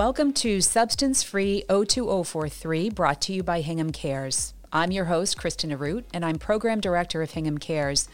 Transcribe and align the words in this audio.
Welcome 0.00 0.32
to 0.32 0.62
Substance 0.62 1.22
Free 1.22 1.62
02043, 1.68 2.88
brought 2.88 3.20
to 3.20 3.34
you 3.34 3.42
by 3.42 3.60
Hingham 3.60 3.92
Cares. 3.92 4.54
I'm 4.72 4.92
your 4.92 5.04
host, 5.04 5.36
Kristen 5.36 5.68
Arute, 5.68 6.06
and 6.14 6.24
I'm 6.24 6.38
Program 6.38 6.80
Director 6.80 7.20
of 7.20 7.32
Hingham 7.32 7.58
Cares. 7.58 8.08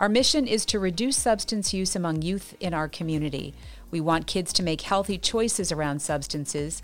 Our 0.00 0.08
mission 0.08 0.48
is 0.48 0.66
to 0.66 0.80
reduce 0.80 1.16
substance 1.16 1.72
use 1.72 1.94
among 1.94 2.22
youth 2.22 2.56
in 2.58 2.74
our 2.74 2.88
community. 2.88 3.54
We 3.92 4.00
want 4.00 4.26
kids 4.26 4.52
to 4.54 4.64
make 4.64 4.80
healthy 4.80 5.16
choices 5.16 5.70
around 5.70 6.02
substances, 6.02 6.82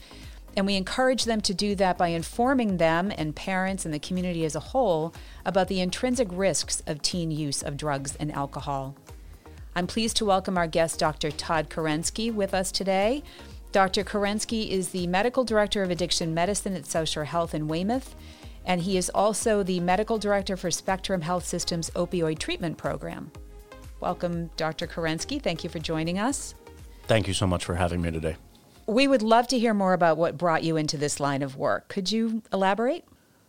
and 0.56 0.66
we 0.66 0.76
encourage 0.76 1.24
them 1.24 1.40
to 1.40 1.52
do 1.52 1.74
that 1.74 1.98
by 1.98 2.08
informing 2.10 2.76
them 2.76 3.12
and 3.18 3.34
parents 3.34 3.84
and 3.84 3.92
the 3.92 3.98
community 3.98 4.44
as 4.44 4.54
a 4.54 4.60
whole 4.60 5.12
about 5.44 5.66
the 5.66 5.80
intrinsic 5.80 6.28
risks 6.30 6.80
of 6.86 7.02
teen 7.02 7.32
use 7.32 7.60
of 7.60 7.76
drugs 7.76 8.14
and 8.20 8.30
alcohol. 8.30 8.94
I'm 9.74 9.88
pleased 9.88 10.16
to 10.18 10.24
welcome 10.24 10.56
our 10.56 10.68
guest, 10.68 11.00
Dr. 11.00 11.32
Todd 11.32 11.68
Kerensky, 11.68 12.32
with 12.32 12.54
us 12.54 12.70
today. 12.70 13.24
Dr. 13.74 14.04
Kerensky 14.04 14.68
is 14.68 14.90
the 14.90 15.08
Medical 15.08 15.42
Director 15.42 15.82
of 15.82 15.90
Addiction 15.90 16.32
Medicine 16.32 16.76
at 16.76 17.08
Shore 17.08 17.24
Health 17.24 17.56
in 17.56 17.66
Weymouth, 17.66 18.14
and 18.64 18.80
he 18.80 18.96
is 18.96 19.10
also 19.12 19.64
the 19.64 19.80
Medical 19.80 20.16
Director 20.16 20.56
for 20.56 20.70
Spectrum 20.70 21.22
Health 21.22 21.44
Systems 21.44 21.90
Opioid 21.96 22.38
Treatment 22.38 22.78
Program. 22.78 23.32
Welcome, 23.98 24.48
Dr. 24.56 24.86
Kerensky. 24.86 25.42
Thank 25.42 25.64
you 25.64 25.70
for 25.70 25.80
joining 25.80 26.20
us. 26.20 26.54
Thank 27.08 27.26
you 27.26 27.34
so 27.34 27.48
much 27.48 27.64
for 27.64 27.74
having 27.74 28.00
me 28.00 28.12
today. 28.12 28.36
We 28.86 29.08
would 29.08 29.22
love 29.22 29.48
to 29.48 29.58
hear 29.58 29.74
more 29.74 29.92
about 29.92 30.18
what 30.18 30.38
brought 30.38 30.62
you 30.62 30.76
into 30.76 30.96
this 30.96 31.18
line 31.18 31.42
of 31.42 31.56
work. 31.56 31.88
Could 31.88 32.12
you 32.12 32.44
elaborate? 32.52 33.04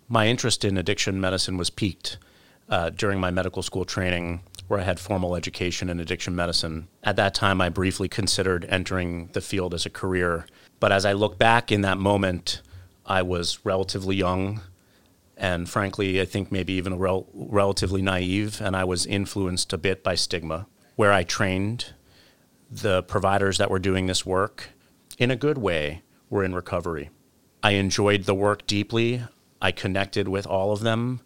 My 0.09 0.25
interest 0.25 0.65
in 0.65 0.75
addiction 0.75 1.21
medicine 1.21 1.55
was 1.55 1.69
piqued 1.69 2.17
uh, 2.67 2.89
during 2.89 3.19
my 3.19 3.29
medical 3.29 3.61
school 3.61 3.85
training 3.85 4.41
where 4.67 4.79
I 4.79 4.83
had 4.83 4.99
formal 4.99 5.35
education 5.35 5.89
in 5.89 5.99
addiction 5.99 6.35
medicine. 6.35 6.87
At 7.03 7.15
that 7.17 7.33
time, 7.33 7.61
I 7.61 7.69
briefly 7.69 8.07
considered 8.07 8.65
entering 8.69 9.29
the 9.33 9.41
field 9.41 9.73
as 9.73 9.85
a 9.85 9.89
career. 9.89 10.47
But 10.79 10.91
as 10.91 11.05
I 11.05 11.13
look 11.13 11.37
back 11.37 11.71
in 11.71 11.81
that 11.81 11.97
moment, 11.97 12.61
I 13.05 13.21
was 13.21 13.59
relatively 13.63 14.15
young 14.15 14.61
and 15.37 15.69
frankly, 15.69 16.21
I 16.21 16.25
think 16.25 16.51
maybe 16.51 16.73
even 16.73 16.97
rel- 16.97 17.27
relatively 17.33 18.01
naive, 18.01 18.61
and 18.61 18.75
I 18.75 18.83
was 18.83 19.05
influenced 19.05 19.73
a 19.73 19.77
bit 19.77 20.03
by 20.03 20.15
stigma. 20.15 20.67
Where 20.95 21.11
I 21.11 21.23
trained, 21.23 21.93
the 22.71 23.03
providers 23.03 23.57
that 23.57 23.69
were 23.69 23.79
doing 23.79 24.05
this 24.05 24.25
work, 24.25 24.69
in 25.17 25.31
a 25.31 25.35
good 25.35 25.57
way, 25.57 26.03
were 26.29 26.43
in 26.43 26.55
recovery. 26.55 27.09
I 27.61 27.71
enjoyed 27.71 28.23
the 28.23 28.35
work 28.35 28.65
deeply. 28.65 29.23
I 29.61 29.71
connected 29.71 30.27
with 30.27 30.47
all 30.47 30.71
of 30.71 30.81
them, 30.81 31.21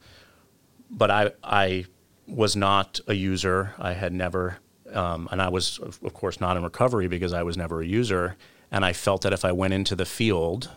but 0.89 1.11
I, 1.11 1.31
I 1.43 1.85
was 2.29 2.55
not 2.55 2.99
a 3.07 3.13
user. 3.13 3.73
I 3.79 3.93
had 3.93 4.13
never, 4.13 4.57
um, 4.93 5.27
and 5.31 5.41
I 5.41 5.49
was, 5.49 5.79
of 5.79 6.13
course, 6.13 6.39
not 6.39 6.57
in 6.57 6.63
recovery 6.63 7.07
because 7.07 7.33
I 7.33 7.43
was 7.43 7.57
never 7.57 7.81
a 7.81 7.85
user. 7.85 8.37
And 8.71 8.85
I 8.85 8.93
felt 8.93 9.21
that 9.23 9.33
if 9.33 9.43
I 9.43 9.51
went 9.51 9.73
into 9.73 9.95
the 9.95 10.05
field, 10.05 10.69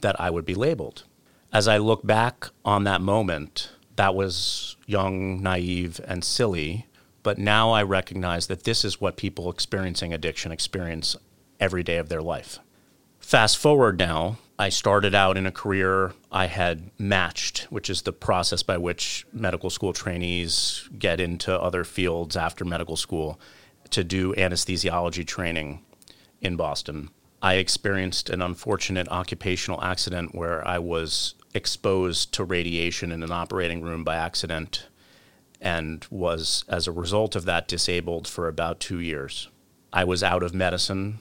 that 0.00 0.20
I 0.20 0.30
would 0.30 0.44
be 0.44 0.54
labeled. 0.54 1.04
As 1.52 1.66
I 1.66 1.78
look 1.78 2.06
back 2.06 2.48
on 2.64 2.84
that 2.84 3.00
moment, 3.00 3.70
that 3.96 4.14
was 4.14 4.76
young, 4.86 5.42
naive, 5.42 6.00
and 6.06 6.22
silly. 6.22 6.86
But 7.22 7.38
now 7.38 7.72
I 7.72 7.82
recognize 7.82 8.46
that 8.46 8.64
this 8.64 8.84
is 8.84 9.00
what 9.00 9.16
people 9.16 9.50
experiencing 9.50 10.12
addiction 10.12 10.52
experience 10.52 11.16
every 11.58 11.82
day 11.82 11.96
of 11.96 12.08
their 12.08 12.22
life. 12.22 12.60
Fast 13.18 13.58
forward 13.58 13.98
now, 13.98 14.38
I 14.60 14.70
started 14.70 15.14
out 15.14 15.36
in 15.36 15.46
a 15.46 15.52
career 15.52 16.12
I 16.32 16.46
had 16.46 16.90
matched, 16.98 17.68
which 17.70 17.88
is 17.88 18.02
the 18.02 18.12
process 18.12 18.64
by 18.64 18.76
which 18.76 19.24
medical 19.32 19.70
school 19.70 19.92
trainees 19.92 20.88
get 20.98 21.20
into 21.20 21.56
other 21.56 21.84
fields 21.84 22.36
after 22.36 22.64
medical 22.64 22.96
school 22.96 23.38
to 23.90 24.02
do 24.02 24.34
anesthesiology 24.34 25.24
training 25.24 25.84
in 26.40 26.56
Boston. 26.56 27.10
I 27.40 27.54
experienced 27.54 28.30
an 28.30 28.42
unfortunate 28.42 29.08
occupational 29.10 29.80
accident 29.80 30.34
where 30.34 30.66
I 30.66 30.80
was 30.80 31.36
exposed 31.54 32.34
to 32.34 32.42
radiation 32.42 33.12
in 33.12 33.22
an 33.22 33.30
operating 33.30 33.80
room 33.82 34.02
by 34.02 34.16
accident 34.16 34.88
and 35.60 36.04
was, 36.10 36.64
as 36.68 36.88
a 36.88 36.92
result 36.92 37.36
of 37.36 37.44
that, 37.44 37.68
disabled 37.68 38.26
for 38.26 38.48
about 38.48 38.80
two 38.80 38.98
years. 38.98 39.48
I 39.92 40.02
was 40.02 40.24
out 40.24 40.42
of 40.42 40.52
medicine 40.52 41.20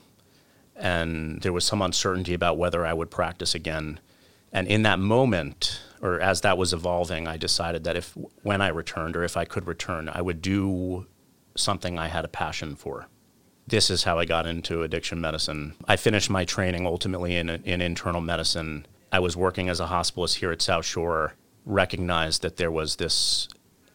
and 0.78 1.42
there 1.42 1.54
was 1.54 1.66
some 1.66 1.82
uncertainty 1.82 2.34
about 2.34 2.58
whether 2.58 2.86
I 2.86 2.94
would 2.94 3.12
practice 3.12 3.56
again. 3.56 4.00
And 4.54 4.68
in 4.68 4.84
that 4.84 5.00
moment, 5.00 5.82
or 6.02 6.20
as 6.20 6.42
that 6.42 6.58
was 6.58 6.74
evolving, 6.74 7.28
I 7.28 7.38
decided 7.38 7.84
that 7.84 7.96
if 7.96 8.16
when 8.44 8.62
I 8.62 8.70
returned 8.70 9.16
or 9.16 9.24
if 9.24 9.36
I 9.36 9.46
could 9.46 9.68
return, 9.68 10.10
I 10.10 10.22
would 10.22 10.42
do 10.42 11.08
something 11.56 11.98
I 11.98 12.08
had 12.08 12.26
a 12.26 12.30
passion 12.30 12.76
for. 12.76 13.08
This 13.68 13.90
is 13.90 14.04
how 14.04 14.20
I 14.20 14.26
got 14.26 14.46
into 14.46 14.84
addiction 14.84 15.20
medicine. 15.20 15.74
I 15.88 15.98
finished 15.98 16.30
my 16.30 16.46
training 16.46 16.86
ultimately 16.86 17.36
in, 17.36 17.50
in 17.50 17.82
internal 17.82 18.22
medicine. 18.22 18.86
I 19.12 19.20
was 19.20 19.36
working 19.36 19.68
as 19.68 19.80
a 19.80 19.88
hospitalist 19.88 20.36
here 20.36 20.52
at 20.52 20.62
South 20.62 20.86
Shore, 20.86 21.34
recognized 21.66 22.44
that 22.44 22.58
there 22.58 22.72
was 22.72 22.96
this 22.96 23.50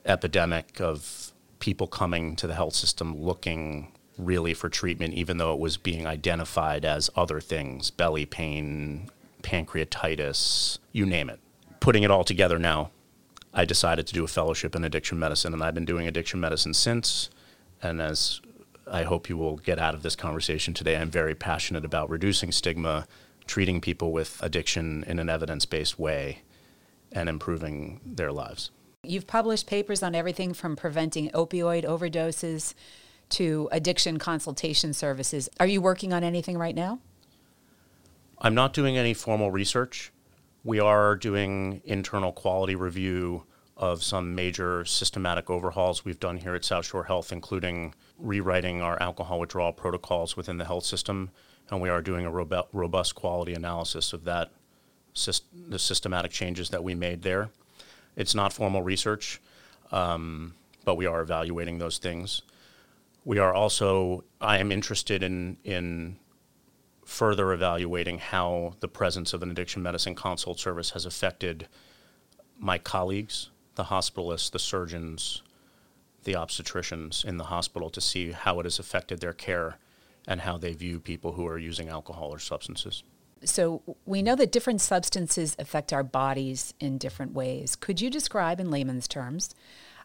epidemic 0.04 0.80
of 0.80 1.32
people 1.58 1.86
coming 1.86 2.36
to 2.36 2.46
the 2.46 2.54
health 2.54 2.74
system 2.74 3.22
looking 3.22 3.92
really 4.18 4.54
for 4.54 4.68
treatment, 4.68 5.14
even 5.14 5.38
though 5.38 5.52
it 5.52 5.58
was 5.58 5.76
being 5.76 6.06
identified 6.06 6.84
as 6.84 7.10
other 7.16 7.40
things 7.40 7.90
belly 7.90 8.26
pain, 8.26 9.08
pancreatitis, 9.42 10.78
you 10.92 11.06
name 11.06 11.30
it. 11.30 11.40
Putting 11.80 12.02
it 12.02 12.10
all 12.10 12.24
together 12.24 12.58
now, 12.58 12.90
I 13.54 13.64
decided 13.64 14.06
to 14.06 14.14
do 14.14 14.24
a 14.24 14.28
fellowship 14.28 14.74
in 14.74 14.84
addiction 14.84 15.18
medicine, 15.18 15.52
and 15.52 15.62
I've 15.62 15.74
been 15.74 15.84
doing 15.84 16.06
addiction 16.06 16.40
medicine 16.40 16.74
since. 16.74 17.28
And 17.82 18.00
as 18.00 18.40
I 18.90 19.02
hope 19.02 19.28
you 19.28 19.36
will 19.36 19.56
get 19.56 19.78
out 19.78 19.94
of 19.94 20.02
this 20.02 20.16
conversation 20.16 20.74
today, 20.74 20.96
I'm 20.96 21.10
very 21.10 21.34
passionate 21.34 21.84
about 21.84 22.08
reducing 22.08 22.52
stigma, 22.52 23.06
treating 23.46 23.80
people 23.80 24.12
with 24.12 24.40
addiction 24.42 25.04
in 25.06 25.18
an 25.18 25.28
evidence 25.28 25.66
based 25.66 25.98
way, 25.98 26.42
and 27.10 27.28
improving 27.28 28.00
their 28.06 28.32
lives. 28.32 28.70
You've 29.02 29.26
published 29.26 29.66
papers 29.66 30.02
on 30.02 30.14
everything 30.14 30.54
from 30.54 30.76
preventing 30.76 31.28
opioid 31.30 31.84
overdoses 31.84 32.74
to 33.32 33.68
addiction 33.72 34.18
consultation 34.18 34.92
services. 34.92 35.48
Are 35.58 35.66
you 35.66 35.80
working 35.80 36.12
on 36.12 36.22
anything 36.22 36.58
right 36.58 36.74
now? 36.74 36.98
I'm 38.38 38.54
not 38.54 38.72
doing 38.72 38.98
any 38.98 39.14
formal 39.14 39.50
research. 39.50 40.12
We 40.64 40.80
are 40.80 41.16
doing 41.16 41.80
internal 41.84 42.32
quality 42.32 42.74
review 42.74 43.44
of 43.76 44.02
some 44.02 44.34
major 44.34 44.84
systematic 44.84 45.48
overhauls 45.48 46.04
we've 46.04 46.20
done 46.20 46.36
here 46.36 46.54
at 46.54 46.64
South 46.64 46.86
Shore 46.86 47.04
Health, 47.04 47.32
including 47.32 47.94
rewriting 48.18 48.82
our 48.82 49.00
alcohol 49.02 49.40
withdrawal 49.40 49.72
protocols 49.72 50.36
within 50.36 50.58
the 50.58 50.64
health 50.64 50.84
system, 50.84 51.30
and 51.70 51.80
we 51.80 51.88
are 51.88 52.02
doing 52.02 52.26
a 52.26 52.30
robust 52.30 53.14
quality 53.14 53.54
analysis 53.54 54.12
of 54.12 54.24
that, 54.24 54.50
the 55.68 55.78
systematic 55.78 56.30
changes 56.30 56.70
that 56.70 56.84
we 56.84 56.94
made 56.94 57.22
there. 57.22 57.48
It's 58.14 58.34
not 58.34 58.52
formal 58.52 58.82
research, 58.82 59.40
um, 59.90 60.54
but 60.84 60.96
we 60.96 61.06
are 61.06 61.22
evaluating 61.22 61.78
those 61.78 61.98
things 61.98 62.42
we 63.24 63.38
are 63.38 63.54
also 63.54 64.24
I 64.40 64.58
am 64.58 64.72
interested 64.72 65.22
in 65.22 65.56
in 65.64 66.18
further 67.04 67.52
evaluating 67.52 68.18
how 68.18 68.74
the 68.80 68.88
presence 68.88 69.32
of 69.32 69.42
an 69.42 69.50
addiction 69.50 69.82
medicine 69.82 70.14
consult 70.14 70.58
service 70.58 70.90
has 70.90 71.04
affected 71.04 71.68
my 72.58 72.78
colleagues, 72.78 73.50
the 73.74 73.84
hospitalists, 73.84 74.50
the 74.50 74.58
surgeons, 74.58 75.42
the 76.24 76.32
obstetricians 76.32 77.24
in 77.24 77.36
the 77.36 77.44
hospital 77.44 77.90
to 77.90 78.00
see 78.00 78.30
how 78.30 78.60
it 78.60 78.64
has 78.64 78.78
affected 78.78 79.20
their 79.20 79.32
care 79.32 79.78
and 80.26 80.42
how 80.42 80.56
they 80.56 80.72
view 80.72 81.00
people 81.00 81.32
who 81.32 81.46
are 81.46 81.58
using 81.58 81.88
alcohol 81.88 82.30
or 82.32 82.38
substances. 82.38 83.02
So, 83.44 83.82
we 84.06 84.22
know 84.22 84.36
that 84.36 84.52
different 84.52 84.80
substances 84.80 85.56
affect 85.58 85.92
our 85.92 86.04
bodies 86.04 86.74
in 86.78 86.96
different 86.96 87.32
ways. 87.32 87.74
Could 87.74 88.00
you 88.00 88.08
describe 88.08 88.60
in 88.60 88.70
layman's 88.70 89.08
terms 89.08 89.52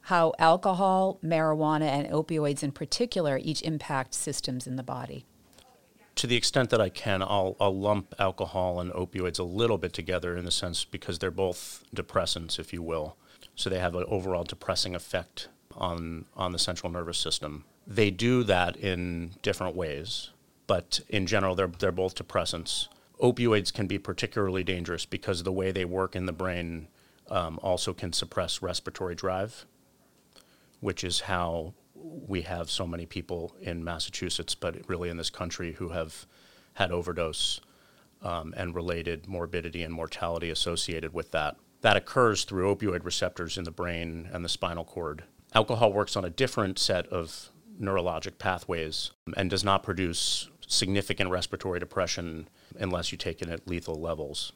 how 0.07 0.31
alcohol, 0.39 1.19
marijuana, 1.21 1.81
and 1.81 2.07
opioids 2.07 2.63
in 2.63 2.71
particular 2.71 3.37
each 3.43 3.61
impact 3.63 4.13
systems 4.13 4.65
in 4.65 4.77
the 4.77 4.83
body? 4.83 5.25
To 6.15 6.27
the 6.27 6.37
extent 6.37 6.69
that 6.69 6.79
I 6.79 6.87
can, 6.87 7.21
I'll, 7.21 7.57
I'll 7.59 7.77
lump 7.77 8.15
alcohol 8.17 8.79
and 8.79 8.89
opioids 8.93 9.37
a 9.37 9.43
little 9.43 9.77
bit 9.77 9.91
together 9.91 10.37
in 10.37 10.45
the 10.45 10.51
sense 10.51 10.85
because 10.85 11.19
they're 11.19 11.29
both 11.29 11.83
depressants, 11.93 12.57
if 12.57 12.71
you 12.71 12.81
will. 12.81 13.17
So 13.55 13.69
they 13.69 13.79
have 13.79 13.95
an 13.95 14.05
overall 14.07 14.45
depressing 14.45 14.95
effect 14.95 15.49
on, 15.75 16.23
on 16.37 16.53
the 16.53 16.59
central 16.59 16.89
nervous 16.89 17.17
system. 17.17 17.65
They 17.85 18.09
do 18.09 18.43
that 18.43 18.77
in 18.77 19.31
different 19.41 19.75
ways, 19.75 20.29
but 20.67 21.01
in 21.09 21.27
general, 21.27 21.53
they're, 21.53 21.67
they're 21.67 21.91
both 21.91 22.15
depressants. 22.15 22.87
Opioids 23.21 23.73
can 23.73 23.87
be 23.87 23.99
particularly 23.99 24.63
dangerous 24.63 25.05
because 25.05 25.43
the 25.43 25.51
way 25.51 25.73
they 25.73 25.83
work 25.83 26.15
in 26.15 26.27
the 26.27 26.31
brain 26.31 26.87
um, 27.29 27.59
also 27.61 27.91
can 27.91 28.13
suppress 28.13 28.61
respiratory 28.61 29.13
drive 29.13 29.65
which 30.79 31.03
is 31.03 31.21
how 31.21 31.73
we 31.95 32.41
have 32.41 32.69
so 32.69 32.85
many 32.85 33.05
people 33.05 33.55
in 33.61 33.83
Massachusetts, 33.83 34.55
but 34.55 34.75
really 34.87 35.09
in 35.09 35.17
this 35.17 35.29
country, 35.29 35.73
who 35.73 35.89
have 35.89 36.25
had 36.73 36.91
overdose 36.91 37.59
um, 38.21 38.53
and 38.57 38.75
related 38.75 39.27
morbidity 39.27 39.83
and 39.83 39.93
mortality 39.93 40.49
associated 40.49 41.13
with 41.13 41.31
that. 41.31 41.55
That 41.81 41.97
occurs 41.97 42.43
through 42.43 42.75
opioid 42.75 43.05
receptors 43.05 43.57
in 43.57 43.63
the 43.63 43.71
brain 43.71 44.29
and 44.31 44.43
the 44.43 44.49
spinal 44.49 44.83
cord. 44.83 45.23
Alcohol 45.53 45.93
works 45.93 46.15
on 46.15 46.25
a 46.25 46.29
different 46.29 46.79
set 46.79 47.07
of 47.07 47.51
neurologic 47.79 48.37
pathways 48.39 49.11
and 49.35 49.49
does 49.49 49.63
not 49.63 49.83
produce 49.83 50.49
significant 50.67 51.29
respiratory 51.29 51.79
depression 51.79 52.47
unless 52.79 53.11
you 53.11 53.17
take 53.17 53.41
it 53.41 53.49
at 53.49 53.67
lethal 53.67 53.95
levels. 53.95 54.51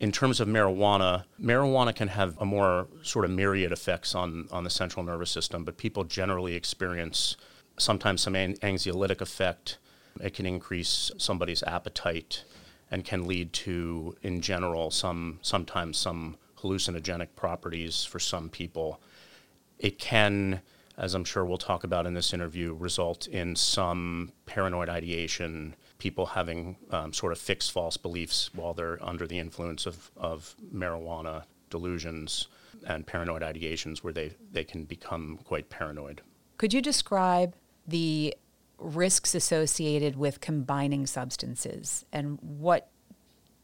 In 0.00 0.12
terms 0.12 0.40
of 0.40 0.48
marijuana, 0.48 1.24
marijuana 1.40 1.94
can 1.94 2.08
have 2.08 2.36
a 2.38 2.44
more 2.44 2.88
sort 3.02 3.24
of 3.24 3.30
myriad 3.30 3.72
effects 3.72 4.14
on, 4.14 4.48
on 4.50 4.64
the 4.64 4.70
central 4.70 5.04
nervous 5.04 5.30
system, 5.30 5.64
but 5.64 5.76
people 5.76 6.04
generally 6.04 6.54
experience 6.54 7.36
sometimes 7.78 8.20
some 8.20 8.34
an- 8.34 8.56
anxiolytic 8.56 9.20
effect. 9.20 9.78
It 10.20 10.34
can 10.34 10.46
increase 10.46 11.10
somebody's 11.16 11.62
appetite 11.62 12.44
and 12.90 13.04
can 13.04 13.26
lead 13.26 13.52
to, 13.52 14.16
in 14.22 14.40
general, 14.40 14.90
some 14.90 15.38
sometimes 15.42 15.96
some 15.96 16.36
hallucinogenic 16.60 17.28
properties 17.36 18.04
for 18.04 18.18
some 18.18 18.48
people. 18.48 19.00
It 19.78 19.98
can 19.98 20.60
as 20.96 21.14
I'm 21.14 21.24
sure 21.24 21.44
we'll 21.44 21.58
talk 21.58 21.84
about 21.84 22.06
in 22.06 22.14
this 22.14 22.32
interview, 22.32 22.74
result 22.74 23.26
in 23.26 23.56
some 23.56 24.32
paranoid 24.46 24.88
ideation, 24.88 25.74
people 25.98 26.26
having 26.26 26.76
um, 26.90 27.12
sort 27.12 27.32
of 27.32 27.38
fixed 27.38 27.72
false 27.72 27.96
beliefs 27.96 28.50
while 28.54 28.74
they're 28.74 28.98
under 29.02 29.26
the 29.26 29.38
influence 29.38 29.86
of, 29.86 30.10
of 30.16 30.54
marijuana 30.74 31.44
delusions 31.70 32.48
and 32.86 33.06
paranoid 33.06 33.42
ideations 33.42 33.98
where 33.98 34.12
they, 34.12 34.32
they 34.52 34.64
can 34.64 34.84
become 34.84 35.38
quite 35.44 35.70
paranoid. 35.70 36.20
Could 36.58 36.74
you 36.74 36.82
describe 36.82 37.54
the 37.86 38.34
risks 38.78 39.34
associated 39.34 40.16
with 40.16 40.40
combining 40.40 41.06
substances 41.06 42.04
and 42.12 42.38
what 42.40 42.90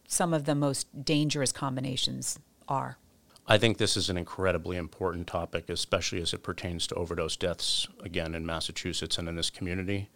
some 0.08 0.32
of 0.32 0.44
the 0.44 0.54
most 0.54 1.04
dangerous 1.04 1.52
combinations 1.52 2.38
are? 2.68 2.98
I 3.46 3.58
think 3.58 3.78
this 3.78 3.96
is 3.96 4.08
an 4.08 4.16
incredibly 4.16 4.76
important 4.76 5.26
topic, 5.26 5.68
especially 5.68 6.22
as 6.22 6.32
it 6.32 6.42
pertains 6.42 6.86
to 6.88 6.94
overdose 6.94 7.36
deaths, 7.36 7.88
again, 8.00 8.34
in 8.34 8.46
Massachusetts 8.46 9.18
and 9.18 9.28
in 9.28 9.34
this 9.34 9.50
community. 9.50 10.08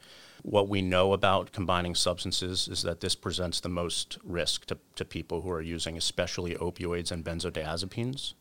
What 0.43 0.69
we 0.69 0.83
know 0.83 1.13
about 1.13 1.53
combining 1.53 1.95
substances 1.95 2.69
is 2.69 2.83
that 2.83 3.01
this 3.01 3.15
presents 3.15 3.61
the 3.61 3.69
most 3.69 4.19
risk 4.25 4.67
to, 4.67 4.79
to 4.97 5.05
people 5.05 5.41
who 5.41 5.51
are 5.51 5.63
using, 5.63 5.97
especially 5.97 6.55
opioids 6.55 7.11
and 7.11 7.25
benzodiazepines. 7.25 8.35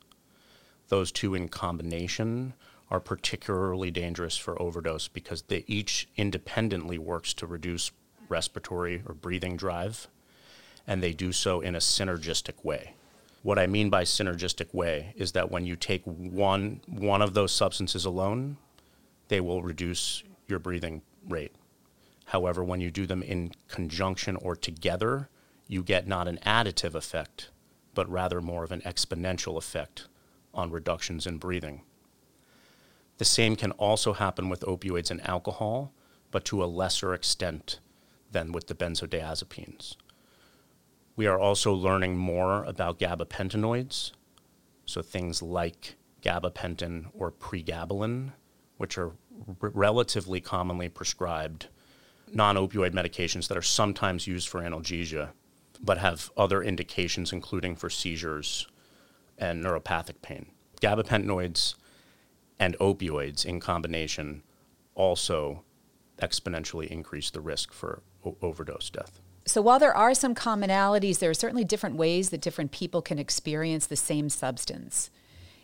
Those 0.89 1.11
two 1.11 1.33
in 1.33 1.47
combination 1.49 2.53
are 2.89 2.99
particularly 2.99 3.89
dangerous 3.89 4.37
for 4.37 4.61
overdose 4.61 5.07
because 5.07 5.43
they 5.43 5.63
each 5.67 6.07
independently 6.15 6.97
works 6.97 7.33
to 7.33 7.47
reduce 7.47 7.91
respiratory 8.29 9.01
or 9.05 9.13
breathing 9.13 9.57
drive, 9.57 10.07
and 10.85 11.01
they 11.01 11.13
do 11.13 11.31
so 11.31 11.61
in 11.61 11.75
a 11.75 11.79
synergistic 11.79 12.63
way. 12.63 12.95
What 13.41 13.59
I 13.59 13.67
mean 13.67 13.89
by 13.89 14.03
synergistic 14.03 14.73
way 14.73 15.13
is 15.17 15.33
that 15.33 15.51
when 15.51 15.65
you 15.65 15.75
take 15.75 16.03
one 16.05 16.81
one 16.87 17.21
of 17.21 17.33
those 17.33 17.51
substances 17.51 18.05
alone, 18.05 18.57
they 19.27 19.41
will 19.41 19.63
reduce 19.63 20.23
your 20.47 20.59
breathing 20.59 21.01
rate. 21.27 21.53
However, 22.25 22.63
when 22.63 22.81
you 22.81 22.91
do 22.91 23.05
them 23.05 23.21
in 23.21 23.51
conjunction 23.67 24.35
or 24.37 24.55
together, 24.55 25.29
you 25.67 25.83
get 25.83 26.07
not 26.07 26.27
an 26.27 26.39
additive 26.45 26.95
effect, 26.95 27.49
but 27.93 28.09
rather 28.09 28.41
more 28.41 28.63
of 28.63 28.71
an 28.71 28.81
exponential 28.81 29.57
effect 29.57 30.07
on 30.53 30.71
reductions 30.71 31.25
in 31.25 31.37
breathing. 31.37 31.81
The 33.17 33.25
same 33.25 33.55
can 33.55 33.71
also 33.71 34.13
happen 34.13 34.49
with 34.49 34.61
opioids 34.61 35.11
and 35.11 35.25
alcohol, 35.27 35.93
but 36.31 36.45
to 36.45 36.63
a 36.63 36.65
lesser 36.65 37.13
extent 37.13 37.79
than 38.31 38.51
with 38.51 38.67
the 38.67 38.75
benzodiazepines. 38.75 39.95
We 41.15 41.27
are 41.27 41.39
also 41.39 41.73
learning 41.73 42.17
more 42.17 42.63
about 42.63 42.99
gabapentinoids, 42.99 44.11
so 44.85 45.01
things 45.01 45.41
like 45.41 45.95
gabapentin 46.23 47.05
or 47.13 47.31
pregabalin, 47.31 48.31
which 48.77 48.97
are 48.97 49.11
r- 49.61 49.69
relatively 49.69 50.41
commonly 50.41 50.89
prescribed 50.89 51.67
non 52.33 52.55
opioid 52.55 52.93
medications 52.93 53.47
that 53.47 53.57
are 53.57 53.61
sometimes 53.61 54.27
used 54.27 54.47
for 54.47 54.61
analgesia, 54.61 55.29
but 55.81 55.97
have 55.97 56.31
other 56.35 56.63
indications, 56.63 57.31
including 57.31 57.75
for 57.75 57.89
seizures 57.89 58.67
and 59.37 59.63
neuropathic 59.63 60.21
pain. 60.21 60.47
Gabapentinoids 60.81 61.75
and 62.59 62.77
opioids 62.79 63.45
in 63.45 63.59
combination 63.59 64.43
also 64.95 65.63
exponentially 66.21 66.87
increase 66.87 67.29
the 67.31 67.41
risk 67.41 67.73
for 67.73 68.03
o- 68.25 68.37
overdose 68.41 68.89
death. 68.89 69.19
So 69.45 69.61
while 69.61 69.79
there 69.79 69.95
are 69.95 70.13
some 70.13 70.35
commonalities, 70.35 71.19
there 71.19 71.29
are 71.29 71.33
certainly 71.33 71.65
different 71.65 71.97
ways 71.97 72.29
that 72.29 72.41
different 72.41 72.71
people 72.71 73.01
can 73.01 73.19
experience 73.19 73.87
the 73.87 73.95
same 73.95 74.29
substance. 74.29 75.09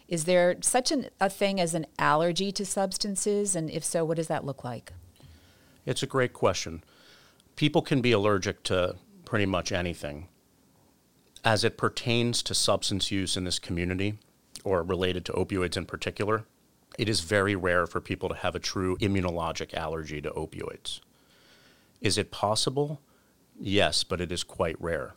Is 0.08 0.26
there 0.26 0.58
such 0.62 0.92
an, 0.92 1.08
a 1.20 1.30
thing 1.30 1.62
as 1.62 1.74
an 1.74 1.86
allergy 1.98 2.52
to 2.54 2.66
substances? 2.66 3.56
And 3.56 3.70
if 3.70 3.84
so, 3.84 4.04
what 4.04 4.18
does 4.18 4.28
that 4.28 4.44
look 4.44 4.64
like? 4.64 4.92
It's 5.86 6.04
a 6.04 6.08
great 6.08 6.34
question. 6.34 6.84
People 7.56 7.82
can 7.82 8.02
be 8.02 8.12
allergic 8.12 8.64
to 8.64 8.96
pretty 9.26 9.46
much 9.46 9.72
anything. 9.72 10.28
As 11.44 11.64
it 11.64 11.78
pertains 11.78 12.44
to 12.44 12.54
substance 12.54 13.12
use 13.12 13.38
in 13.38 13.46
this 13.46 13.60
community, 13.60 14.18
or 14.64 14.84
related 14.84 15.26
to 15.26 15.34
opioids 15.34 15.78
in 15.78 15.86
particular, 15.86 16.46
it 16.98 17.08
is 17.08 17.22
very 17.22 17.56
rare 17.56 17.88
for 17.88 18.02
people 18.02 18.30
to 18.30 18.36
have 18.36 18.56
a 18.56 18.60
true 18.60 18.98
immunologic 18.98 19.74
allergy 19.74 20.22
to 20.22 20.32
opioids. 20.32 21.00
Is 22.02 22.18
it 22.18 22.32
possible? 22.32 23.02
Yes, 23.60 24.04
but 24.04 24.22
it 24.22 24.32
is 24.32 24.44
quite 24.44 24.80
rare. 24.80 25.14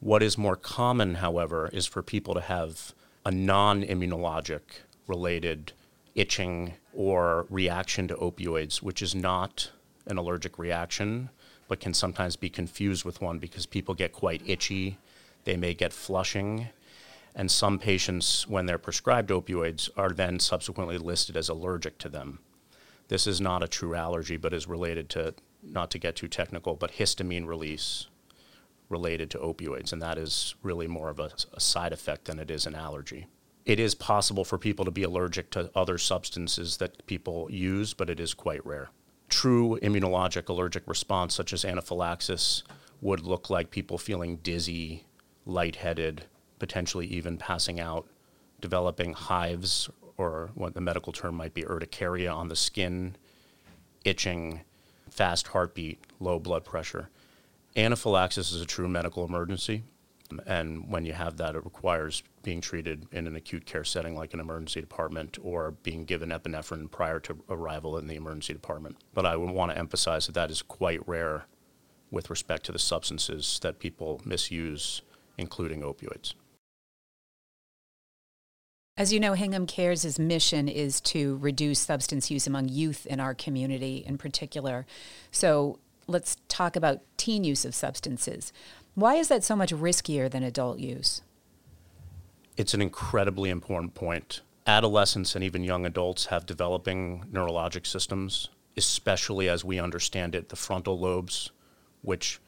What 0.00 0.22
is 0.22 0.36
more 0.36 0.56
common, 0.56 1.16
however, 1.16 1.70
is 1.72 1.86
for 1.86 2.02
people 2.02 2.34
to 2.34 2.40
have 2.40 2.92
a 3.24 3.30
non 3.30 3.82
immunologic 3.82 4.60
related 5.06 5.72
itching 6.14 6.74
or 6.96 7.46
reaction 7.50 8.08
to 8.08 8.14
opioids, 8.14 8.78
which 8.82 9.02
is 9.02 9.14
not 9.14 9.70
an 10.06 10.16
allergic 10.16 10.58
reaction, 10.58 11.28
but 11.68 11.78
can 11.78 11.92
sometimes 11.92 12.36
be 12.36 12.48
confused 12.48 13.04
with 13.04 13.20
one 13.20 13.38
because 13.38 13.66
people 13.66 13.94
get 13.94 14.12
quite 14.12 14.42
itchy. 14.46 14.98
They 15.44 15.56
may 15.56 15.74
get 15.74 15.92
flushing. 15.92 16.68
And 17.34 17.50
some 17.50 17.78
patients, 17.78 18.48
when 18.48 18.64
they're 18.64 18.78
prescribed 18.78 19.30
opioids, 19.30 19.90
are 19.94 20.10
then 20.10 20.40
subsequently 20.40 20.96
listed 20.96 21.36
as 21.36 21.50
allergic 21.50 21.98
to 21.98 22.08
them. 22.08 22.38
This 23.08 23.26
is 23.26 23.40
not 23.40 23.62
a 23.62 23.68
true 23.68 23.94
allergy, 23.94 24.38
but 24.38 24.54
is 24.54 24.66
related 24.66 25.10
to 25.10 25.34
not 25.62 25.90
to 25.90 25.98
get 25.98 26.16
too 26.16 26.28
technical, 26.28 26.74
but 26.74 26.92
histamine 26.92 27.46
release 27.46 28.06
related 28.88 29.30
to 29.30 29.38
opioids, 29.38 29.92
and 29.92 30.00
that 30.00 30.16
is 30.16 30.54
really 30.62 30.86
more 30.86 31.10
of 31.10 31.18
a, 31.18 31.30
a, 31.52 31.60
side 31.60 31.92
effect 31.92 32.26
than 32.26 32.38
it 32.38 32.50
is 32.50 32.66
an 32.66 32.74
allergy. 32.74 33.26
It 33.66 33.80
is 33.80 33.96
possible 33.96 34.44
for 34.44 34.58
people 34.58 34.84
to 34.84 34.92
be 34.92 35.02
allergic 35.02 35.50
to 35.50 35.70
other 35.74 35.98
substances 35.98 36.76
that 36.76 37.04
people 37.06 37.48
use, 37.50 37.94
but 37.94 38.08
it 38.08 38.20
is 38.20 38.32
quite 38.32 38.64
rare. 38.64 38.90
True 39.28 39.76
immunologic 39.82 40.48
allergic 40.48 40.84
response, 40.86 41.34
such 41.34 41.52
as 41.52 41.64
anaphylaxis, 41.64 42.62
would 43.00 43.22
look 43.22 43.50
like 43.50 43.72
people 43.72 43.98
feeling 43.98 44.36
dizzy, 44.36 45.04
lightheaded, 45.44 46.24
potentially 46.60 47.06
even 47.08 47.36
passing 47.36 47.80
out, 47.80 48.06
developing 48.60 49.14
hives, 49.14 49.90
or 50.16 50.50
what 50.54 50.74
the 50.74 50.80
medical 50.80 51.12
term 51.12 51.34
might 51.34 51.52
be 51.52 51.64
urticaria 51.64 52.32
on 52.32 52.46
the 52.46 52.56
skin, 52.56 53.16
itching, 54.04 54.60
fast 55.10 55.48
heartbeat, 55.48 55.98
low 56.20 56.38
blood 56.38 56.64
pressure. 56.64 57.10
Anaphylaxis 57.76 58.52
is 58.52 58.60
a 58.60 58.66
true 58.66 58.88
medical 58.88 59.24
emergency. 59.24 59.82
And 60.46 60.90
when 60.90 61.04
you 61.04 61.12
have 61.12 61.36
that, 61.38 61.54
it 61.54 61.64
requires 61.64 62.22
being 62.42 62.60
treated 62.60 63.06
in 63.12 63.26
an 63.26 63.36
acute 63.36 63.66
care 63.66 63.84
setting 63.84 64.14
like 64.14 64.34
an 64.34 64.40
emergency 64.40 64.80
department 64.80 65.38
or 65.42 65.72
being 65.82 66.04
given 66.04 66.30
epinephrine 66.30 66.90
prior 66.90 67.20
to 67.20 67.38
arrival 67.48 67.98
in 67.98 68.06
the 68.06 68.16
emergency 68.16 68.52
department. 68.52 68.96
But 69.14 69.26
I 69.26 69.36
would 69.36 69.50
want 69.50 69.72
to 69.72 69.78
emphasize 69.78 70.26
that 70.26 70.34
that 70.34 70.50
is 70.50 70.62
quite 70.62 71.06
rare 71.08 71.46
with 72.10 72.30
respect 72.30 72.64
to 72.66 72.72
the 72.72 72.78
substances 72.78 73.58
that 73.62 73.78
people 73.78 74.20
misuse, 74.24 75.02
including 75.36 75.82
opioids. 75.82 76.34
As 78.98 79.12
you 79.12 79.20
know, 79.20 79.34
Hingham 79.34 79.66
Cares' 79.66 80.18
mission 80.18 80.68
is 80.68 81.02
to 81.02 81.36
reduce 81.36 81.80
substance 81.80 82.30
use 82.30 82.46
among 82.46 82.70
youth 82.70 83.04
in 83.04 83.20
our 83.20 83.34
community 83.34 84.02
in 84.06 84.16
particular. 84.16 84.86
So 85.30 85.78
let's 86.06 86.36
talk 86.48 86.76
about 86.76 87.00
teen 87.18 87.44
use 87.44 87.66
of 87.66 87.74
substances. 87.74 88.54
Why 88.96 89.16
is 89.16 89.28
that 89.28 89.44
so 89.44 89.54
much 89.54 89.74
riskier 89.74 90.30
than 90.30 90.42
adult 90.42 90.78
use? 90.78 91.20
It's 92.56 92.72
an 92.72 92.80
incredibly 92.80 93.50
important 93.50 93.92
point. 93.92 94.40
Adolescents 94.66 95.34
and 95.34 95.44
even 95.44 95.62
young 95.62 95.84
adults 95.84 96.24
have 96.26 96.46
developing 96.46 97.26
neurologic 97.30 97.86
systems, 97.86 98.48
especially 98.74 99.50
as 99.50 99.62
we 99.62 99.78
understand 99.78 100.34
it, 100.34 100.48
the 100.48 100.56
frontal 100.56 100.98
lobes, 100.98 101.50
which 102.00 102.40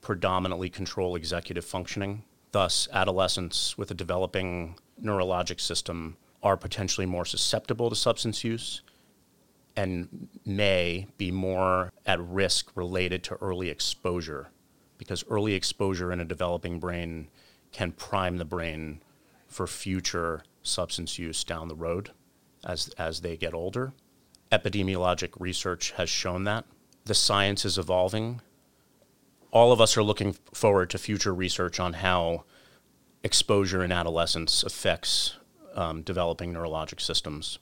predominantly 0.00 0.70
control 0.70 1.16
executive 1.16 1.64
functioning. 1.64 2.22
Thus, 2.52 2.86
adolescents 2.92 3.76
with 3.76 3.90
a 3.90 3.94
developing 3.94 4.76
neurologic 5.02 5.60
system 5.60 6.16
are 6.44 6.56
potentially 6.56 7.08
more 7.08 7.24
susceptible 7.24 7.90
to 7.90 7.96
substance 7.96 8.44
use 8.44 8.82
and 9.74 10.28
may 10.46 11.08
be 11.18 11.32
more 11.32 11.92
at 12.06 12.20
risk 12.20 12.70
related 12.76 13.24
to 13.24 13.34
early 13.42 13.68
exposure 13.68 14.50
because 14.98 15.24
early 15.30 15.54
exposure 15.54 16.12
in 16.12 16.20
a 16.20 16.24
developing 16.24 16.78
brain 16.78 17.28
can 17.72 17.92
prime 17.92 18.36
the 18.36 18.44
brain 18.44 19.00
for 19.46 19.66
future 19.66 20.42
substance 20.62 21.18
use 21.18 21.44
down 21.44 21.68
the 21.68 21.74
road 21.74 22.10
as, 22.66 22.88
as 22.98 23.20
they 23.20 23.36
get 23.36 23.54
older. 23.54 23.92
Epidemiologic 24.52 25.30
research 25.38 25.92
has 25.92 26.10
shown 26.10 26.44
that. 26.44 26.64
The 27.04 27.14
science 27.14 27.64
is 27.64 27.78
evolving. 27.78 28.40
all 29.50 29.72
of 29.72 29.80
us 29.80 29.96
are 29.96 30.02
looking 30.02 30.34
forward 30.52 30.90
to 30.90 30.98
future 30.98 31.34
research 31.34 31.80
on 31.80 31.94
how 31.94 32.44
exposure 33.22 33.82
in 33.82 33.92
adolescence 33.92 34.62
affects 34.62 35.36
um, 35.74 36.02
developing 36.02 36.52
neurologic 36.52 37.00
systems. 37.00 37.58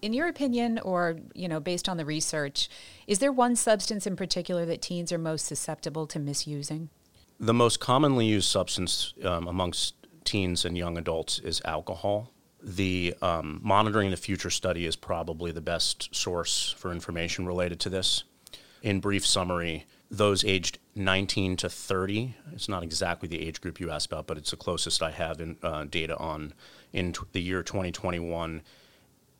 In 0.00 0.12
your 0.12 0.28
opinion, 0.28 0.78
or 0.78 1.18
you 1.34 1.48
know, 1.48 1.60
based 1.60 1.88
on 1.88 1.96
the 1.96 2.04
research, 2.04 2.68
is 3.06 3.18
there 3.18 3.32
one 3.32 3.56
substance 3.56 4.06
in 4.06 4.16
particular 4.16 4.64
that 4.66 4.80
teens 4.82 5.12
are 5.12 5.18
most 5.18 5.46
susceptible 5.46 6.06
to 6.06 6.18
misusing? 6.18 6.90
The 7.40 7.54
most 7.54 7.80
commonly 7.80 8.26
used 8.26 8.48
substance 8.48 9.14
um, 9.24 9.48
amongst 9.48 9.94
teens 10.24 10.64
and 10.64 10.76
young 10.76 10.98
adults 10.98 11.38
is 11.38 11.62
alcohol. 11.64 12.32
The 12.62 13.14
um, 13.22 13.60
Monitoring 13.62 14.10
the 14.10 14.16
Future 14.16 14.50
study 14.50 14.86
is 14.86 14.96
probably 14.96 15.52
the 15.52 15.60
best 15.60 16.14
source 16.14 16.74
for 16.76 16.92
information 16.92 17.46
related 17.46 17.78
to 17.80 17.88
this. 17.88 18.24
In 18.82 19.00
brief 19.00 19.26
summary, 19.26 19.86
those 20.10 20.44
aged 20.44 20.78
19 20.94 21.56
to 21.58 21.68
30, 21.68 22.34
it's 22.52 22.68
not 22.68 22.82
exactly 22.82 23.28
the 23.28 23.40
age 23.40 23.60
group 23.60 23.78
you 23.78 23.90
asked 23.90 24.06
about, 24.06 24.26
but 24.26 24.38
it's 24.38 24.50
the 24.50 24.56
closest 24.56 25.02
I 25.02 25.10
have 25.10 25.40
in 25.40 25.56
uh, 25.62 25.84
data 25.84 26.16
on. 26.16 26.54
In 26.92 27.12
t- 27.12 27.20
the 27.32 27.42
year 27.42 27.62
2021, 27.62 28.62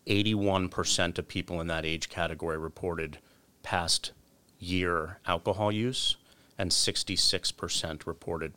81% 0.09 1.19
of 1.19 1.29
people 1.29 1.61
in 1.61 1.67
that 1.67 1.85
age 1.85 2.09
category 2.09 2.57
reported 2.57 3.19
past 3.63 4.13
year 4.59 5.19
alcohol 5.27 5.71
use, 5.71 6.17
and 6.57 6.71
66% 6.71 8.07
reported 8.07 8.55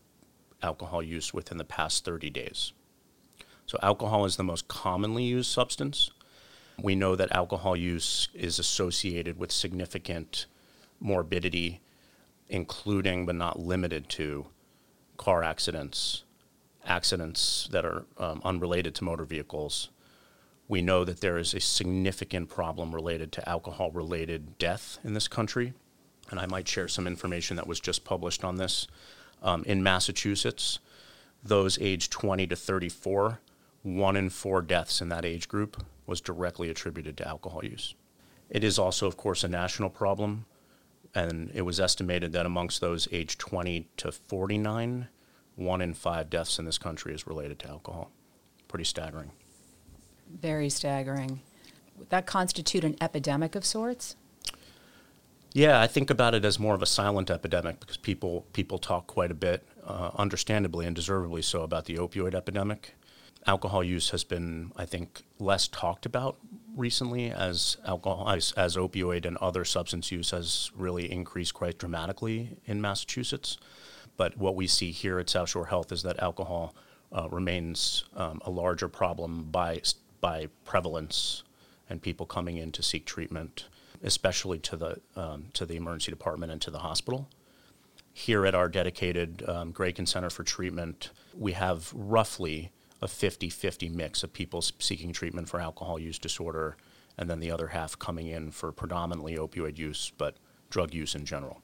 alcohol 0.64 1.04
use 1.04 1.34
within 1.34 1.58
the 1.58 1.64
past 1.64 2.06
30 2.06 2.30
days. 2.30 2.74
So, 3.66 3.78
alcohol 3.84 4.26
is 4.26 4.38
the 4.38 4.44
most 4.44 4.68
commonly 4.68 5.24
used 5.24 5.52
substance. 5.52 6.12
We 6.82 6.96
know 6.96 7.16
that 7.16 7.34
alcohol 7.36 7.76
use 7.76 8.28
is 8.34 8.58
associated 8.58 9.38
with 9.38 9.52
significant 9.52 10.46
morbidity, 11.00 11.82
including 12.50 13.26
but 13.26 13.36
not 13.36 13.60
limited 13.60 14.10
to 14.10 14.48
car 15.18 15.44
accidents, 15.44 16.24
accidents 16.86 17.70
that 17.72 17.86
are 17.86 18.06
um, 18.18 18.42
unrelated 18.44 18.96
to 18.96 19.04
motor 19.04 19.26
vehicles. 19.26 19.90
We 20.72 20.82
know 20.82 21.04
that 21.04 21.20
there 21.20 21.38
is 21.38 21.54
a 21.54 21.60
significant 21.60 22.48
problem 22.48 22.96
related 22.96 23.34
to 23.34 23.50
alcohol 23.50 23.92
related 23.92 24.58
death 24.58 25.00
in 25.04 25.14
this 25.14 25.28
country. 25.28 25.74
And 26.30 26.40
I 26.40 26.46
might 26.46 26.66
share 26.66 26.88
some 26.88 27.08
information 27.08 27.58
that 27.58 27.68
was 27.68 27.82
just 27.82 28.06
published 28.06 28.46
on 28.46 28.56
this. 28.56 28.88
Um, 29.44 29.66
in 29.66 29.84
Massachusetts, 29.84 30.80
those 31.44 31.78
aged 31.82 32.10
20 32.14 32.48
to 32.48 32.56
34 32.56 33.42
one 33.84 34.16
in 34.16 34.30
four 34.30 34.62
deaths 34.62 35.02
in 35.02 35.10
that 35.10 35.26
age 35.26 35.50
group 35.50 35.84
was 36.06 36.22
directly 36.22 36.70
attributed 36.70 37.18
to 37.18 37.28
alcohol 37.28 37.66
use. 37.66 37.96
It 38.50 38.64
is 38.64 38.80
also, 38.80 39.08
of 39.08 39.18
course, 39.18 39.44
a 39.44 39.50
national 39.50 39.90
problem, 39.90 40.46
and 41.14 41.52
it 41.54 41.64
was 41.64 41.82
estimated 41.82 42.32
that 42.32 42.46
amongst 42.46 42.80
those 42.80 43.10
aged 43.12 43.40
20 43.40 43.90
to 43.98 44.12
49, 44.14 45.10
one 45.56 45.82
in 45.82 45.94
five 45.94 46.30
deaths 46.30 46.60
in 46.60 46.66
this 46.66 46.78
country 46.78 47.14
is 47.14 47.28
related 47.28 47.60
to 47.60 47.68
alcohol. 47.68 48.10
Pretty 48.70 48.86
staggering. 48.86 49.32
Very 50.40 50.70
staggering. 50.70 51.42
Would 51.98 52.10
that 52.10 52.26
constitute 52.26 52.84
an 52.84 52.96
epidemic 53.02 53.56
of 53.56 53.66
sorts? 53.66 54.16
Yeah, 55.54 55.82
I 55.82 55.88
think 55.88 56.10
about 56.10 56.34
it 56.34 56.46
as 56.46 56.58
more 56.58 56.74
of 56.74 56.82
a 56.82 56.86
silent 56.86 57.30
epidemic 57.30 57.80
because 57.80 57.98
people 57.98 58.46
people 58.54 58.78
talk 58.78 59.08
quite 59.08 59.32
a 59.32 59.36
bit, 59.36 59.68
uh, 59.86 60.12
understandably 60.16 60.86
and 60.86 60.96
deservedly 60.96 61.42
so, 61.42 61.64
about 61.64 61.86
the 61.86 61.96
opioid 61.96 62.34
epidemic 62.34 62.96
alcohol 63.48 63.84
use 63.84 64.10
has 64.12 64.24
been, 64.24 64.72
I 64.76 64.86
think, 64.86 65.24
less 65.40 65.68
talked 65.68 66.06
about 66.06 66.38
recently 66.76 67.32
as 67.32 67.78
alcohol 67.86 68.30
as, 68.30 68.52
as 68.54 68.78
opioid 68.78 69.26
and 69.26 69.38
other 69.38 69.66
substance 69.66 70.12
use 70.12 70.32
has 70.32 70.72
really 70.76 71.12
increased 71.12 71.54
quite 71.54 71.78
dramatically 71.78 72.58
in 72.66 72.82
Massachusetts. 72.82 73.58
But 74.18 74.38
what 74.38 74.56
we 74.56 74.68
see 74.68 74.92
here 74.92 75.20
at 75.20 75.30
South 75.30 75.50
Shore 75.50 75.66
Health 75.66 75.92
is 75.92 76.04
that 76.04 76.20
alcohol 76.20 76.76
uh, 77.12 77.28
remains 77.30 78.06
um, 78.16 78.42
a 78.46 78.52
larger 78.52 78.88
problem 78.88 79.44
by 79.52 79.82
by 80.22 80.48
prevalence 80.64 81.44
and 81.90 82.02
people 82.02 82.26
coming 82.26 82.58
in 82.58 82.72
to 82.72 82.82
seek 82.82 83.06
treatment, 83.06 83.68
especially 84.02 84.60
to 84.60 84.78
the 84.78 85.02
um, 85.16 85.48
to 85.54 85.66
the 85.66 85.76
emergency 85.76 86.12
department 86.12 86.52
and 86.52 86.62
to 86.62 86.72
the 86.72 86.80
hospital. 86.80 87.28
Here 88.14 88.46
at 88.46 88.56
our 88.56 88.70
dedicated 88.70 89.44
um, 89.48 89.72
Grayken 89.72 90.06
Center 90.06 90.30
for 90.30 90.44
Treatment, 90.44 91.12
we 91.38 91.54
have 91.54 91.92
roughly 91.94 92.72
a 93.02 93.08
50 93.08 93.50
50 93.50 93.90
mix 93.90 94.24
of 94.24 94.32
people 94.32 94.62
seeking 94.62 95.12
treatment 95.12 95.50
for 95.50 95.60
alcohol 95.60 96.00
use 96.00 96.20
disorder, 96.20 96.78
and 97.18 97.30
then 97.30 97.40
the 97.40 97.52
other 97.52 97.68
half 97.68 97.98
coming 97.98 98.28
in 98.28 98.52
for 98.52 98.72
predominantly 98.72 99.36
opioid 99.36 99.78
use, 99.78 100.12
but 100.18 100.38
drug 100.70 100.94
use 100.94 101.16
in 101.16 101.26
general. 101.26 101.62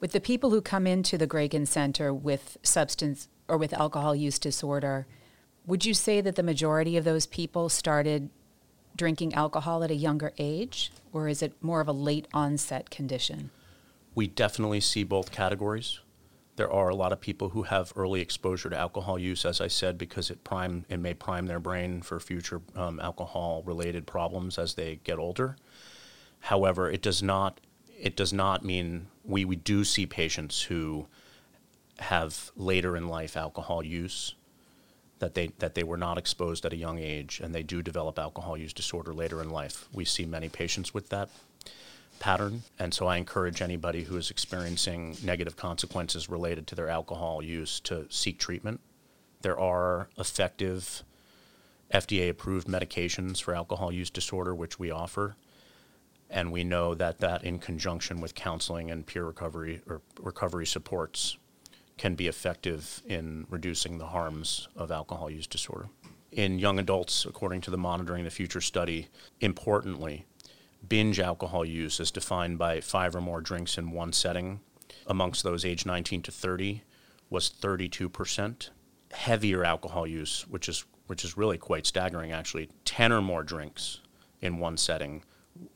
With 0.00 0.12
the 0.12 0.20
people 0.20 0.50
who 0.50 0.62
come 0.62 0.86
into 0.86 1.18
the 1.18 1.26
Grayken 1.26 1.66
Center 1.66 2.12
with 2.12 2.56
substance 2.62 3.28
or 3.48 3.58
with 3.58 3.72
alcohol 3.74 4.14
use 4.14 4.38
disorder, 4.38 5.06
would 5.66 5.84
you 5.84 5.94
say 5.94 6.20
that 6.20 6.36
the 6.36 6.42
majority 6.42 6.96
of 6.96 7.04
those 7.04 7.26
people 7.26 7.68
started 7.68 8.30
drinking 8.96 9.34
alcohol 9.34 9.84
at 9.84 9.90
a 9.90 9.94
younger 9.94 10.32
age, 10.38 10.90
or 11.12 11.28
is 11.28 11.42
it 11.42 11.52
more 11.62 11.80
of 11.80 11.88
a 11.88 11.92
late 11.92 12.26
onset 12.34 12.90
condition? 12.90 13.50
We 14.14 14.26
definitely 14.26 14.80
see 14.80 15.04
both 15.04 15.30
categories. 15.30 16.00
There 16.56 16.70
are 16.70 16.88
a 16.88 16.94
lot 16.94 17.12
of 17.12 17.20
people 17.20 17.50
who 17.50 17.62
have 17.62 17.92
early 17.96 18.20
exposure 18.20 18.68
to 18.68 18.76
alcohol 18.76 19.18
use, 19.18 19.44
as 19.44 19.60
I 19.60 19.68
said, 19.68 19.96
because 19.96 20.30
it 20.30 20.44
prime 20.44 20.84
it 20.88 20.98
may 20.98 21.14
prime 21.14 21.46
their 21.46 21.60
brain 21.60 22.02
for 22.02 22.20
future 22.20 22.60
um, 22.76 23.00
alcohol-related 23.00 24.06
problems 24.06 24.58
as 24.58 24.74
they 24.74 25.00
get 25.04 25.18
older. 25.18 25.56
However, 26.40 26.90
it 26.90 27.00
does 27.00 27.22
not 27.22 27.60
it 27.98 28.16
does 28.16 28.32
not 28.32 28.64
mean 28.64 29.06
we, 29.24 29.44
we 29.44 29.56
do 29.56 29.84
see 29.84 30.06
patients 30.06 30.62
who 30.62 31.06
have 31.98 32.50
later 32.56 32.96
in 32.96 33.08
life 33.08 33.36
alcohol 33.36 33.84
use 33.84 34.34
that 35.20 35.34
they 35.34 35.48
that 35.58 35.74
they 35.74 35.84
were 35.84 35.96
not 35.96 36.18
exposed 36.18 36.66
at 36.66 36.72
a 36.72 36.76
young 36.76 36.98
age 36.98 37.40
and 37.42 37.54
they 37.54 37.62
do 37.62 37.82
develop 37.82 38.18
alcohol 38.18 38.56
use 38.56 38.72
disorder 38.72 39.14
later 39.14 39.40
in 39.40 39.50
life. 39.50 39.88
We 39.92 40.04
see 40.04 40.26
many 40.26 40.48
patients 40.48 40.92
with 40.92 41.08
that 41.10 41.30
pattern. 42.18 42.62
And 42.78 42.92
so 42.92 43.06
I 43.06 43.16
encourage 43.16 43.62
anybody 43.62 44.04
who 44.04 44.16
is 44.16 44.30
experiencing 44.30 45.16
negative 45.24 45.56
consequences 45.56 46.28
related 46.28 46.66
to 46.68 46.74
their 46.74 46.88
alcohol 46.88 47.42
use 47.42 47.80
to 47.80 48.06
seek 48.10 48.38
treatment. 48.38 48.80
There 49.42 49.58
are 49.58 50.08
effective 50.18 51.02
FDA 51.92 52.28
approved 52.28 52.68
medications 52.68 53.42
for 53.42 53.54
alcohol 53.54 53.90
use 53.90 54.10
disorder, 54.10 54.54
which 54.54 54.78
we 54.78 54.90
offer. 54.90 55.36
And 56.28 56.52
we 56.52 56.62
know 56.62 56.94
that 56.94 57.18
that, 57.18 57.42
in 57.42 57.58
conjunction 57.58 58.20
with 58.20 58.36
counseling 58.36 58.90
and 58.90 59.04
peer 59.04 59.24
recovery 59.24 59.80
or 59.88 60.00
recovery 60.20 60.66
supports, 60.66 61.36
can 62.00 62.14
be 62.14 62.28
effective 62.28 63.02
in 63.04 63.46
reducing 63.50 63.98
the 63.98 64.06
harms 64.06 64.68
of 64.74 64.90
alcohol 64.90 65.28
use 65.28 65.46
disorder. 65.46 65.86
In 66.32 66.58
young 66.58 66.78
adults, 66.78 67.26
according 67.26 67.60
to 67.60 67.70
the 67.70 67.76
Monitoring 67.76 68.24
the 68.24 68.30
Future 68.30 68.62
study, 68.62 69.08
importantly, 69.42 70.24
binge 70.88 71.20
alcohol 71.20 71.62
use 71.62 72.00
is 72.00 72.10
defined 72.10 72.56
by 72.56 72.80
five 72.80 73.14
or 73.14 73.20
more 73.20 73.42
drinks 73.42 73.76
in 73.76 73.90
one 73.90 74.14
setting 74.14 74.60
amongst 75.06 75.42
those 75.42 75.62
aged 75.62 75.84
19 75.84 76.22
to 76.22 76.32
30 76.32 76.82
was 77.28 77.50
32%. 77.50 78.70
Heavier 79.12 79.62
alcohol 79.62 80.06
use, 80.06 80.46
which 80.48 80.70
is 80.70 80.86
which 81.06 81.22
is 81.22 81.36
really 81.36 81.58
quite 81.58 81.84
staggering 81.84 82.32
actually, 82.32 82.70
10 82.86 83.12
or 83.12 83.20
more 83.20 83.42
drinks 83.42 84.00
in 84.40 84.58
one 84.58 84.78
setting 84.78 85.22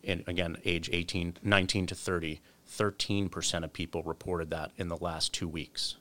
in 0.02 0.24
again 0.26 0.56
age 0.64 0.88
18 0.90 1.36
19 1.42 1.86
to 1.86 1.94
30, 1.94 2.40
13% 2.66 3.62
of 3.62 3.74
people 3.74 4.02
reported 4.04 4.48
that 4.48 4.70
in 4.78 4.88
the 4.88 4.96
last 4.96 5.34
2 5.34 5.46
weeks. 5.46 5.96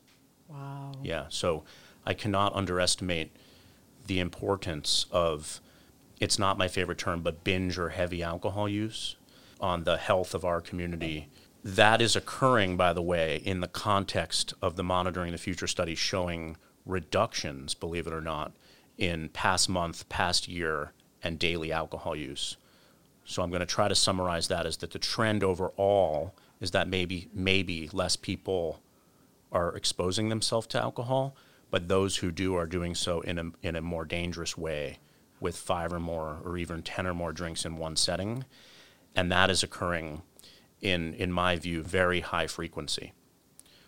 Wow. 0.53 0.91
Yeah, 1.01 1.25
so 1.29 1.63
I 2.05 2.13
cannot 2.13 2.55
underestimate 2.55 3.31
the 4.05 4.19
importance 4.19 5.05
of 5.11 5.59
it's 6.19 6.37
not 6.37 6.57
my 6.57 6.67
favorite 6.67 6.97
term, 6.97 7.21
but 7.21 7.43
binge 7.43 7.77
or 7.77 7.89
heavy 7.89 8.21
alcohol 8.21 8.69
use 8.69 9.15
on 9.59 9.83
the 9.83 9.97
health 9.97 10.33
of 10.33 10.45
our 10.45 10.61
community. 10.61 11.27
That 11.63 12.01
is 12.01 12.15
occurring, 12.15 12.77
by 12.77 12.93
the 12.93 13.01
way, 13.01 13.41
in 13.43 13.61
the 13.61 13.67
context 13.67 14.53
of 14.61 14.75
the 14.75 14.83
Monitoring 14.83 15.31
the 15.31 15.37
Future 15.37 15.67
study 15.67 15.95
showing 15.95 16.57
reductions, 16.85 17.73
believe 17.73 18.05
it 18.05 18.13
or 18.13 18.21
not, 18.21 18.51
in 18.97 19.29
past 19.29 19.69
month, 19.69 20.07
past 20.09 20.47
year, 20.47 20.91
and 21.23 21.39
daily 21.39 21.71
alcohol 21.71 22.15
use. 22.15 22.57
So 23.25 23.41
I'm 23.41 23.49
going 23.49 23.61
to 23.61 23.65
try 23.65 23.87
to 23.87 23.95
summarize 23.95 24.49
that 24.49 24.65
is 24.65 24.77
that 24.77 24.91
the 24.91 24.99
trend 24.99 25.43
overall 25.43 26.35
is 26.59 26.71
that 26.71 26.87
maybe 26.87 27.29
maybe 27.33 27.89
less 27.93 28.15
people 28.17 28.81
are 29.53 29.75
exposing 29.75 30.27
themselves 30.27 30.67
to 30.67 30.81
alcohol, 30.81 31.35
but 31.71 31.87
those 31.87 32.17
who 32.17 32.31
do 32.31 32.55
are 32.55 32.67
doing 32.67 32.95
so 32.95 33.21
in 33.21 33.39
a 33.39 33.51
in 33.61 33.75
a 33.75 33.81
more 33.81 34.03
dangerous 34.03 34.57
way 34.57 34.99
with 35.43 35.57
five 35.57 35.93
or 35.93 35.99
more 35.99 36.39
or 36.43 36.57
even 36.57 36.81
10 36.81 37.05
or 37.05 37.13
more 37.13 37.33
drinks 37.33 37.65
in 37.65 37.77
one 37.77 37.95
setting. 37.95 38.45
And 39.13 39.31
that 39.31 39.51
is 39.51 39.61
occurring 39.61 40.23
in, 40.81 41.13
in 41.13 41.31
my 41.31 41.57
view, 41.57 41.83
very 41.83 42.21
high 42.21 42.47
frequency. 42.47 43.11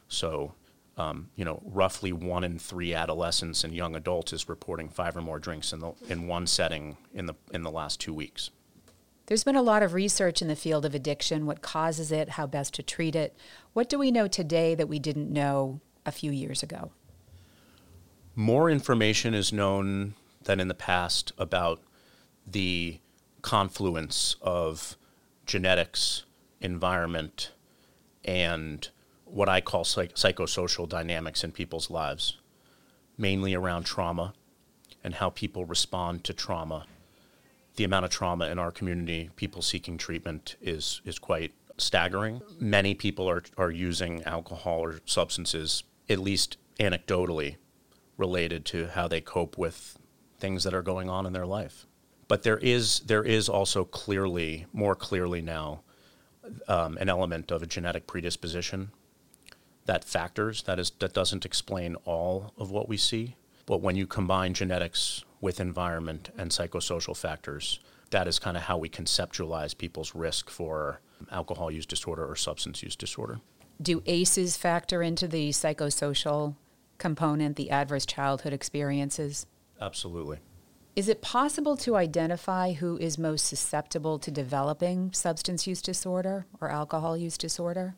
So, 0.07 0.53
um, 0.97 1.29
you 1.35 1.45
know, 1.45 1.61
roughly 1.65 2.11
one 2.11 2.43
in 2.43 2.59
three 2.59 2.93
adolescents 2.93 3.63
and 3.63 3.73
young 3.73 3.95
adults 3.95 4.33
is 4.33 4.49
reporting 4.49 4.89
five 4.89 5.15
or 5.15 5.21
more 5.21 5.39
drinks 5.39 5.73
in, 5.73 5.79
the, 5.79 5.93
in 6.09 6.27
one 6.27 6.45
setting 6.45 6.97
in 7.13 7.25
the, 7.25 7.35
in 7.53 7.63
the 7.63 7.71
last 7.71 7.99
two 7.99 8.13
weeks. 8.13 8.51
There's 9.27 9.43
been 9.43 9.55
a 9.55 9.61
lot 9.63 9.81
of 9.81 9.93
research 9.93 10.41
in 10.41 10.47
the 10.47 10.55
field 10.55 10.85
of 10.85 10.93
addiction 10.93 11.45
what 11.45 11.61
causes 11.61 12.11
it, 12.11 12.29
how 12.29 12.45
best 12.45 12.75
to 12.75 12.83
treat 12.83 13.15
it. 13.15 13.35
What 13.73 13.89
do 13.89 13.97
we 13.97 14.11
know 14.11 14.27
today 14.27 14.75
that 14.75 14.87
we 14.87 14.99
didn't 14.99 15.33
know 15.33 15.81
a 16.05 16.11
few 16.11 16.31
years 16.31 16.61
ago? 16.61 16.91
More 18.35 18.69
information 18.69 19.33
is 19.33 19.51
known 19.51 20.13
than 20.43 20.59
in 20.59 20.67
the 20.67 20.75
past 20.75 21.31
about 21.39 21.81
the 22.45 22.99
confluence 23.41 24.35
of 24.41 24.95
genetics, 25.45 26.25
environment, 26.61 27.51
and 28.23 28.87
what 29.23 29.49
I 29.49 29.59
call 29.61 29.83
psych- 29.83 30.15
psychosocial 30.15 30.87
dynamics 30.87 31.43
in 31.43 31.51
people's 31.51 31.89
lives, 31.89 32.37
mainly 33.17 33.55
around 33.55 33.83
trauma 33.83 34.33
and 35.03 35.15
how 35.15 35.29
people 35.29 35.65
respond 35.65 36.23
to 36.25 36.33
trauma. 36.33 36.85
The 37.75 37.83
amount 37.83 38.05
of 38.05 38.11
trauma 38.11 38.47
in 38.49 38.59
our 38.59 38.71
community, 38.71 39.29
people 39.35 39.61
seeking 39.61 39.97
treatment, 39.97 40.55
is, 40.61 41.01
is 41.05 41.19
quite 41.19 41.53
staggering. 41.77 42.41
Many 42.59 42.93
people 42.93 43.29
are, 43.29 43.43
are 43.57 43.71
using 43.71 44.23
alcohol 44.23 44.79
or 44.79 44.99
substances, 45.05 45.83
at 46.09 46.19
least 46.19 46.57
anecdotally, 46.79 47.57
related 48.17 48.65
to 48.65 48.87
how 48.87 49.07
they 49.07 49.19
cope 49.19 49.57
with 49.57 49.97
things 50.39 50.63
that 50.63 50.73
are 50.73 50.81
going 50.81 51.09
on 51.09 51.25
in 51.25 51.33
their 51.33 51.45
life. 51.45 51.85
But 52.27 52.43
there 52.43 52.57
is, 52.57 53.01
there 53.01 53.23
is 53.23 53.49
also 53.49 53.83
clearly, 53.83 54.65
more 54.73 54.95
clearly 54.95 55.41
now, 55.41 55.81
um, 56.67 56.97
an 56.97 57.09
element 57.09 57.51
of 57.51 57.61
a 57.61 57.67
genetic 57.67 58.07
predisposition 58.07 58.91
that 59.85 60.03
factors. 60.03 60.63
That 60.63 60.79
is 60.79 60.91
that 60.99 61.13
doesn't 61.13 61.45
explain 61.45 61.95
all 62.05 62.53
of 62.57 62.71
what 62.71 62.89
we 62.89 62.97
see, 62.97 63.35
but 63.65 63.81
when 63.81 63.95
you 63.95 64.07
combine 64.07 64.53
genetics 64.53 65.23
with 65.45 65.59
environment 65.59 66.31
and 66.39 66.49
psychosocial 66.49 67.15
factors, 67.15 67.79
that 68.09 68.27
is 68.27 68.39
kind 68.39 68.57
of 68.57 68.63
how 68.63 68.79
we 68.79 68.89
conceptualize 68.89 69.77
people's 69.77 70.15
risk 70.15 70.49
for 70.49 71.01
alcohol 71.31 71.69
use 71.69 71.85
disorder 71.85 72.25
or 72.25 72.35
substance 72.35 72.81
use 72.81 72.95
disorder. 72.95 73.39
Do 73.79 74.01
ACEs 74.07 74.57
factor 74.57 75.03
into 75.03 75.27
the 75.27 75.51
psychosocial 75.51 76.55
component, 76.97 77.57
the 77.57 77.69
adverse 77.69 78.07
childhood 78.07 78.53
experiences? 78.53 79.45
Absolutely. 79.79 80.39
Is 80.95 81.09
it 81.09 81.21
possible 81.21 81.77
to 81.77 81.95
identify 81.95 82.73
who 82.73 82.97
is 82.97 83.19
most 83.19 83.45
susceptible 83.45 84.17
to 84.17 84.31
developing 84.31 85.13
substance 85.13 85.67
use 85.67 85.81
disorder 85.81 86.47
or 86.59 86.71
alcohol 86.71 87.15
use 87.15 87.37
disorder? 87.37 87.93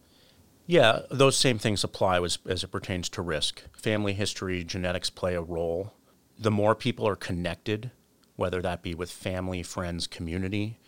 Yeah, 0.65 1.03
those 1.09 1.37
same 1.37 1.59
things 1.59 1.85
apply 1.85 2.21
as, 2.21 2.39
as 2.45 2.65
it 2.65 2.71
pertains 2.71 3.07
to 3.09 3.21
risk. 3.21 3.63
Family 3.71 4.11
history, 4.11 4.65
genetics 4.65 5.09
play 5.09 5.35
a 5.35 5.41
role. 5.41 5.93
The 6.39 6.51
more 6.51 6.75
people 6.75 7.07
are 7.07 7.15
connected, 7.15 7.91
whether 8.35 8.61
that 8.61 8.83
be 8.83 8.93
with 8.93 9.11
family, 9.11 9.63
friends, 9.63 10.07
community, 10.07 10.79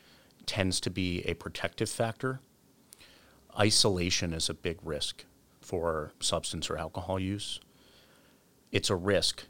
tends 0.45 0.79
to 0.81 0.89
be 0.89 1.21
a 1.23 1.33
protective 1.33 1.89
factor. 1.89 2.39
Isolation 3.59 4.33
is 4.33 4.49
a 4.49 4.53
big 4.53 4.77
risk 4.83 5.25
for 5.61 6.11
substance 6.19 6.69
or 6.69 6.77
alcohol 6.77 7.19
use. 7.19 7.59
It's 8.71 8.89
a 8.89 8.95
risk 8.95 9.45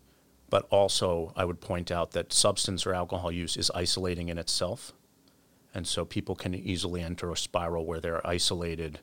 but 0.50 0.68
also, 0.72 1.32
I 1.36 1.46
would 1.46 1.62
point 1.62 1.92
out 1.92 2.12
that 2.12 2.34
substance 2.34 2.86
or 2.86 2.94
alcohol 2.94 3.32
use 3.32 3.56
is 3.56 3.72
isolating 3.76 4.30
in 4.30 4.38
itself. 4.38 4.94
And 5.74 5.86
so 5.86 6.06
people 6.06 6.36
can 6.36 6.56
easily 6.56 7.02
enter 7.02 7.32
a 7.32 7.38
spiral 7.38 7.86
where 7.86 8.00
they're 8.00 8.26
isolated. 8.26 9.00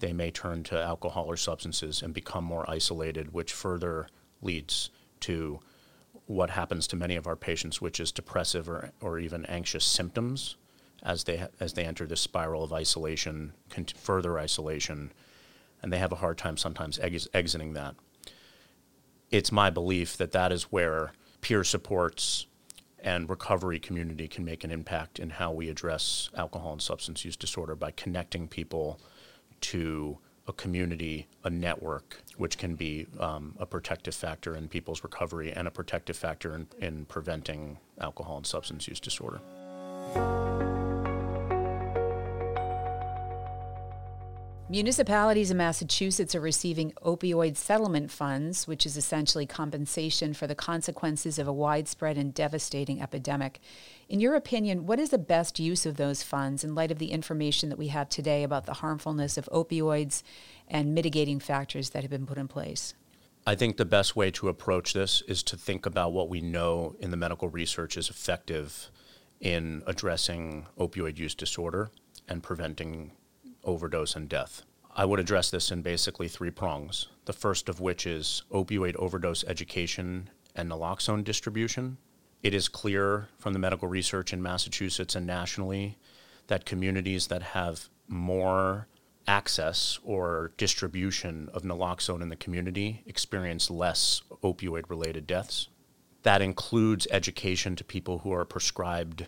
They 0.00 0.12
may 0.12 0.30
turn 0.30 0.62
to 0.64 0.80
alcohol 0.80 1.24
or 1.24 1.36
substances 1.36 2.02
and 2.02 2.12
become 2.12 2.44
more 2.44 2.68
isolated, 2.68 3.32
which 3.32 3.52
further 3.52 4.08
leads 4.42 4.90
to 5.20 5.60
what 6.30 6.50
happens 6.50 6.86
to 6.86 6.94
many 6.94 7.16
of 7.16 7.26
our 7.26 7.34
patients, 7.34 7.80
which 7.80 7.98
is 7.98 8.12
depressive 8.12 8.68
or, 8.68 8.92
or 9.00 9.18
even 9.18 9.44
anxious 9.46 9.84
symptoms 9.84 10.54
as 11.02 11.24
they, 11.24 11.44
as 11.58 11.72
they 11.72 11.84
enter 11.84 12.06
this 12.06 12.20
spiral 12.20 12.62
of 12.62 12.72
isolation, 12.72 13.52
further 13.96 14.38
isolation, 14.38 15.12
and 15.82 15.92
they 15.92 15.98
have 15.98 16.12
a 16.12 16.16
hard 16.16 16.38
time 16.38 16.56
sometimes 16.56 17.00
ex- 17.00 17.26
exiting 17.34 17.72
that. 17.72 17.96
It's 19.32 19.50
my 19.50 19.70
belief 19.70 20.16
that 20.18 20.30
that 20.30 20.52
is 20.52 20.64
where 20.64 21.12
peer 21.40 21.64
supports 21.64 22.46
and 23.00 23.28
recovery 23.28 23.80
community 23.80 24.28
can 24.28 24.44
make 24.44 24.62
an 24.62 24.70
impact 24.70 25.18
in 25.18 25.30
how 25.30 25.50
we 25.50 25.68
address 25.68 26.30
alcohol 26.36 26.72
and 26.72 26.82
substance 26.82 27.24
use 27.24 27.36
disorder 27.36 27.74
by 27.74 27.90
connecting 27.90 28.46
people 28.46 29.00
to 29.62 30.18
a 30.50 30.52
community, 30.52 31.28
a 31.44 31.50
network, 31.50 32.22
which 32.36 32.58
can 32.58 32.74
be 32.74 33.06
um, 33.20 33.54
a 33.58 33.64
protective 33.64 34.14
factor 34.14 34.56
in 34.56 34.68
people's 34.68 35.02
recovery 35.04 35.52
and 35.52 35.66
a 35.68 35.70
protective 35.70 36.16
factor 36.16 36.54
in, 36.54 36.66
in 36.80 37.04
preventing 37.06 37.78
alcohol 38.00 38.36
and 38.36 38.46
substance 38.46 38.88
use 38.88 39.00
disorder. 39.00 39.40
Municipalities 44.70 45.50
in 45.50 45.56
Massachusetts 45.56 46.32
are 46.32 46.40
receiving 46.40 46.92
opioid 47.04 47.56
settlement 47.56 48.08
funds, 48.08 48.68
which 48.68 48.86
is 48.86 48.96
essentially 48.96 49.44
compensation 49.44 50.32
for 50.32 50.46
the 50.46 50.54
consequences 50.54 51.40
of 51.40 51.48
a 51.48 51.52
widespread 51.52 52.16
and 52.16 52.32
devastating 52.32 53.02
epidemic. 53.02 53.58
In 54.08 54.20
your 54.20 54.36
opinion, 54.36 54.86
what 54.86 55.00
is 55.00 55.10
the 55.10 55.18
best 55.18 55.58
use 55.58 55.86
of 55.86 55.96
those 55.96 56.22
funds 56.22 56.62
in 56.62 56.76
light 56.76 56.92
of 56.92 57.00
the 57.00 57.10
information 57.10 57.68
that 57.68 57.78
we 57.78 57.88
have 57.88 58.08
today 58.08 58.44
about 58.44 58.66
the 58.66 58.74
harmfulness 58.74 59.36
of 59.36 59.48
opioids 59.52 60.22
and 60.68 60.94
mitigating 60.94 61.40
factors 61.40 61.90
that 61.90 62.04
have 62.04 62.10
been 62.12 62.24
put 62.24 62.38
in 62.38 62.46
place? 62.46 62.94
I 63.44 63.56
think 63.56 63.76
the 63.76 63.84
best 63.84 64.14
way 64.14 64.30
to 64.30 64.48
approach 64.48 64.92
this 64.92 65.20
is 65.26 65.42
to 65.44 65.56
think 65.56 65.84
about 65.84 66.12
what 66.12 66.28
we 66.28 66.40
know 66.40 66.94
in 67.00 67.10
the 67.10 67.16
medical 67.16 67.48
research 67.48 67.96
is 67.96 68.08
effective 68.08 68.88
in 69.40 69.82
addressing 69.88 70.68
opioid 70.78 71.18
use 71.18 71.34
disorder 71.34 71.90
and 72.28 72.40
preventing 72.40 73.10
overdose 73.64 74.16
and 74.16 74.28
death. 74.28 74.62
I 74.94 75.04
would 75.04 75.20
address 75.20 75.50
this 75.50 75.70
in 75.70 75.82
basically 75.82 76.28
three 76.28 76.50
prongs. 76.50 77.08
The 77.24 77.32
first 77.32 77.68
of 77.68 77.80
which 77.80 78.06
is 78.06 78.42
opioid 78.50 78.96
overdose 78.96 79.44
education 79.44 80.30
and 80.54 80.70
naloxone 80.70 81.24
distribution. 81.24 81.98
It 82.42 82.54
is 82.54 82.68
clear 82.68 83.28
from 83.38 83.52
the 83.52 83.58
medical 83.58 83.88
research 83.88 84.32
in 84.32 84.42
Massachusetts 84.42 85.14
and 85.14 85.26
nationally 85.26 85.98
that 86.48 86.64
communities 86.64 87.28
that 87.28 87.42
have 87.42 87.88
more 88.08 88.88
access 89.26 89.98
or 90.02 90.52
distribution 90.56 91.48
of 91.54 91.62
naloxone 91.62 92.22
in 92.22 92.30
the 92.30 92.36
community 92.36 93.02
experience 93.06 93.70
less 93.70 94.22
opioid 94.42 94.90
related 94.90 95.26
deaths. 95.26 95.68
That 96.22 96.42
includes 96.42 97.06
education 97.10 97.76
to 97.76 97.84
people 97.84 98.18
who 98.18 98.32
are 98.32 98.44
prescribed 98.44 99.26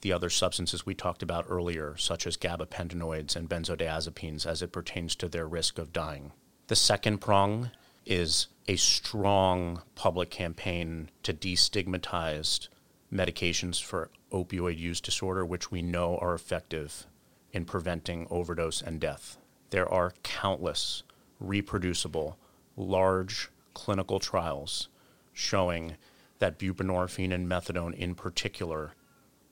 the 0.00 0.12
other 0.12 0.30
substances 0.30 0.86
we 0.86 0.94
talked 0.94 1.22
about 1.22 1.46
earlier, 1.48 1.96
such 1.96 2.26
as 2.26 2.36
gabapentinoids 2.36 3.34
and 3.34 3.48
benzodiazepines, 3.48 4.46
as 4.46 4.62
it 4.62 4.72
pertains 4.72 5.16
to 5.16 5.28
their 5.28 5.48
risk 5.48 5.78
of 5.78 5.92
dying. 5.92 6.32
The 6.68 6.76
second 6.76 7.18
prong 7.18 7.70
is 8.06 8.48
a 8.66 8.76
strong 8.76 9.82
public 9.94 10.30
campaign 10.30 11.10
to 11.22 11.32
destigmatize 11.32 12.68
medications 13.12 13.82
for 13.82 14.10
opioid 14.32 14.78
use 14.78 15.00
disorder, 15.00 15.44
which 15.44 15.70
we 15.70 15.82
know 15.82 16.18
are 16.18 16.34
effective 16.34 17.06
in 17.52 17.64
preventing 17.64 18.26
overdose 18.30 18.82
and 18.82 19.00
death. 19.00 19.38
There 19.70 19.88
are 19.88 20.14
countless 20.22 21.02
reproducible, 21.40 22.38
large 22.76 23.50
clinical 23.74 24.18
trials 24.18 24.88
showing 25.32 25.96
that 26.38 26.58
buprenorphine 26.58 27.32
and 27.32 27.48
methadone, 27.48 27.94
in 27.94 28.14
particular, 28.14 28.94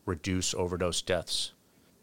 reduce 0.06 0.54
overdose 0.54 1.02
deaths, 1.02 1.52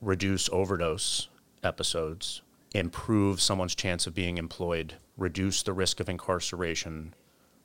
reduce 0.01 0.49
overdose 0.49 1.29
episodes, 1.63 2.41
improve 2.73 3.41
someone's 3.41 3.75
chance 3.75 4.05
of 4.05 4.13
being 4.13 4.37
employed, 4.37 4.95
reduce 5.17 5.63
the 5.63 5.73
risk 5.73 5.99
of 5.99 6.09
incarceration, 6.09 7.13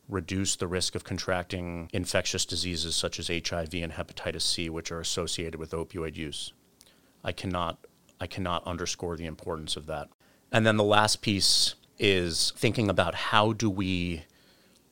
reduce 0.08 0.56
the 0.56 0.66
risk 0.66 0.94
of 0.94 1.04
contracting 1.04 1.90
infectious 1.92 2.46
diseases 2.46 2.94
such 2.96 3.18
as 3.18 3.28
HIV 3.28 3.74
and 3.74 3.92
hepatitis 3.92 4.42
C, 4.42 4.70
which 4.70 4.90
are 4.90 5.00
associated 5.00 5.56
with 5.56 5.72
opioid 5.72 6.16
use. 6.16 6.52
I 7.24 7.32
cannot, 7.32 7.78
I 8.20 8.26
cannot 8.26 8.66
underscore 8.66 9.16
the 9.16 9.26
importance 9.26 9.76
of 9.76 9.86
that. 9.86 10.08
And 10.52 10.64
then 10.64 10.76
the 10.76 10.84
last 10.84 11.20
piece 11.20 11.74
is 11.98 12.52
thinking 12.56 12.88
about 12.88 13.14
how 13.14 13.52
do 13.52 13.68
we 13.68 14.24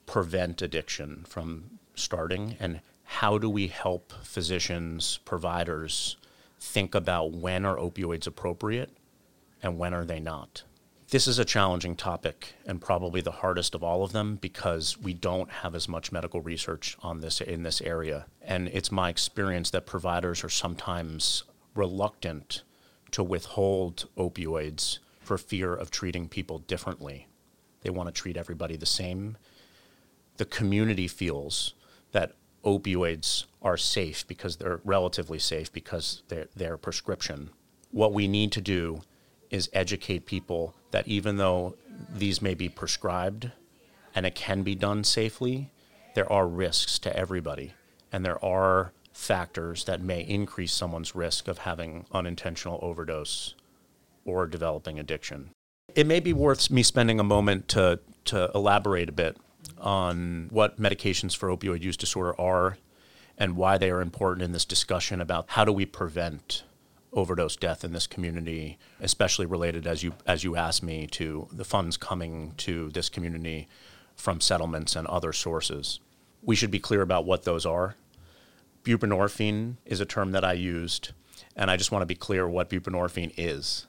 prevent 0.07 0.61
addiction 0.61 1.25
from 1.29 1.79
starting 1.95 2.57
and 2.61 2.81
how 3.07 3.39
do 3.39 3.49
we 3.49 3.69
help 3.69 4.13
physicians, 4.23 5.21
providers 5.25 6.17
think 6.61 6.95
about 6.95 7.33
when 7.33 7.65
are 7.65 7.77
opioids 7.77 8.27
appropriate 8.27 8.91
and 9.63 9.79
when 9.79 9.95
are 9.95 10.05
they 10.05 10.21
not? 10.21 10.65
This 11.11 11.29
is 11.29 11.39
a 11.39 11.45
challenging 11.45 11.95
topic 11.95 12.55
and 12.67 12.81
probably 12.81 13.21
the 13.21 13.31
hardest 13.31 13.77
of 13.77 13.85
all 13.85 14.03
of 14.03 14.11
them 14.11 14.37
because 14.37 14.99
we 14.99 15.15
don't 15.15 15.49
have 15.49 15.77
as 15.77 15.89
much 15.89 16.11
medical 16.11 16.41
research 16.41 16.97
on 17.01 17.21
this 17.21 17.41
in 17.41 17.63
this 17.63 17.81
area. 17.81 18.27
And 18.43 18.69
it's 18.69 18.91
my 18.91 19.09
experience 19.09 19.71
that 19.71 19.87
providers 19.87 20.43
are 20.43 20.49
sometimes 20.49 21.45
reluctant 21.77 22.65
to 23.13 23.23
withhold 23.23 24.09
opioids 24.19 24.99
for 25.21 25.39
fear 25.39 25.73
of 25.73 25.93
treating 25.93 26.29
people 26.29 26.59
differently. 26.59 27.29
They 27.83 27.91
want 27.91 28.09
to 28.09 28.21
treat 28.21 28.37
everybody 28.37 28.77
the 28.77 28.85
same. 28.85 29.37
The 30.39 30.45
community 30.45 31.07
feels 31.07 31.75
that 32.11 32.33
opioids 32.67 33.45
are 33.63 33.77
safe 33.77 34.27
because 34.27 34.57
they're 34.57 34.81
relatively 34.85 35.39
safe 35.39 35.73
because 35.73 36.23
they're, 36.29 36.49
they're 36.55 36.77
prescription. 36.77 37.51
What 37.93 38.13
we 38.13 38.29
need 38.29 38.53
to 38.53 38.61
do 38.61 39.03
is 39.51 39.71
educate 39.73 40.27
people 40.27 40.75
that 40.91 41.07
even 41.07 41.37
though 41.37 41.77
these 42.13 42.43
may 42.43 42.55
be 42.55 42.69
prescribed 42.69 43.53
and 44.15 44.27
it 44.27 44.35
can 44.35 44.63
be 44.63 44.75
done 44.75 45.05
safely, 45.05 45.71
there 46.15 46.31
are 46.31 46.49
risks 46.49 46.99
to 46.99 47.17
everybody. 47.17 47.75
And 48.13 48.25
there 48.25 48.45
are 48.45 48.93
factors 49.13 49.85
that 49.85 50.01
may 50.01 50.21
increase 50.21 50.73
someone's 50.73 51.15
risk 51.15 51.49
of 51.49 51.59
having 51.59 52.07
unintentional 52.13 52.79
overdose 52.83 53.55
or 54.25 54.47
developing 54.47 54.99
addiction. 54.99 55.51
It 55.95 56.07
may 56.07 56.21
be 56.21 56.33
worth 56.33 56.71
me 56.71 56.83
spending 56.83 57.21
a 57.21 57.25
moment 57.25 57.69
to, 57.69 58.01
to 58.27 58.51
elaborate 58.55 59.09
a 59.09 59.13
bit 59.13 59.37
on 59.79 60.49
what 60.51 60.81
medications 60.81 61.37
for 61.37 61.49
opioid 61.49 61.83
use 61.83 61.97
disorder 61.97 62.39
are 62.41 62.79
and 63.39 63.57
why 63.57 63.79
they 63.79 63.91
are 63.91 64.01
important 64.01 64.43
in 64.43 64.53
this 64.53 64.65
discussion 64.65 65.21
about 65.21 65.45
how 65.49 65.65
do 65.65 65.73
we 65.73 65.85
prevent 65.85 66.63
overdose 67.13 67.57
death 67.57 67.85
in 67.85 67.93
this 67.93 68.07
community, 68.07 68.79
especially 69.01 69.47
related, 69.47 69.87
as 69.87 70.03
you 70.03 70.15
as 70.27 70.45
you 70.45 70.57
asked 70.57 70.83
me, 70.83 71.07
to 71.07 71.49
the 71.53 71.65
funds 71.65 71.97
coming 71.97 72.53
to 72.57 72.91
this 72.91 73.09
community 73.09 73.69
from 74.15 74.41
settlements 74.41 74.97
and 74.97 75.07
other 75.07 75.33
sources. 75.33 76.01
We 76.43 76.57
should 76.57 76.71
be 76.71 76.79
clear 76.79 77.03
about 77.03 77.25
what 77.25 77.45
those 77.45 77.67
are. 77.67 77.97
Buprenorphine 78.85 79.77
is 79.85 80.01
a 80.01 80.07
term 80.07 80.33
that 80.33 80.45
I 80.45 80.53
used, 80.53 81.13
and 81.57 81.71
I 81.71 81.77
just 81.77 81.91
want 81.91 82.03
to 82.03 82.07
be 82.07 82.15
clear 82.15 82.49
what 82.49 82.71
buprenorphine 82.71 83.33
is. 83.37 83.87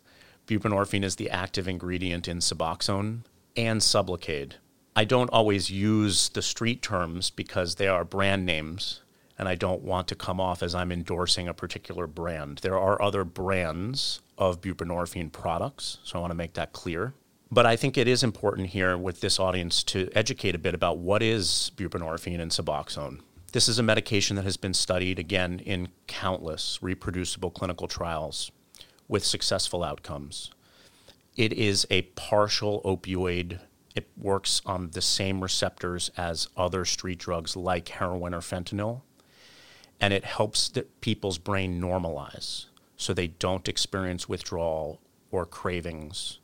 Buprenorphine 0.48 1.04
is 1.04 1.18
the 1.18 1.30
active 1.30 1.68
ingredient 1.68 2.28
in 2.28 2.40
Suboxone 2.40 3.20
and 3.56 3.82
Sublocade. 3.82 4.54
I 4.98 5.06
don't 5.06 5.30
always 5.30 5.70
use 5.70 6.30
the 6.30 6.42
street 6.42 6.82
terms 6.82 7.30
because 7.30 7.76
they 7.76 7.88
are 7.88 8.04
brand 8.04 8.48
names 8.48 9.02
and 9.38 9.48
I 9.48 9.54
don't 9.54 9.84
want 9.84 10.08
to 10.08 10.16
come 10.16 10.42
off 10.42 10.64
as 10.64 10.74
I'm 10.74 10.92
endorsing 10.92 11.48
a 11.48 11.54
particular 11.54 12.08
brand. 12.08 12.58
There 12.64 12.80
are 12.80 13.00
other 13.00 13.24
brands 13.24 14.22
of 14.40 14.60
buprenorphine 14.60 15.32
products, 15.32 16.00
so 16.04 16.18
I 16.18 16.22
want 16.22 16.32
to 16.32 16.36
make 16.36 16.56
that 16.56 16.74
clear. 16.74 17.14
But 17.52 17.68
I 17.68 17.76
think 17.76 17.96
it 17.96 18.08
is 18.08 18.24
important 18.24 18.70
here 18.70 18.98
with 18.98 19.22
this 19.22 19.40
audience 19.40 19.84
to 19.84 20.10
educate 20.16 20.56
a 20.56 20.58
bit 20.58 20.74
about 20.74 20.98
what 20.98 21.22
is 21.22 21.72
buprenorphine 21.76 22.40
and 22.40 22.50
Suboxone. 22.50 23.20
This 23.52 23.68
is 23.70 23.78
a 23.78 23.84
medication 23.84 24.36
that 24.38 24.46
has 24.46 24.58
been 24.58 24.74
studied 24.74 25.20
again 25.20 25.60
in 25.60 25.90
countless 26.08 26.80
reproducible 26.82 27.52
clinical 27.52 27.88
trials 27.88 28.52
with 29.08 29.24
successful 29.24 29.84
outcomes. 29.84 30.50
It 31.36 31.54
is 31.54 31.86
a 31.92 32.02
partial 32.02 32.82
opioid. 32.82 33.60
It 33.98 34.08
works 34.16 34.62
on 34.64 34.92
the 34.92 35.02
same 35.02 35.42
receptors 35.42 36.12
as 36.16 36.50
other 36.56 36.86
street 36.86 37.18
drugs 37.18 37.56
like 37.56 37.90
heroin 37.90 38.36
or 38.36 38.42
fentanyl 38.42 39.02
and 40.00 40.14
it 40.14 40.24
helps 40.24 40.70
the, 40.70 40.84
people's 41.02 41.40
brain 41.40 41.82
normalize 41.82 42.68
so 42.96 43.12
they 43.12 43.26
don't 43.26 43.68
experience 43.68 44.30
withdrawal 44.30 45.02
or 45.32 45.48
cravings 45.48 46.38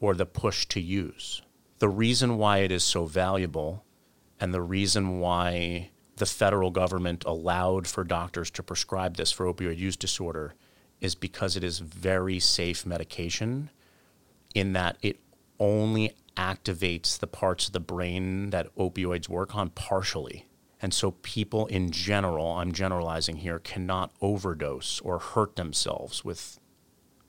or 0.00 0.14
the 0.14 0.24
push 0.24 0.64
to 0.64 0.80
use. 0.80 1.42
The 1.78 1.90
reason 1.90 2.38
why 2.38 2.60
it 2.60 2.72
is 2.72 2.82
so 2.82 3.04
valuable 3.04 3.84
and 4.40 4.54
the 4.54 4.62
reason 4.62 5.20
why 5.20 5.90
the 6.16 6.24
federal 6.24 6.70
government 6.70 7.22
allowed 7.26 7.86
for 7.86 8.02
doctors 8.02 8.50
to 8.52 8.62
prescribe 8.62 9.18
this 9.18 9.30
for 9.30 9.44
opioid 9.44 9.76
use 9.76 9.98
disorder 9.98 10.54
is 11.02 11.14
because 11.14 11.54
it 11.54 11.64
is 11.64 11.80
very 11.80 12.38
safe 12.38 12.86
medication 12.86 13.68
in 14.54 14.72
that 14.72 14.96
it 15.02 15.20
only 15.60 16.14
activates 16.36 17.18
the 17.18 17.26
parts 17.26 17.66
of 17.66 17.72
the 17.72 17.80
brain 17.80 18.50
that 18.50 18.74
opioids 18.76 19.28
work 19.28 19.54
on 19.54 19.70
partially. 19.70 20.46
And 20.82 20.92
so 20.92 21.12
people 21.12 21.66
in 21.66 21.90
general, 21.90 22.52
I'm 22.52 22.72
generalizing 22.72 23.38
here, 23.38 23.58
cannot 23.58 24.12
overdose 24.20 25.00
or 25.00 25.18
hurt 25.18 25.56
themselves 25.56 26.24
with 26.24 26.58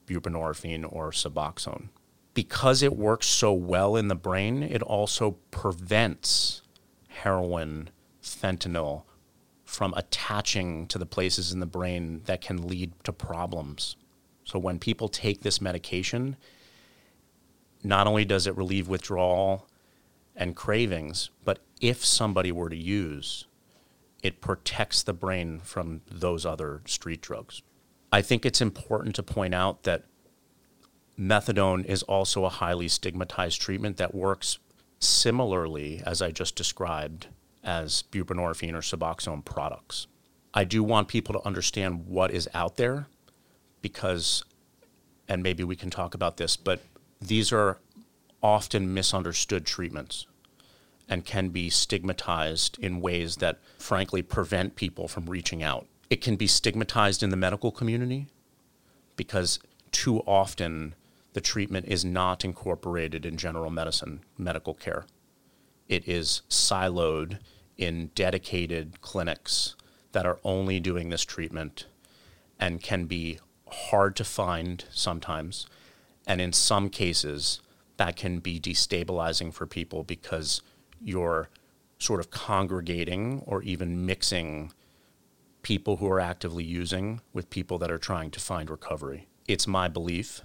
buprenorphine 0.06 0.86
or 0.90 1.10
Suboxone. 1.10 1.88
Because 2.34 2.82
it 2.82 2.96
works 2.96 3.26
so 3.26 3.52
well 3.52 3.96
in 3.96 4.08
the 4.08 4.14
brain, 4.14 4.62
it 4.62 4.82
also 4.82 5.38
prevents 5.50 6.60
heroin, 7.08 7.88
fentanyl 8.22 9.04
from 9.64 9.94
attaching 9.96 10.86
to 10.88 10.98
the 10.98 11.06
places 11.06 11.52
in 11.52 11.60
the 11.60 11.66
brain 11.66 12.20
that 12.26 12.40
can 12.40 12.68
lead 12.68 12.92
to 13.04 13.12
problems. 13.12 13.96
So 14.44 14.58
when 14.58 14.78
people 14.78 15.08
take 15.08 15.40
this 15.40 15.60
medication, 15.60 16.36
not 17.86 18.06
only 18.06 18.24
does 18.24 18.46
it 18.46 18.56
relieve 18.56 18.88
withdrawal 18.88 19.68
and 20.34 20.56
cravings, 20.56 21.30
but 21.44 21.60
if 21.80 22.04
somebody 22.04 22.50
were 22.50 22.68
to 22.68 22.76
use, 22.76 23.46
it 24.22 24.40
protects 24.40 25.02
the 25.02 25.12
brain 25.12 25.60
from 25.60 26.00
those 26.10 26.44
other 26.44 26.82
street 26.86 27.20
drugs. 27.20 27.62
I 28.12 28.22
think 28.22 28.44
it's 28.44 28.60
important 28.60 29.14
to 29.16 29.22
point 29.22 29.54
out 29.54 29.84
that 29.84 30.04
methadone 31.18 31.84
is 31.84 32.02
also 32.02 32.44
a 32.44 32.50
highly 32.50 32.88
stigmatized 32.88 33.60
treatment 33.60 33.96
that 33.98 34.14
works 34.14 34.58
similarly, 34.98 36.02
as 36.04 36.20
I 36.20 36.30
just 36.30 36.56
described, 36.56 37.28
as 37.62 38.04
buprenorphine 38.10 38.74
or 38.74 38.80
Suboxone 38.80 39.44
products. 39.44 40.06
I 40.52 40.64
do 40.64 40.82
want 40.82 41.08
people 41.08 41.34
to 41.34 41.46
understand 41.46 42.06
what 42.06 42.30
is 42.30 42.48
out 42.54 42.76
there 42.76 43.06
because, 43.82 44.44
and 45.28 45.42
maybe 45.42 45.62
we 45.64 45.76
can 45.76 45.90
talk 45.90 46.14
about 46.14 46.36
this, 46.36 46.56
but 46.56 46.80
these 47.20 47.52
are 47.52 47.78
often 48.42 48.92
misunderstood 48.92 49.66
treatments 49.66 50.26
and 51.08 51.24
can 51.24 51.48
be 51.48 51.70
stigmatized 51.70 52.78
in 52.80 53.00
ways 53.00 53.36
that 53.36 53.58
frankly 53.78 54.22
prevent 54.22 54.76
people 54.76 55.08
from 55.08 55.26
reaching 55.26 55.62
out. 55.62 55.86
It 56.10 56.20
can 56.20 56.36
be 56.36 56.46
stigmatized 56.46 57.22
in 57.22 57.30
the 57.30 57.36
medical 57.36 57.70
community 57.70 58.26
because 59.16 59.58
too 59.92 60.20
often 60.20 60.94
the 61.32 61.40
treatment 61.40 61.86
is 61.86 62.04
not 62.04 62.44
incorporated 62.44 63.24
in 63.24 63.36
general 63.36 63.70
medicine, 63.70 64.20
medical 64.38 64.74
care. 64.74 65.06
It 65.88 66.08
is 66.08 66.42
siloed 66.48 67.38
in 67.76 68.10
dedicated 68.14 69.00
clinics 69.00 69.76
that 70.12 70.26
are 70.26 70.38
only 70.44 70.80
doing 70.80 71.10
this 71.10 71.24
treatment 71.24 71.86
and 72.58 72.82
can 72.82 73.04
be 73.04 73.38
hard 73.68 74.16
to 74.16 74.24
find 74.24 74.84
sometimes. 74.90 75.66
And 76.26 76.40
in 76.40 76.52
some 76.52 76.88
cases, 76.88 77.60
that 77.96 78.16
can 78.16 78.40
be 78.40 78.58
destabilizing 78.60 79.52
for 79.52 79.66
people 79.66 80.02
because 80.02 80.62
you're 81.00 81.48
sort 81.98 82.20
of 82.20 82.30
congregating 82.30 83.42
or 83.46 83.62
even 83.62 84.04
mixing 84.04 84.72
people 85.62 85.96
who 85.96 86.08
are 86.08 86.20
actively 86.20 86.64
using 86.64 87.20
with 87.32 87.50
people 87.50 87.78
that 87.78 87.90
are 87.90 87.98
trying 87.98 88.30
to 88.30 88.40
find 88.40 88.70
recovery. 88.70 89.26
It's 89.48 89.66
my 89.66 89.88
belief 89.88 90.42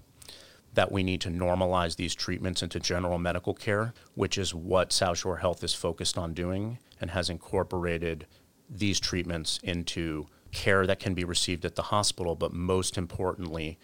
that 0.73 0.91
we 0.91 1.03
need 1.03 1.19
to 1.21 1.29
normalize 1.29 1.95
these 1.95 2.15
treatments 2.15 2.63
into 2.63 2.79
general 2.79 3.17
medical 3.17 3.53
care, 3.53 3.93
which 4.15 4.37
is 4.37 4.55
what 4.55 4.93
South 4.93 5.17
Shore 5.17 5.37
Health 5.37 5.63
is 5.63 5.73
focused 5.73 6.17
on 6.17 6.33
doing 6.33 6.79
and 6.99 7.11
has 7.11 7.29
incorporated 7.29 8.25
these 8.69 8.99
treatments 8.99 9.59
into 9.63 10.27
care 10.51 10.87
that 10.87 10.99
can 10.99 11.13
be 11.13 11.25
received 11.25 11.65
at 11.65 11.75
the 11.75 11.83
hospital, 11.83 12.35
but 12.35 12.53
most 12.53 12.97
importantly, 12.97 13.77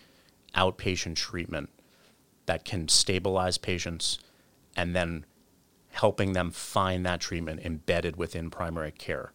outpatient 0.55 1.15
treatment 1.15 1.69
that 2.47 2.65
can 2.65 2.87
stabilize 2.87 3.57
patients 3.57 4.19
and 4.75 4.95
then 4.95 5.25
helping 5.91 6.33
them 6.33 6.51
find 6.51 7.05
that 7.05 7.19
treatment 7.19 7.61
embedded 7.63 8.15
within 8.15 8.49
primary 8.49 8.91
care, 8.91 9.31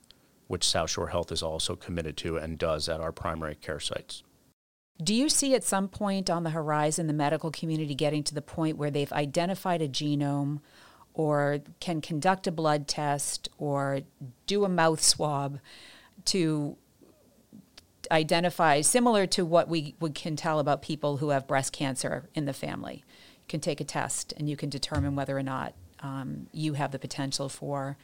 which 0.49 0.69
South 0.69 0.91
Shore 0.91 1.09
Health 1.09 1.33
is 1.33 1.43
also 1.43 1.77
committed 1.77 2.17
to 2.19 2.37
and 2.37 2.59
does 2.59 2.89
at 2.89 3.01
our 3.01 3.13
primary 3.13 3.55
care 3.55 3.81
sites. 3.81 4.23
Do 5.03 5.15
you 5.15 5.29
see 5.29 5.55
at 5.55 5.65
some 5.65 5.89
point 5.89 6.31
on 6.31 6.45
the 6.45 6.51
horizon 6.51 7.07
the 7.07 7.13
medical 7.13 7.51
community 7.51 7.95
getting 7.95 8.23
to 8.25 8.35
the 8.35 8.43
point 8.43 8.77
where 8.77 8.91
they've 8.91 9.13
identified 9.13 9.83
a 9.83 9.89
genome 9.89 10.61
or 11.15 11.61
can 11.81 12.01
conduct 12.01 12.47
a 12.47 12.53
blood 12.53 12.87
test 12.87 13.49
or 13.59 14.01
do 14.47 14.65
a 14.65 14.69
mouth 14.69 15.03
swab 15.03 15.59
to 16.27 16.77
identify, 18.11 18.81
similar 18.81 19.27
to 19.27 19.45
what 19.45 19.69
we, 19.69 19.95
we 20.01 20.11
can 20.11 20.37
tell 20.37 20.59
about 20.59 20.83
people 20.83 21.19
who 21.19 21.31
have 21.31 21.47
breast 21.47 21.73
cancer 21.73 22.29
in 22.35 22.45
the 22.45 22.53
family? 22.53 23.05
You 23.07 23.49
can 23.49 23.61
take 23.61 23.81
a 23.81 23.85
test 23.85 24.33
and 24.37 24.49
you 24.49 24.57
can 24.57 24.71
determine 24.71 25.15
whether 25.15 25.37
or 25.37 25.43
not 25.43 25.75
um, 26.01 26.47
you 26.53 26.75
have 26.75 26.91
the 26.91 26.99
potential 26.99 27.49
for 27.49 27.97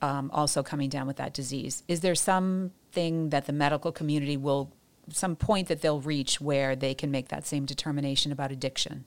um, 0.00 0.30
also 0.32 0.62
coming 0.62 0.88
down 0.88 1.06
with 1.06 1.16
that 1.16 1.34
disease. 1.34 1.82
Is 1.88 2.00
there 2.00 2.14
something 2.14 3.30
that 3.30 3.46
the 3.46 3.52
medical 3.52 3.90
community 3.90 4.36
will, 4.36 4.72
some 5.10 5.34
point 5.34 5.68
that 5.68 5.80
they'll 5.80 6.00
reach 6.00 6.40
where 6.40 6.76
they 6.76 6.94
can 6.94 7.10
make 7.10 7.28
that 7.28 7.46
same 7.46 7.64
determination 7.64 8.30
about 8.32 8.52
addiction? 8.52 9.04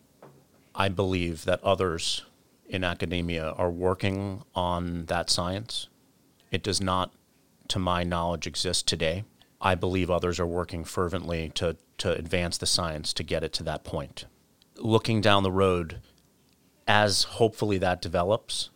I 0.76 0.90
believe 0.90 1.46
that 1.46 1.64
others 1.64 2.24
in 2.68 2.84
academia 2.84 3.52
are 3.52 3.72
working 3.72 4.44
on 4.54 5.06
that 5.06 5.30
science. 5.30 5.88
It 6.52 6.64
does 6.64 6.82
not, 6.82 7.14
to 7.70 7.80
my 7.80 8.04
knowledge, 8.04 8.48
exist 8.48 8.88
today. 8.88 9.24
I 9.60 9.76
believe 9.76 10.10
others 10.10 10.40
are 10.40 10.48
working 10.48 10.84
fervently 10.84 11.50
to, 11.56 11.78
to 12.00 12.14
advance 12.14 12.58
the 12.58 12.66
science 12.66 13.14
to 13.14 13.24
get 13.24 13.44
it 13.44 13.54
to 13.54 13.64
that 13.64 13.84
point. 13.84 14.26
Looking 14.76 15.22
down 15.22 15.44
the 15.44 15.52
road, 15.52 16.02
as 16.88 17.24
hopefully 17.24 17.78
that 17.80 18.02
develops, 18.02 18.70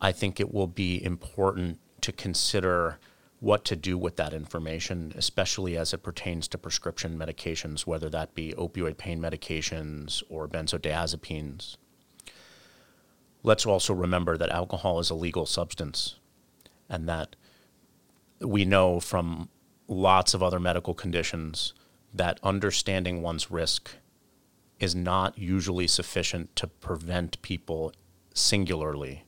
I 0.00 0.12
think 0.12 0.38
it 0.38 0.54
will 0.54 0.68
be 0.68 1.02
important 1.02 1.80
to 2.02 2.12
consider 2.12 2.98
what 3.40 3.64
to 3.64 3.76
do 3.76 3.96
with 3.96 4.16
that 4.16 4.32
information, 4.32 5.12
especially 5.16 5.76
as 5.76 5.92
it 5.92 6.02
pertains 6.02 6.48
to 6.48 6.58
prescription 6.58 7.18
medications, 7.18 7.86
whether 7.86 8.08
that 8.10 8.34
be 8.34 8.52
opioid 8.56 8.96
pain 8.96 9.20
medications 9.20 10.22
or 10.28 10.48
benzodiazepines. 10.48 11.76
Let's 13.42 13.66
also 13.66 13.94
remember 13.94 14.36
that 14.36 14.50
alcohol 14.50 14.98
is 14.98 15.10
a 15.10 15.14
legal 15.14 15.46
substance 15.46 16.16
and 16.88 17.08
that 17.08 17.36
we 18.40 18.64
know 18.64 18.98
from 18.98 19.48
lots 19.88 20.34
of 20.34 20.42
other 20.42 20.60
medical 20.60 20.94
conditions 20.94 21.72
that 22.12 22.38
understanding 22.42 23.22
one's 23.22 23.50
risk 23.50 23.90
is 24.78 24.94
not 24.94 25.36
usually 25.36 25.86
sufficient 25.86 26.54
to 26.54 26.66
prevent 26.66 27.40
people 27.42 27.92
singularly 28.34 29.24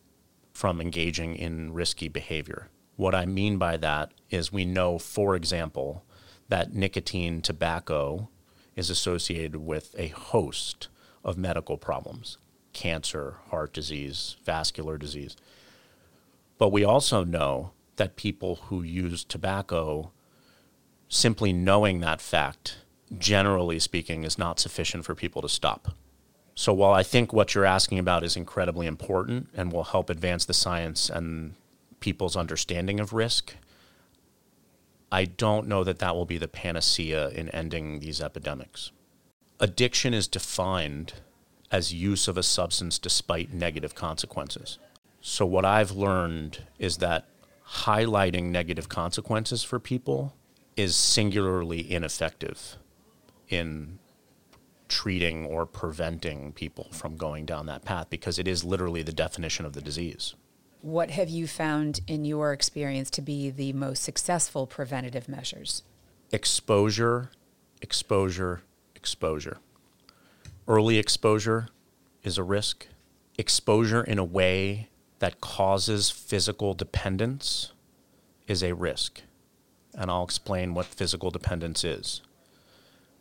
from 0.53 0.81
engaging 0.81 1.35
in 1.35 1.73
risky 1.73 2.09
behavior. 2.09 2.68
What 2.96 3.14
I 3.14 3.27
mean 3.27 3.57
by 3.57 3.79
that 3.79 4.12
is 4.29 4.53
we 4.53 4.64
know, 4.64 4.99
for 4.99 5.35
example, 5.35 6.05
that 6.49 6.75
nicotine 6.75 7.40
tobacco 7.40 8.29
is 8.77 8.90
associated 8.90 9.57
with 9.57 9.94
a 9.99 10.09
host 10.09 10.88
of 11.25 11.38
medical 11.38 11.77
problems 11.77 12.38
cancer, 12.73 13.37
heart 13.49 13.73
disease, 13.73 14.37
vascular 14.44 14.96
disease. 14.96 15.37
But 16.57 16.70
we 16.70 16.85
also 16.85 17.25
know 17.25 17.73
that 17.96 18.14
people 18.14 18.57
who 18.66 18.83
use 18.83 19.25
tobacco, 19.25 20.12
simply 21.11 21.53
knowing 21.53 22.01
that 22.01 22.23
fact, 22.23 22.79
generally 23.18 23.79
speaking, 23.79 24.25
is 24.25 24.38
not 24.38 24.59
sufficient 24.59 25.05
for 25.05 25.14
people 25.14 25.42
to 25.42 25.49
stop. 25.49 25.88
So 26.55 26.73
while 26.73 26.92
I 26.92 27.03
think 27.03 27.33
what 27.33 27.55
you're 27.55 27.64
asking 27.64 27.99
about 27.99 28.23
is 28.25 28.37
incredibly 28.37 28.87
important 28.87 29.49
and 29.55 29.73
will 29.73 29.85
help 29.85 30.09
advance 30.09 30.44
the 30.44 30.55
science 30.55 31.11
and 31.11 31.55
people's 31.99 32.37
understanding 32.37 33.01
of 33.01 33.12
risk, 33.12 33.55
I 35.11 35.25
don't 35.25 35.66
know 35.66 35.83
that 35.83 35.99
that 35.99 36.14
will 36.14 36.27
be 36.27 36.38
the 36.38 36.49
panacea 36.49 37.29
in 37.31 37.49
ending 37.49 37.99
these 37.99 38.20
epidemics. 38.20 38.92
Addiction 39.59 40.14
is 40.14 40.29
defined 40.29 41.14
as 41.73 41.92
use 41.92 42.29
of 42.29 42.38
a 42.38 42.42
substance 42.42 42.99
despite 42.99 43.53
negative 43.53 43.94
consequences. 43.94 44.79
So, 45.20 45.44
what 45.44 45.64
I've 45.64 45.90
learned 45.90 46.64
is 46.79 46.99
that 46.99 47.27
highlighting 47.83 48.44
negative 48.44 48.88
consequences 48.88 49.62
for 49.62 49.79
people 49.79 50.35
is 50.76 50.96
singularly 50.96 51.90
ineffective 51.90 52.76
in 53.48 53.98
treating 54.88 55.46
or 55.46 55.66
preventing 55.66 56.52
people 56.52 56.88
from 56.92 57.16
going 57.16 57.46
down 57.46 57.66
that 57.66 57.85
path 57.85 58.09
because 58.11 58.38
it 58.38 58.48
is 58.48 58.64
literally 58.64 59.02
the 59.02 59.12
definition 59.12 59.64
of 59.64 59.72
the 59.72 59.80
disease. 59.80 60.35
What 60.83 61.11
have 61.11 61.28
you 61.28 61.46
found 61.46 62.00
in 62.06 62.24
your 62.24 62.52
experience 62.52 63.11
to 63.11 63.22
be 63.22 63.50
the 63.50 63.72
most 63.72 64.02
successful 64.02 64.66
preventative 64.66 65.28
measures? 65.28 65.83
Exposure, 66.33 67.30
exposure, 67.83 68.62
exposure. 68.94 69.59
Early 70.66 70.98
exposure 70.98 71.68
is 72.22 72.38
a 72.38 72.42
risk. 72.42 72.87
Exposure 73.37 74.02
in 74.02 74.18
a 74.18 74.24
way 74.24 74.88
that 75.18 75.40
causes 75.40 76.11
physical 76.11 76.74
dependence 76.74 77.72
is 78.46 78.62
a 78.62 78.74
risk. 78.74 79.22
And 79.94 80.11
I'll 80.11 80.24
explain 80.24 80.74
what 80.74 80.87
physical 80.87 81.31
dependence 81.31 81.85
is. 81.85 82.22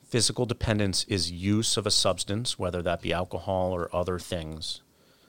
Physical 0.08 0.46
dependence 0.46 1.04
is 1.06 1.32
use 1.32 1.78
of 1.78 1.86
a 1.86 1.92
substance, 1.92 2.58
whether 2.58 2.82
that 2.82 3.02
be 3.02 3.14
alcohol 3.14 3.72
or 3.72 3.94
other 3.96 4.18
things, 4.18 4.82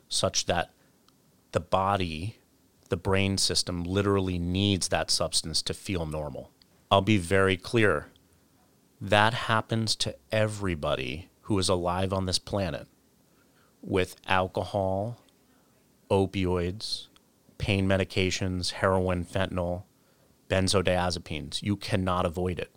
such 0.08 0.46
that 0.46 0.70
the 1.52 1.60
body, 1.60 2.36
the 2.88 2.96
brain 2.96 3.36
system, 3.36 3.84
literally 3.84 4.38
needs 4.38 4.88
that 4.88 5.10
substance 5.10 5.60
to 5.62 5.74
feel 5.74 6.06
normal. 6.06 6.50
I'll 6.90 7.02
be 7.02 7.18
very 7.18 7.56
clear 7.56 8.06
that 9.00 9.32
happens 9.32 9.96
to 9.96 10.14
everybody 10.30 11.30
who 11.42 11.58
is 11.58 11.68
alive 11.68 12.12
on 12.12 12.26
this 12.26 12.38
planet 12.38 12.86
with 13.82 14.16
alcohol, 14.26 15.24
opioids, 16.10 17.06
pain 17.56 17.88
medications, 17.88 18.72
heroin, 18.72 19.24
fentanyl, 19.24 19.84
benzodiazepines. 20.50 21.62
You 21.62 21.76
cannot 21.76 22.26
avoid 22.26 22.58
it. 22.58 22.70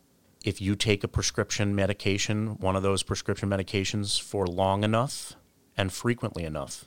If 0.45 0.61
you 0.61 0.75
take 0.75 1.03
a 1.03 1.07
prescription 1.07 1.75
medication, 1.75 2.57
one 2.59 2.75
of 2.75 2.83
those 2.83 3.03
prescription 3.03 3.49
medications, 3.49 4.21
for 4.21 4.45
long 4.45 4.83
enough 4.83 5.33
and 5.75 5.91
frequently 5.91 6.43
enough, 6.43 6.85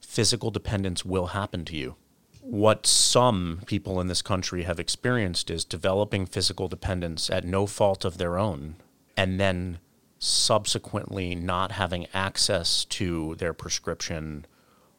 physical 0.00 0.50
dependence 0.50 1.04
will 1.04 1.28
happen 1.28 1.64
to 1.64 1.76
you. 1.76 1.96
What 2.40 2.86
some 2.86 3.62
people 3.64 4.00
in 4.00 4.08
this 4.08 4.22
country 4.22 4.64
have 4.64 4.78
experienced 4.78 5.50
is 5.50 5.64
developing 5.64 6.26
physical 6.26 6.68
dependence 6.68 7.30
at 7.30 7.44
no 7.44 7.66
fault 7.66 8.04
of 8.04 8.18
their 8.18 8.38
own, 8.38 8.76
and 9.16 9.40
then 9.40 9.78
subsequently 10.18 11.34
not 11.34 11.72
having 11.72 12.06
access 12.12 12.84
to 12.86 13.34
their 13.36 13.54
prescription 13.54 14.46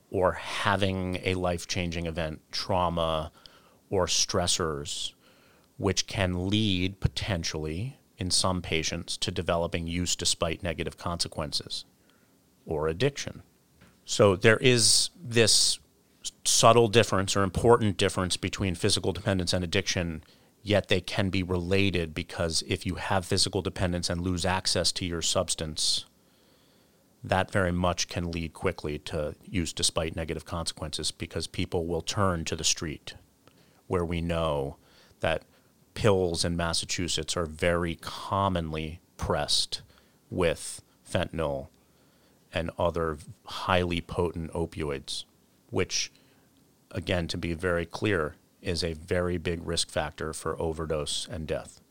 or 0.10 0.34
having 0.34 1.20
a 1.24 1.36
life 1.36 1.68
changing 1.68 2.06
event, 2.06 2.42
trauma, 2.52 3.32
or 3.90 4.08
stressors, 4.08 5.14
which 5.78 6.08
can 6.08 6.50
lead 6.50 7.00
potentially 7.00 7.98
in 8.18 8.32
some 8.32 8.62
patients 8.62 9.18
to 9.18 9.32
developing 9.32 9.88
use 9.88 10.16
despite 10.16 10.64
negative 10.64 10.98
consequences 10.98 11.86
or 12.66 12.88
addiction. 12.88 13.42
So 14.06 14.36
there 14.36 14.58
is 14.58 15.10
this 15.22 15.80
subtle 16.46 16.88
difference 16.88 17.36
or 17.36 17.44
important 17.44 17.98
difference 17.98 18.38
between 18.38 18.76
physical 18.76 19.12
dependence 19.12 19.54
and 19.54 19.64
addiction, 19.64 20.24
yet 20.64 20.88
they 20.88 21.02
can 21.02 21.30
be 21.30 21.44
related 21.44 22.14
because 22.14 22.64
if 22.68 22.86
you 22.86 22.96
have 22.96 23.26
physical 23.26 23.62
dependence 23.62 24.10
and 24.10 24.22
lose 24.22 24.46
access 24.46 24.92
to 24.94 25.06
your 25.06 25.22
substance, 25.22 26.06
that 27.24 27.52
very 27.52 27.72
much 27.72 28.08
can 28.08 28.32
lead 28.32 28.54
quickly 28.54 29.00
to 29.00 29.36
use 29.44 29.74
despite 29.74 30.16
negative 30.16 30.46
consequences 30.46 31.12
because 31.12 31.48
people 31.48 31.86
will 31.86 32.02
turn 32.02 32.46
to 32.46 32.56
the 32.56 32.64
street 32.64 33.16
where 33.88 34.06
we 34.06 34.22
know 34.22 34.78
that 35.20 35.44
pills 35.94 36.46
in 36.46 36.56
Massachusetts 36.56 37.36
are 37.36 37.46
very 37.46 37.96
commonly 37.96 39.00
pressed 39.18 39.82
with 40.30 40.82
fentanyl 41.10 41.68
and 42.54 42.72
other 42.78 43.18
highly 43.46 44.02
potent 44.02 44.52
opioids, 44.54 45.26
which, 45.70 46.12
again, 46.92 47.28
to 47.28 47.38
be 47.38 47.54
very 47.54 47.86
clear, 47.86 48.36
is 48.62 48.84
a 48.84 48.94
very 48.94 49.38
big 49.38 49.66
risk 49.66 49.90
factor 49.90 50.34
for 50.34 50.60
overdose 50.60 51.28
and 51.30 51.48
death. 51.48 51.82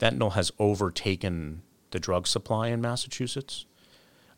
Fentanyl 0.00 0.32
has 0.32 0.52
overtaken 0.58 1.62
the 1.90 1.98
drug 2.00 2.26
supply 2.26 2.68
in 2.68 2.80
Massachusetts. 2.80 3.66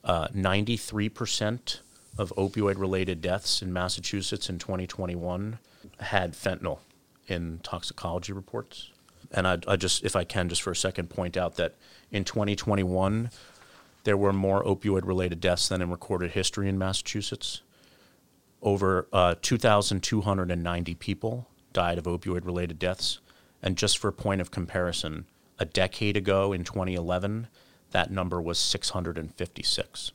Uh, 0.02 0.28
93% 0.28 1.80
of 2.18 2.32
opioid 2.36 2.78
related 2.78 3.20
deaths 3.20 3.62
in 3.62 3.72
Massachusetts 3.72 4.48
in 4.48 4.58
2021 4.58 5.58
had 6.00 6.32
fentanyl 6.32 6.78
in 7.26 7.60
toxicology 7.62 8.32
reports. 8.32 8.90
And 9.32 9.46
I, 9.46 9.58
I 9.68 9.76
just, 9.76 10.04
if 10.04 10.16
I 10.16 10.24
can, 10.24 10.48
just 10.48 10.62
for 10.62 10.72
a 10.72 10.76
second, 10.76 11.10
point 11.10 11.36
out 11.36 11.56
that 11.56 11.76
in 12.10 12.24
2021, 12.24 13.30
there 14.04 14.16
were 14.16 14.32
more 14.32 14.64
opioid 14.64 15.06
related 15.06 15.40
deaths 15.40 15.68
than 15.68 15.82
in 15.82 15.90
recorded 15.90 16.32
history 16.32 16.68
in 16.68 16.78
Massachusetts. 16.78 17.62
Over 18.62 19.06
uh, 19.12 19.36
2,290 19.40 20.94
people 20.96 21.48
died 21.72 21.98
of 21.98 22.04
opioid 22.04 22.44
related 22.44 22.78
deaths. 22.78 23.20
And 23.62 23.76
just 23.76 23.98
for 23.98 24.08
a 24.08 24.12
point 24.12 24.40
of 24.40 24.50
comparison, 24.50 25.26
a 25.58 25.64
decade 25.64 26.16
ago 26.16 26.52
in 26.52 26.64
2011, 26.64 27.48
that 27.90 28.10
number 28.10 28.40
was 28.40 28.58
656. 28.58 30.12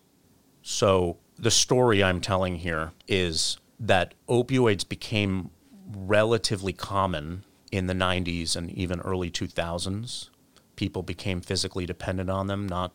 So 0.62 1.18
the 1.38 1.52
story 1.52 2.04
I'm 2.04 2.22
telling 2.22 2.58
here 2.58 2.92
is 3.08 3.58
that 3.80 4.14
opioids 4.28 4.88
became 4.88 5.52
relatively 5.94 6.74
common 6.74 7.44
in 7.72 7.88
the 7.88 7.94
90s 7.94 8.56
and 8.56 8.72
even 8.72 9.00
early 9.02 9.30
2000s. 9.30 10.30
People 10.76 11.04
became 11.04 11.42
physically 11.42 11.86
dependent 11.86 12.30
on 12.30 12.48
them, 12.48 12.68
not 12.68 12.94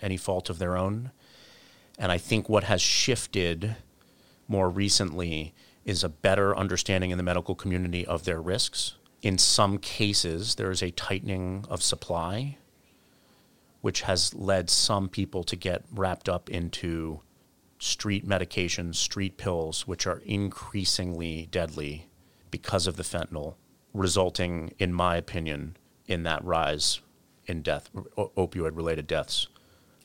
any 0.00 0.16
fault 0.16 0.50
of 0.50 0.58
their 0.58 0.76
own. 0.76 1.12
And 1.98 2.10
I 2.10 2.18
think 2.18 2.48
what 2.48 2.64
has 2.64 2.82
shifted 2.82 3.76
more 4.48 4.68
recently 4.68 5.54
is 5.84 6.04
a 6.04 6.08
better 6.08 6.56
understanding 6.56 7.10
in 7.10 7.18
the 7.18 7.24
medical 7.24 7.54
community 7.54 8.06
of 8.06 8.24
their 8.24 8.40
risks. 8.40 8.96
In 9.22 9.38
some 9.38 9.78
cases, 9.78 10.56
there 10.56 10.70
is 10.70 10.82
a 10.82 10.90
tightening 10.90 11.64
of 11.68 11.82
supply, 11.82 12.58
which 13.80 14.02
has 14.02 14.34
led 14.34 14.70
some 14.70 15.08
people 15.08 15.44
to 15.44 15.56
get 15.56 15.84
wrapped 15.92 16.28
up 16.28 16.50
into 16.50 17.20
street 17.78 18.26
medications, 18.26 18.96
street 18.96 19.36
pills, 19.36 19.86
which 19.86 20.06
are 20.06 20.22
increasingly 20.24 21.46
deadly 21.50 22.08
because 22.52 22.86
of 22.86 22.96
the 22.96 23.02
fentanyl, 23.02 23.56
resulting, 23.92 24.72
in 24.78 24.92
my 24.94 25.16
opinion, 25.16 25.76
in 26.06 26.22
that 26.22 26.44
rise 26.44 27.00
in 27.46 27.62
death, 27.62 27.90
opioid 28.16 28.76
related 28.76 29.08
deaths. 29.08 29.48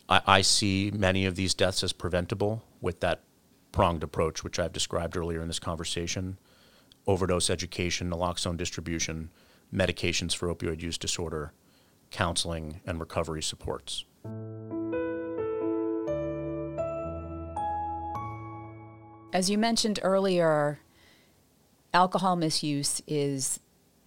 I, 0.09 0.21
I 0.25 0.41
see 0.41 0.89
many 0.91 1.27
of 1.27 1.35
these 1.35 1.53
deaths 1.53 1.83
as 1.83 1.93
preventable 1.93 2.63
with 2.81 3.01
that 3.01 3.21
pronged 3.71 4.01
approach, 4.01 4.43
which 4.43 4.57
I've 4.57 4.73
described 4.73 5.15
earlier 5.15 5.41
in 5.41 5.47
this 5.47 5.59
conversation. 5.59 6.39
overdose 7.07 7.49
education, 7.49 8.09
naloxone 8.11 8.57
distribution, 8.57 9.29
medications 9.73 10.35
for 10.35 10.53
opioid 10.53 10.81
use 10.81 10.97
disorder, 10.97 11.53
counseling, 12.11 12.81
and 12.85 12.99
recovery 12.99 13.41
supports. 13.41 14.05
As 19.33 19.49
you 19.49 19.57
mentioned 19.57 19.99
earlier, 20.03 20.79
alcohol 21.93 22.35
misuse 22.35 23.01
is 23.07 23.59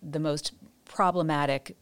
the 0.03 0.19
most 0.19 0.53
problematic 0.85 1.77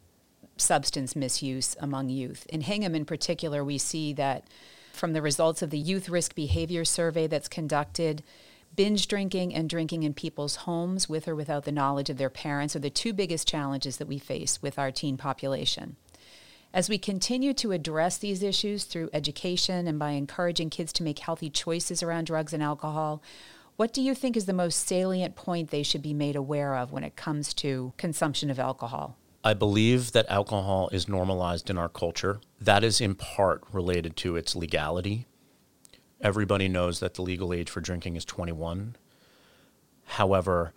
substance 0.57 1.15
misuse 1.15 1.77
among 1.81 2.09
youth. 2.09 2.47
In 2.49 2.63
Hingham, 2.63 2.95
in 2.95 3.05
particular, 3.05 3.65
we 3.65 3.79
see 3.79 4.13
that 4.15 4.45
from 4.93 5.13
the 5.13 5.23
results 5.23 5.63
of 5.63 5.71
the 5.71 5.79
Youth 5.79 6.09
Risk 6.09 6.35
Behavior 6.35 6.85
Survey 6.85 7.27
that's 7.27 7.49
conducted, 7.49 8.23
binge 8.75 9.09
drinking 9.09 9.55
and 9.55 9.71
drinking 9.71 10.03
in 10.03 10.13
people's 10.15 10.57
homes 10.57 11.09
with 11.09 11.29
or 11.29 11.37
without 11.37 11.65
the 11.65 11.73
knowledge 11.73 12.11
of 12.11 12.19
their 12.19 12.31
parents 12.31 12.75
are 12.75 12.81
the 12.81 12.91
two 12.91 13.13
biggest 13.13 13.47
challenges 13.47 13.97
that 13.97 14.09
we 14.09 14.19
face 14.19 14.61
with 14.61 14.79
our 14.79 14.91
teen 14.91 15.17
population. 15.17 15.97
As 16.75 16.89
we 16.89 16.99
continue 16.99 17.55
to 17.55 17.73
address 17.73 18.19
these 18.19 18.43
issues 18.43 18.85
through 18.85 19.09
education 19.13 19.87
and 19.87 19.99
by 19.99 20.11
encouraging 20.11 20.69
kids 20.69 20.93
to 20.95 21.03
make 21.03 21.21
healthy 21.21 21.49
choices 21.49 22.03
around 22.03 22.27
drugs 22.27 22.53
and 22.53 22.63
alcohol, 22.63 23.23
what 23.79 23.93
do 23.93 24.03
you 24.03 24.13
think 24.13 24.37
is 24.37 24.47
the 24.47 24.53
most 24.53 24.89
salient 24.89 25.37
point 25.37 25.71
they 25.71 25.85
should 25.85 26.03
be 26.03 26.13
made 26.13 26.35
aware 26.35 26.75
of 26.75 26.91
when 26.91 27.05
it 27.05 27.15
comes 27.15 27.55
to 27.55 27.93
consumption 27.97 28.51
of 28.51 28.59
alcohol? 28.59 29.17
I 29.45 29.55
believe 29.55 30.11
that 30.13 30.29
alcohol 30.29 30.89
is 30.91 31.07
normalized 31.07 31.71
in 31.71 31.79
our 31.79 31.89
culture. 31.89 32.41
That 32.61 32.83
is 32.83 33.01
in 33.01 33.15
part 33.15 33.63
related 33.73 34.17
to 34.17 34.35
its 34.35 34.57
legality. 34.57 35.27
Everybody 36.21 36.67
knows 36.67 36.99
that 36.99 37.15
the 37.15 37.23
legal 37.23 37.53
age 37.53 37.71
for 37.71 37.81
drinking 37.81 38.17
is 38.17 38.25
21. 38.25 38.97
However, 40.07 40.73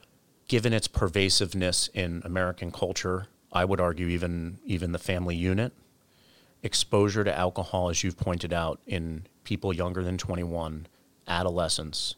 given 0.47 0.71
its 0.71 0.87
pervasiveness 0.87 1.89
in 1.95 2.21
American 2.23 2.71
culture, 2.71 3.25
I 3.51 3.65
would 3.65 3.81
argue 3.81 4.09
even 4.09 4.59
even 4.63 4.91
the 4.91 4.99
family 4.99 5.35
unit, 5.35 5.73
exposure 6.61 7.23
to 7.23 7.35
alcohol, 7.35 7.89
as 7.89 8.03
you've 8.03 8.17
pointed 8.17 8.53
out, 8.53 8.79
in 8.85 9.25
people 9.43 9.73
younger 9.73 10.03
than 10.03 10.19
21, 10.19 10.85
adolescents, 11.27 12.15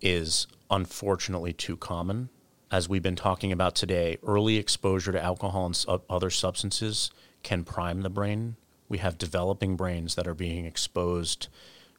is 0.00 0.46
unfortunately 0.70 1.52
too 1.52 1.76
common 1.76 2.28
as 2.70 2.88
we've 2.88 3.02
been 3.02 3.16
talking 3.16 3.50
about 3.50 3.74
today, 3.74 4.18
early 4.26 4.56
exposure 4.56 5.12
to 5.12 5.22
alcohol 5.22 5.66
and 5.66 5.76
su- 5.76 6.02
other 6.10 6.30
substances 6.30 7.10
can 7.42 7.64
prime 7.64 8.02
the 8.02 8.10
brain. 8.10 8.56
We 8.88 8.98
have 8.98 9.16
developing 9.18 9.76
brains 9.76 10.14
that 10.16 10.28
are 10.28 10.34
being 10.34 10.66
exposed 10.66 11.48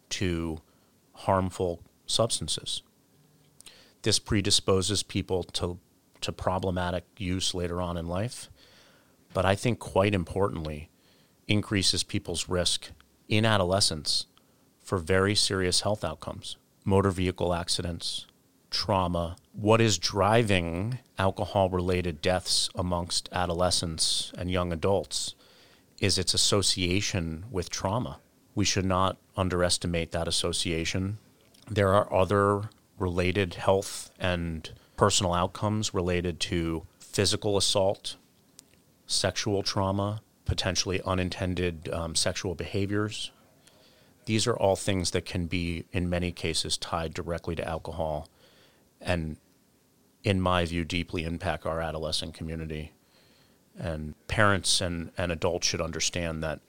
to 0.09 0.59
harmful 1.13 1.81
substances. 2.05 2.83
This 4.03 4.19
predisposes 4.19 5.03
people 5.03 5.43
to, 5.43 5.79
to 6.21 6.31
problematic 6.31 7.05
use 7.17 7.53
later 7.53 7.81
on 7.81 7.97
in 7.97 8.07
life, 8.07 8.49
but 9.33 9.45
I 9.45 9.55
think 9.55 9.79
quite 9.79 10.13
importantly, 10.13 10.89
increases 11.47 12.03
people's 12.03 12.47
risk 12.47 12.91
in 13.27 13.43
adolescence 13.43 14.27
for 14.79 14.97
very 14.97 15.35
serious 15.35 15.81
health 15.81 16.03
outcomes 16.03 16.57
motor 16.85 17.11
vehicle 17.11 17.53
accidents, 17.53 18.25
trauma, 18.69 19.35
what 19.53 19.81
is 19.81 19.97
driving 19.97 20.99
alcohol 21.17 21.69
related 21.69 22.21
deaths 22.21 22.69
amongst 22.75 23.29
adolescents 23.31 24.31
and 24.37 24.49
young 24.49 24.71
adults 24.71 25.35
is 25.99 26.17
its 26.17 26.33
association 26.33 27.45
with 27.51 27.69
trauma. 27.69 28.19
We 28.55 28.65
should 28.65 28.85
not 28.85 29.17
underestimate 29.35 30.11
that 30.11 30.27
association. 30.27 31.17
There 31.69 31.93
are 31.93 32.13
other 32.13 32.69
related 32.97 33.55
health 33.55 34.11
and 34.19 34.69
personal 34.97 35.33
outcomes 35.33 35.93
related 35.93 36.39
to 36.41 36.85
physical 36.99 37.57
assault, 37.57 38.15
sexual 39.07 39.63
trauma, 39.63 40.21
potentially 40.45 41.01
unintended 41.05 41.89
um, 41.89 42.15
sexual 42.15 42.55
behaviors. 42.55 43.31
These 44.29 44.45
are 44.45 44.55
all 44.55 44.75
things 44.75 45.09
that 45.09 45.25
can 45.25 45.47
be, 45.47 45.85
in 45.91 46.07
many 46.07 46.31
cases, 46.31 46.77
tied 46.77 47.15
directly 47.15 47.55
to 47.55 47.67
alcohol 47.67 48.29
and 49.01 49.37
in 50.23 50.39
my 50.39 50.65
view, 50.65 50.85
deeply 50.85 51.23
impact 51.23 51.65
our 51.65 51.81
adolescent 51.81 52.35
community. 52.35 52.91
And 53.75 54.13
parents 54.27 54.81
and, 54.81 55.09
and 55.17 55.31
adults 55.31 55.65
should 55.65 55.81
understand 55.81 56.43
that 56.43 56.59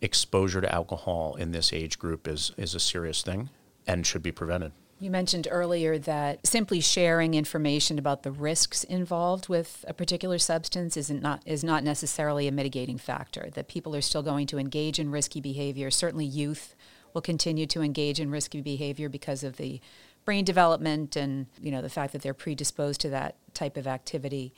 exposure 0.00 0.60
to 0.60 0.72
alcohol 0.72 1.34
in 1.34 1.50
this 1.50 1.72
age 1.72 1.98
group 1.98 2.28
is, 2.28 2.52
is 2.56 2.76
a 2.76 2.80
serious 2.80 3.22
thing 3.22 3.50
and 3.88 4.06
should 4.06 4.22
be 4.22 4.30
prevented. 4.30 4.70
You 5.00 5.10
mentioned 5.10 5.48
earlier 5.50 5.98
that 5.98 6.46
simply 6.46 6.80
sharing 6.80 7.34
information 7.34 7.98
about 7.98 8.22
the 8.22 8.30
risks 8.30 8.84
involved 8.84 9.48
with 9.48 9.84
a 9.88 9.92
particular 9.92 10.38
substance 10.38 10.96
is 10.96 11.10
not 11.10 11.22
not 11.22 11.42
is 11.44 11.64
not 11.64 11.82
necessarily 11.82 12.46
a 12.46 12.52
mitigating 12.52 12.96
factor. 12.96 13.50
That 13.52 13.66
people 13.66 13.96
are 13.96 14.00
still 14.00 14.22
going 14.22 14.46
to 14.46 14.58
engage 14.58 15.00
in 15.00 15.10
risky 15.10 15.40
behavior. 15.40 15.90
Certainly, 15.90 16.26
youth 16.26 16.76
will 17.14 17.22
continue 17.22 17.66
to 17.66 17.80
engage 17.80 18.20
in 18.20 18.30
risky 18.30 18.60
behavior 18.60 19.08
because 19.08 19.42
of 19.42 19.56
the 19.56 19.80
brain 20.24 20.44
development 20.44 21.16
and 21.16 21.46
you 21.60 21.70
know 21.70 21.80
the 21.80 21.88
fact 21.88 22.12
that 22.12 22.22
they're 22.22 22.34
predisposed 22.34 23.00
to 23.00 23.08
that 23.08 23.36
type 23.54 23.76
of 23.76 23.86
activity. 23.86 24.52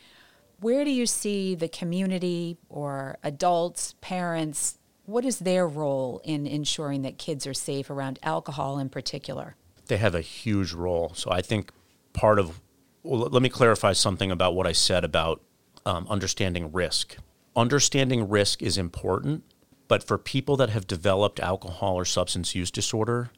Where 0.60 0.84
do 0.84 0.90
you 0.90 1.06
see 1.06 1.54
the 1.54 1.68
community 1.68 2.56
or 2.68 3.18
adults 3.22 3.94
parents 4.00 4.78
what 5.04 5.24
is 5.24 5.38
their 5.38 5.68
role 5.68 6.20
in 6.24 6.48
ensuring 6.48 7.02
that 7.02 7.16
kids 7.16 7.46
are 7.46 7.54
safe 7.54 7.90
around 7.90 8.18
alcohol 8.24 8.80
in 8.80 8.88
particular? 8.88 9.54
They 9.86 9.98
have 9.98 10.16
a 10.16 10.20
huge 10.20 10.72
role. 10.72 11.12
So 11.14 11.30
i 11.30 11.42
think 11.42 11.70
part 12.12 12.38
of 12.38 12.60
well, 13.02 13.28
let 13.28 13.42
me 13.42 13.48
clarify 13.48 13.92
something 13.92 14.32
about 14.32 14.54
what 14.54 14.66
i 14.66 14.72
said 14.72 15.04
about 15.04 15.42
um, 15.84 16.06
understanding 16.08 16.72
risk. 16.72 17.16
Understanding 17.54 18.28
risk 18.28 18.62
is 18.62 18.76
important 18.76 19.44
but 19.88 20.02
for 20.02 20.18
people 20.18 20.56
that 20.56 20.70
have 20.70 20.86
developed 20.86 21.40
alcohol 21.40 21.94
or 21.94 22.04
substance 22.04 22.54
use 22.54 22.70
disorder 22.70 23.30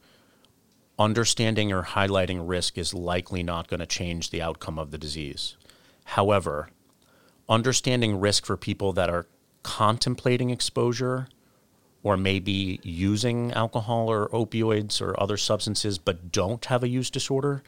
understanding 0.99 1.71
or 1.71 1.81
highlighting 1.81 2.41
risk 2.43 2.77
is 2.77 2.93
likely 2.93 3.41
not 3.41 3.69
going 3.69 3.79
to 3.79 3.85
change 3.85 4.29
the 4.29 4.41
outcome 4.41 4.77
of 4.77 4.91
the 4.91 4.97
disease. 4.97 5.55
However, 6.03 6.69
understanding 7.47 8.19
risk 8.19 8.45
for 8.45 8.57
people 8.57 8.91
that 8.93 9.09
are 9.09 9.25
contemplating 9.63 10.49
exposure 10.49 11.29
or 12.03 12.17
maybe 12.17 12.79
using 12.83 13.51
alcohol 13.53 14.09
or 14.11 14.27
opioids 14.29 15.01
or 15.01 15.19
other 15.19 15.37
substances 15.37 15.97
but 15.97 16.31
don't 16.31 16.65
have 16.65 16.83
a 16.83 16.89
use 16.89 17.09
disorder, 17.09 17.63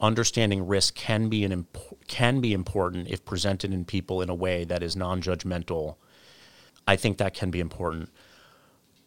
understanding 0.00 0.66
risk 0.66 0.94
can 0.94 1.28
be 1.28 1.44
an 1.44 1.52
imp- 1.52 2.06
can 2.08 2.40
be 2.40 2.54
important 2.54 3.08
if 3.08 3.24
presented 3.24 3.72
in 3.72 3.84
people 3.84 4.22
in 4.22 4.30
a 4.30 4.34
way 4.34 4.64
that 4.64 4.82
is 4.82 4.96
non-judgmental. 4.96 5.96
I 6.86 6.96
think 6.96 7.18
that 7.18 7.34
can 7.34 7.50
be 7.50 7.60
important 7.60 8.10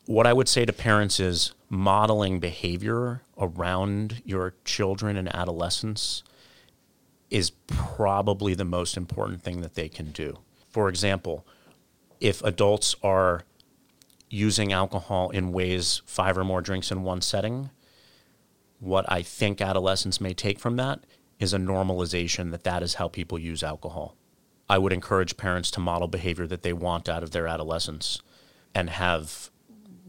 what 0.06 0.28
I 0.28 0.34
would 0.34 0.50
say 0.50 0.66
to 0.66 0.74
parents 0.74 1.20
is 1.20 1.54
modeling 1.70 2.39
behavior 2.39 3.22
around 3.38 4.22
your 4.26 4.56
children 4.66 5.18
and 5.18 5.34
adolescents 5.34 6.24
is 7.30 7.52
probably 7.68 8.54
the 8.54 8.66
most 8.66 8.96
important 8.98 9.42
thing 9.42 9.62
that 9.62 9.76
they 9.76 9.89
can 9.89 10.12
do. 10.12 10.39
For 10.70 10.89
example, 10.89 11.48
if 12.20 12.44
adults 12.44 12.96
are 13.02 13.44
using 14.30 14.74
alcohol 14.74 15.30
in 15.30 15.52
ways 15.52 16.02
five 16.06 16.38
or 16.38 16.44
more 16.44 16.62
drinks 16.62 16.92
in 16.92 17.04
one 17.04 17.22
setting, 17.22 17.70
what 18.80 19.10
I 19.12 19.22
think 19.22 19.62
adolescents 19.62 20.20
may 20.20 20.34
take 20.34 20.60
from 20.60 20.76
that 20.76 21.00
is 21.39 21.54
a 21.54 21.58
normalization 21.58 22.52
that 22.52 22.63
that 22.63 22.84
is 22.84 22.96
how 22.96 23.08
people 23.08 23.39
use 23.39 23.63
alcohol. 23.63 24.16
I 24.70 24.78
would 24.78 24.94
encourage 24.94 25.38
parents 25.38 25.72
to 25.72 25.80
model 25.80 26.08
behavior 26.08 26.48
that 26.48 26.62
they 26.62 26.74
want 26.74 27.10
out 27.10 27.24
of 27.24 27.32
their 27.32 27.48
adolescents 27.48 28.22
and 28.76 28.89
have 28.89 29.50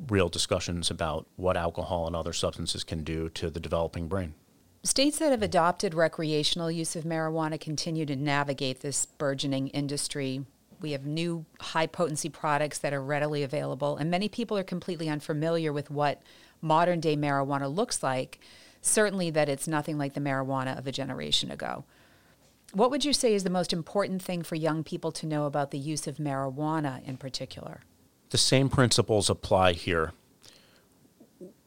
real 0.09 0.29
discussions 0.29 0.91
about 0.91 1.27
what 1.37 1.57
alcohol 1.57 2.07
and 2.07 2.17
other 2.17 2.33
substances 2.33 2.85
can 2.85 3.05
do 3.05 3.29
to 3.31 3.51
the 3.51 3.61
developing 3.61 4.09
brain. 4.09 4.35
States 4.83 5.19
that 5.19 5.31
have 5.31 5.43
adopted 5.43 5.95
recreational 5.95 6.71
use 6.71 6.95
of 6.95 7.05
marijuana 7.05 7.59
continue 7.59 8.05
to 8.05 8.17
navigate 8.17 8.81
this 8.81 9.07
burgeoning 9.07 9.69
industry. 9.69 10.45
We 10.81 10.93
have 10.93 11.07
new 11.07 11.47
high 11.59 11.87
potency 11.87 12.29
products 12.29 12.79
that 12.81 12.92
are 12.92 13.01
readily 13.01 13.42
available, 13.42 13.97
and 13.97 14.11
many 14.11 14.29
people 14.29 14.59
are 14.59 14.65
completely 14.65 15.09
unfamiliar 15.09 15.73
with 15.73 15.90
what 15.90 16.21
modern 16.61 17.01
day 17.01 17.17
marijuana 17.17 17.75
looks 17.75 18.03
like. 18.03 18.40
Certainly, 18.83 19.31
that 19.31 19.49
it's 19.49 19.67
nothing 19.67 19.97
like 19.97 20.13
the 20.13 20.21
marijuana 20.21 20.77
of 20.77 20.87
a 20.87 20.92
generation 20.92 21.51
ago. 21.51 21.85
What 22.75 22.90
would 22.90 23.07
you 23.07 23.15
say 23.15 23.33
is 23.33 23.45
the 23.45 23.51
most 23.51 23.73
important 23.73 24.21
thing 24.21 24.42
for 24.42 24.57
young 24.57 24.85
people 24.85 25.13
to 25.13 25.27
know 25.27 25.47
about 25.47 25.71
the 25.71 25.79
use 25.79 26.07
of 26.07 26.19
marijuana 26.19 27.03
in 27.09 27.17
particular? 27.17 27.81
The 28.31 28.38
same 28.38 28.68
principles 28.68 29.31
apply 29.31 29.72
here. 29.72 30.12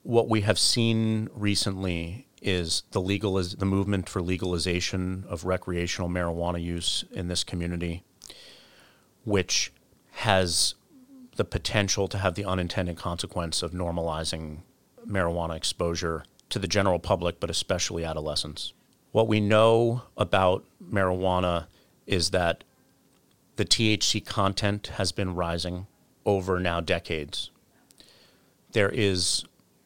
What 0.03 0.29
we 0.29 0.41
have 0.41 0.59
seen 0.59 1.29
recently 1.33 2.27
is 2.41 2.83
the 2.91 3.01
legal 3.01 3.33
the 3.33 3.65
movement 3.65 4.07
for 4.07 4.21
legalization 4.21 5.25
of 5.27 5.45
recreational 5.45 6.09
marijuana 6.09 6.61
use 6.61 7.03
in 7.11 7.27
this 7.27 7.43
community, 7.43 8.03
which 9.23 9.71
has 10.11 10.75
the 11.35 11.45
potential 11.45 12.07
to 12.07 12.17
have 12.17 12.35
the 12.35 12.45
unintended 12.45 12.97
consequence 12.97 13.61
of 13.61 13.71
normalizing 13.71 14.59
marijuana 15.07 15.55
exposure 15.55 16.23
to 16.49 16.59
the 16.59 16.67
general 16.67 16.99
public, 16.99 17.39
but 17.39 17.49
especially 17.49 18.03
adolescents. 18.03 18.73
What 19.11 19.27
we 19.27 19.39
know 19.39 20.03
about 20.15 20.65
marijuana 20.83 21.67
is 22.05 22.31
that 22.31 22.63
the 23.55 23.65
THC 23.65 24.25
content 24.25 24.87
has 24.95 25.11
been 25.11 25.35
rising 25.35 25.87
over 26.27 26.59
now 26.59 26.79
decades. 26.79 27.49
There 28.73 28.89
is 28.89 29.43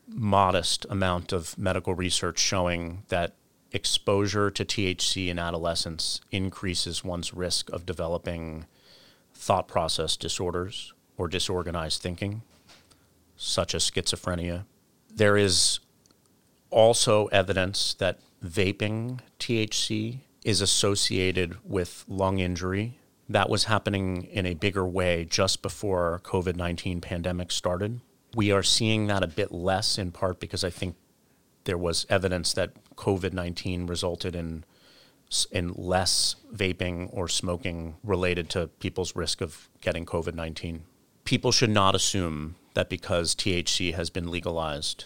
modest 0.08 0.86
amount 0.90 1.32
of 1.32 1.58
medical 1.58 1.96
research 1.96 2.40
showing 2.40 3.04
that 3.08 3.36
exposure 3.72 4.52
to 4.52 4.66
THC 4.66 5.30
in 5.30 5.40
adolescence 5.40 6.20
increases 6.32 7.04
one's 7.04 7.34
risk 7.34 7.70
of 7.70 7.86
developing 7.86 8.66
thought 9.34 9.68
process 9.68 10.18
disorders 10.18 10.94
or 11.18 11.30
disorganized 11.30 12.02
thinking, 12.02 12.42
such 13.38 13.74
as 13.74 13.90
schizophrenia. 13.90 14.66
There 15.14 15.38
is 15.38 15.80
also 16.70 17.28
evidence 17.28 17.94
that 17.96 18.20
vaping 18.44 19.20
THC 19.40 20.20
is 20.44 20.62
associated 20.62 21.58
with 21.64 22.04
lung 22.08 22.40
injury. 22.40 22.98
That 23.32 23.50
was 23.50 23.64
happening 23.64 24.24
in 24.24 24.46
a 24.46 24.56
bigger 24.56 24.86
way 24.86 25.24
just 25.24 25.62
before 25.62 26.20
COVID-19 26.26 27.02
pandemic 27.02 27.52
started. 27.52 28.02
We 28.36 28.52
are 28.52 28.64
seeing 28.64 29.08
that 29.08 29.24
a 29.24 29.28
bit 29.28 29.54
less 29.54 29.98
in 29.98 30.12
part 30.12 30.42
because 30.42 30.66
I 30.66 30.70
think 30.70 30.98
there 31.64 31.78
was 31.78 32.06
evidence 32.10 32.52
that 32.54 32.72
COVID-19 32.96 33.88
resulted 33.88 34.36
in 34.36 34.66
in 35.50 35.72
less 35.78 36.36
vaping 36.54 37.08
or 37.14 37.30
smoking 37.30 37.96
related 38.04 38.50
to 38.50 38.68
people's 38.68 39.16
risk 39.16 39.40
of 39.40 39.70
getting 39.80 40.06
COVID-19. 40.06 40.82
People 41.24 41.54
should 41.54 41.70
not 41.70 41.96
assume 41.96 42.56
that 42.74 42.90
because 42.90 43.34
THC 43.34 43.94
has 43.94 44.10
been 44.10 44.30
legalized 44.30 45.06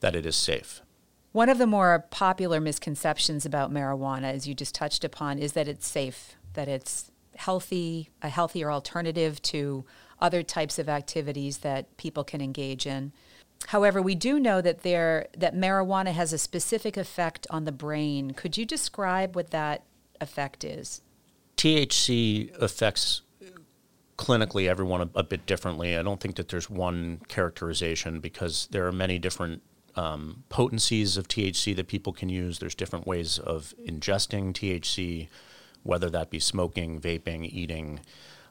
that 0.00 0.16
it 0.16 0.26
is 0.26 0.34
safe. 0.34 0.82
One 1.30 1.48
of 1.48 1.58
the 1.58 1.68
more 1.68 2.06
popular 2.10 2.60
misconceptions 2.60 3.46
about 3.46 3.72
marijuana, 3.72 4.32
as 4.32 4.48
you 4.48 4.54
just 4.54 4.74
touched 4.74 5.04
upon, 5.04 5.38
is 5.38 5.52
that 5.52 5.68
it's 5.68 5.86
safe, 5.86 6.34
that 6.54 6.66
it's 6.66 7.12
healthy, 7.40 8.10
a 8.20 8.28
healthier 8.28 8.70
alternative 8.70 9.40
to 9.40 9.84
other 10.20 10.42
types 10.42 10.78
of 10.78 10.88
activities 10.88 11.58
that 11.58 11.96
people 11.96 12.22
can 12.22 12.42
engage 12.42 12.86
in. 12.86 13.12
However, 13.68 14.02
we 14.02 14.14
do 14.14 14.38
know 14.38 14.60
that 14.60 14.82
there 14.82 15.26
that 15.36 15.54
marijuana 15.54 16.12
has 16.12 16.32
a 16.32 16.38
specific 16.38 16.96
effect 16.96 17.46
on 17.50 17.64
the 17.64 17.72
brain. 17.72 18.32
Could 18.32 18.56
you 18.56 18.66
describe 18.66 19.34
what 19.34 19.50
that 19.50 19.84
effect 20.20 20.64
is? 20.64 21.00
THC 21.56 22.54
affects 22.58 23.22
clinically 24.16 24.68
everyone 24.68 25.00
a, 25.00 25.10
a, 25.14 25.22
bit 25.22 25.46
differently. 25.46 25.96
I 25.96 26.02
don't 26.02 26.20
think 26.20 26.36
that 26.36 26.48
there's 26.48 26.68
one 26.68 27.20
characterization 27.28 28.20
because 28.20 28.68
there 28.70 28.86
are 28.86 28.92
many 28.92 29.18
different 29.18 29.62
um, 29.96 30.44
potencies 30.50 31.16
of 31.16 31.26
THC 31.26 31.74
that 31.76 31.88
people 31.88 32.12
can 32.12 32.28
use. 32.28 32.58
There's 32.58 32.74
different 32.74 33.06
ways 33.06 33.38
of 33.38 33.72
ingesting 33.88 34.52
THC, 34.52 35.28
whether 35.82 36.10
that 36.10 36.30
be 36.30 36.38
smoking, 36.38 37.00
vaping, 37.00 37.50
eating. 37.50 38.00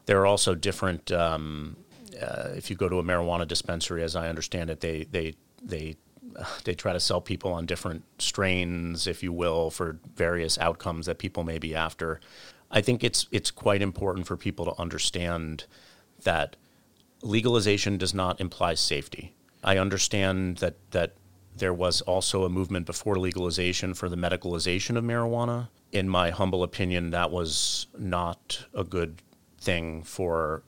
There 0.06 0.20
are 0.20 0.26
also 0.26 0.54
different. 0.54 1.12
Um, 1.12 1.76
uh, 2.20 2.50
if 2.56 2.68
you 2.70 2.76
go 2.76 2.88
to 2.88 2.98
a 2.98 3.02
marijuana 3.02 3.46
dispensary, 3.46 4.02
as 4.02 4.16
I 4.16 4.28
understand 4.28 4.70
it, 4.70 4.80
they 4.80 5.04
they 5.04 5.34
they 5.62 5.96
they 6.64 6.74
try 6.74 6.92
to 6.92 7.00
sell 7.00 7.20
people 7.20 7.52
on 7.52 7.66
different 7.66 8.04
strains, 8.18 9.06
if 9.06 9.22
you 9.22 9.32
will, 9.32 9.70
for 9.70 9.98
various 10.14 10.58
outcomes 10.58 11.06
that 11.06 11.18
people 11.18 11.44
may 11.44 11.58
be 11.58 11.74
after. 11.74 12.20
I 12.70 12.80
think 12.80 13.02
it's 13.02 13.26
it's 13.30 13.50
quite 13.50 13.82
important 13.82 14.26
for 14.26 14.36
people 14.36 14.64
to 14.66 14.80
understand 14.80 15.64
that 16.22 16.56
legalization 17.22 17.96
does 17.98 18.14
not 18.14 18.40
imply 18.40 18.74
safety. 18.74 19.34
I 19.62 19.78
understand 19.78 20.58
that 20.58 20.76
that 20.92 21.14
there 21.56 21.74
was 21.74 22.00
also 22.02 22.44
a 22.44 22.48
movement 22.48 22.86
before 22.86 23.16
legalization 23.16 23.94
for 23.94 24.08
the 24.08 24.16
medicalization 24.16 24.96
of 24.96 25.04
marijuana. 25.04 25.68
In 25.92 26.08
my 26.08 26.30
humble 26.30 26.62
opinion, 26.62 27.10
that 27.10 27.30
was 27.30 27.86
not 27.98 28.66
a 28.74 28.84
good 28.84 29.22
thing 29.58 30.02
for 30.02 30.62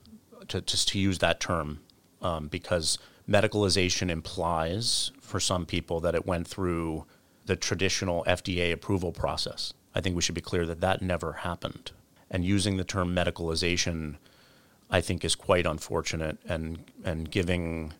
to 0.49 0.61
just 0.61 0.89
to 0.89 0.99
use 0.99 1.19
that 1.19 1.39
term 1.39 1.79
um, 2.21 2.47
because 2.47 2.97
medicalization 3.29 4.09
implies 4.09 5.11
for 5.21 5.39
some 5.39 5.65
people 5.65 5.99
that 6.01 6.15
it 6.15 6.25
went 6.25 6.47
through 6.47 7.05
the 7.45 7.55
traditional 7.55 8.23
FDA 8.25 8.71
approval 8.71 9.11
process. 9.11 9.73
I 9.95 10.01
think 10.01 10.15
we 10.15 10.21
should 10.21 10.35
be 10.35 10.41
clear 10.41 10.65
that 10.65 10.81
that 10.81 11.01
never 11.01 11.33
happened. 11.33 11.91
And 12.29 12.43
using 12.43 12.77
the 12.77 12.83
term 12.83 13.15
medicalization, 13.15 14.17
I 14.89 15.01
think, 15.01 15.23
is 15.23 15.35
quite 15.35 15.65
unfortunate 15.65 16.37
and 16.47 16.83
and 17.03 17.29
giving, 17.29 17.93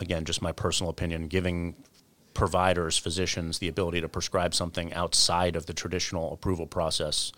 again, 0.00 0.24
just 0.24 0.42
my 0.42 0.52
personal 0.52 0.90
opinion, 0.90 1.28
giving 1.28 1.74
providers, 2.38 2.96
physicians, 2.96 3.58
the 3.58 3.66
ability 3.66 4.00
to 4.00 4.08
prescribe 4.08 4.54
something 4.54 4.94
outside 4.94 5.56
of 5.56 5.66
the 5.66 5.74
traditional 5.74 6.32
approval 6.32 6.66
process 6.66 7.32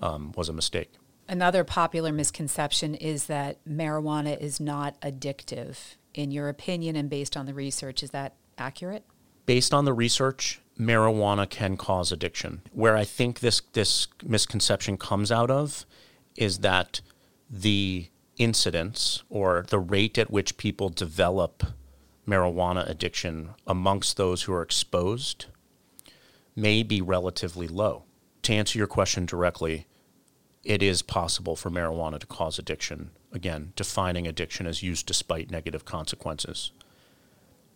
um, 0.00 0.32
was 0.34 0.48
a 0.48 0.52
mistake. 0.52 0.90
Another 1.28 1.62
popular 1.62 2.10
misconception 2.10 2.94
is 2.94 3.26
that 3.26 3.62
marijuana 3.68 4.40
is 4.40 4.58
not 4.58 4.98
addictive. 5.02 5.76
In 6.14 6.30
your 6.30 6.48
opinion 6.48 6.96
and 6.96 7.10
based 7.10 7.36
on 7.36 7.44
the 7.44 7.52
research, 7.52 8.02
is 8.02 8.10
that 8.12 8.34
accurate? 8.56 9.04
Based 9.44 9.74
on 9.74 9.84
the 9.84 9.92
research, 9.92 10.62
marijuana 10.78 11.48
can 11.48 11.76
cause 11.76 12.10
addiction. 12.10 12.62
Where 12.72 12.96
I 12.96 13.04
think 13.04 13.40
this, 13.40 13.60
this 13.74 14.08
misconception 14.24 14.96
comes 14.96 15.30
out 15.30 15.50
of 15.50 15.84
is 16.34 16.60
that 16.60 17.02
the 17.50 18.08
incidence 18.38 19.22
or 19.28 19.66
the 19.68 19.78
rate 19.78 20.16
at 20.16 20.30
which 20.30 20.56
people 20.56 20.88
develop 20.88 21.62
marijuana 22.26 22.88
addiction 22.88 23.50
amongst 23.66 24.16
those 24.16 24.42
who 24.42 24.52
are 24.52 24.62
exposed 24.62 25.46
may 26.54 26.82
be 26.82 27.00
relatively 27.00 27.66
low. 27.66 28.04
To 28.42 28.52
answer 28.52 28.78
your 28.78 28.86
question 28.86 29.26
directly, 29.26 29.86
it 30.64 30.82
is 30.82 31.02
possible 31.02 31.56
for 31.56 31.70
marijuana 31.70 32.18
to 32.18 32.26
cause 32.26 32.58
addiction. 32.58 33.10
Again, 33.32 33.72
defining 33.76 34.26
addiction 34.26 34.66
as 34.66 34.82
use 34.82 35.02
despite 35.02 35.50
negative 35.50 35.84
consequences. 35.84 36.72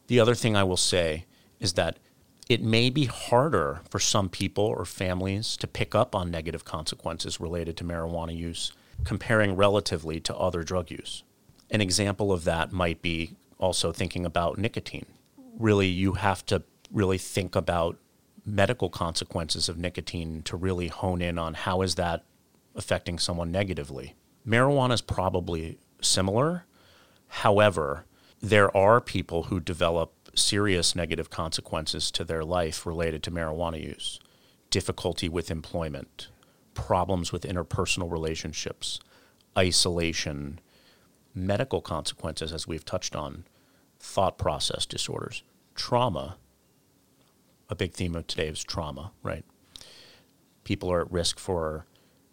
The 0.06 0.20
other 0.20 0.34
thing 0.34 0.56
I 0.56 0.64
will 0.64 0.76
say 0.76 1.24
is 1.60 1.74
that 1.74 1.98
it 2.48 2.62
may 2.62 2.90
be 2.90 3.06
harder 3.06 3.80
for 3.88 3.98
some 3.98 4.28
people 4.28 4.64
or 4.64 4.84
families 4.84 5.56
to 5.58 5.66
pick 5.66 5.94
up 5.94 6.14
on 6.14 6.30
negative 6.30 6.64
consequences 6.64 7.40
related 7.40 7.76
to 7.78 7.84
marijuana 7.84 8.36
use 8.36 8.72
comparing 9.04 9.56
relatively 9.56 10.20
to 10.20 10.36
other 10.36 10.62
drug 10.62 10.90
use. 10.90 11.24
An 11.70 11.80
example 11.80 12.32
of 12.32 12.44
that 12.44 12.70
might 12.70 13.00
be 13.00 13.36
also 13.64 13.92
thinking 13.92 14.26
about 14.26 14.58
nicotine. 14.58 15.06
Really, 15.58 15.88
you 15.88 16.12
have 16.12 16.44
to 16.46 16.62
really 16.92 17.18
think 17.18 17.56
about 17.56 17.96
medical 18.44 18.90
consequences 18.90 19.68
of 19.70 19.78
nicotine 19.78 20.42
to 20.42 20.56
really 20.56 20.88
hone 20.88 21.22
in 21.22 21.38
on 21.38 21.54
how 21.54 21.80
is 21.80 21.94
that 21.94 22.24
affecting 22.74 23.18
someone 23.18 23.50
negatively. 23.50 24.14
Marijuana 24.46 24.92
is 24.92 25.00
probably 25.00 25.78
similar. 26.02 26.66
However, 27.28 28.04
there 28.42 28.74
are 28.76 29.00
people 29.00 29.44
who 29.44 29.60
develop 29.60 30.12
serious 30.34 30.94
negative 30.94 31.30
consequences 31.30 32.10
to 32.10 32.24
their 32.24 32.44
life 32.44 32.84
related 32.84 33.22
to 33.22 33.30
marijuana 33.30 33.82
use 33.82 34.20
difficulty 34.68 35.28
with 35.28 35.52
employment, 35.52 36.28
problems 36.74 37.30
with 37.32 37.44
interpersonal 37.44 38.10
relationships, 38.10 38.98
isolation, 39.56 40.58
medical 41.32 41.80
consequences, 41.80 42.52
as 42.52 42.66
we've 42.66 42.84
touched 42.84 43.14
on, 43.14 43.44
thought 44.04 44.36
process 44.38 44.84
disorders, 44.84 45.42
trauma. 45.74 46.36
A 47.70 47.74
big 47.74 47.92
theme 47.92 48.14
of 48.14 48.26
today 48.26 48.48
is 48.48 48.62
trauma, 48.62 49.12
right? 49.22 49.44
People 50.62 50.92
are 50.92 51.00
at 51.00 51.10
risk 51.10 51.38
for 51.38 51.86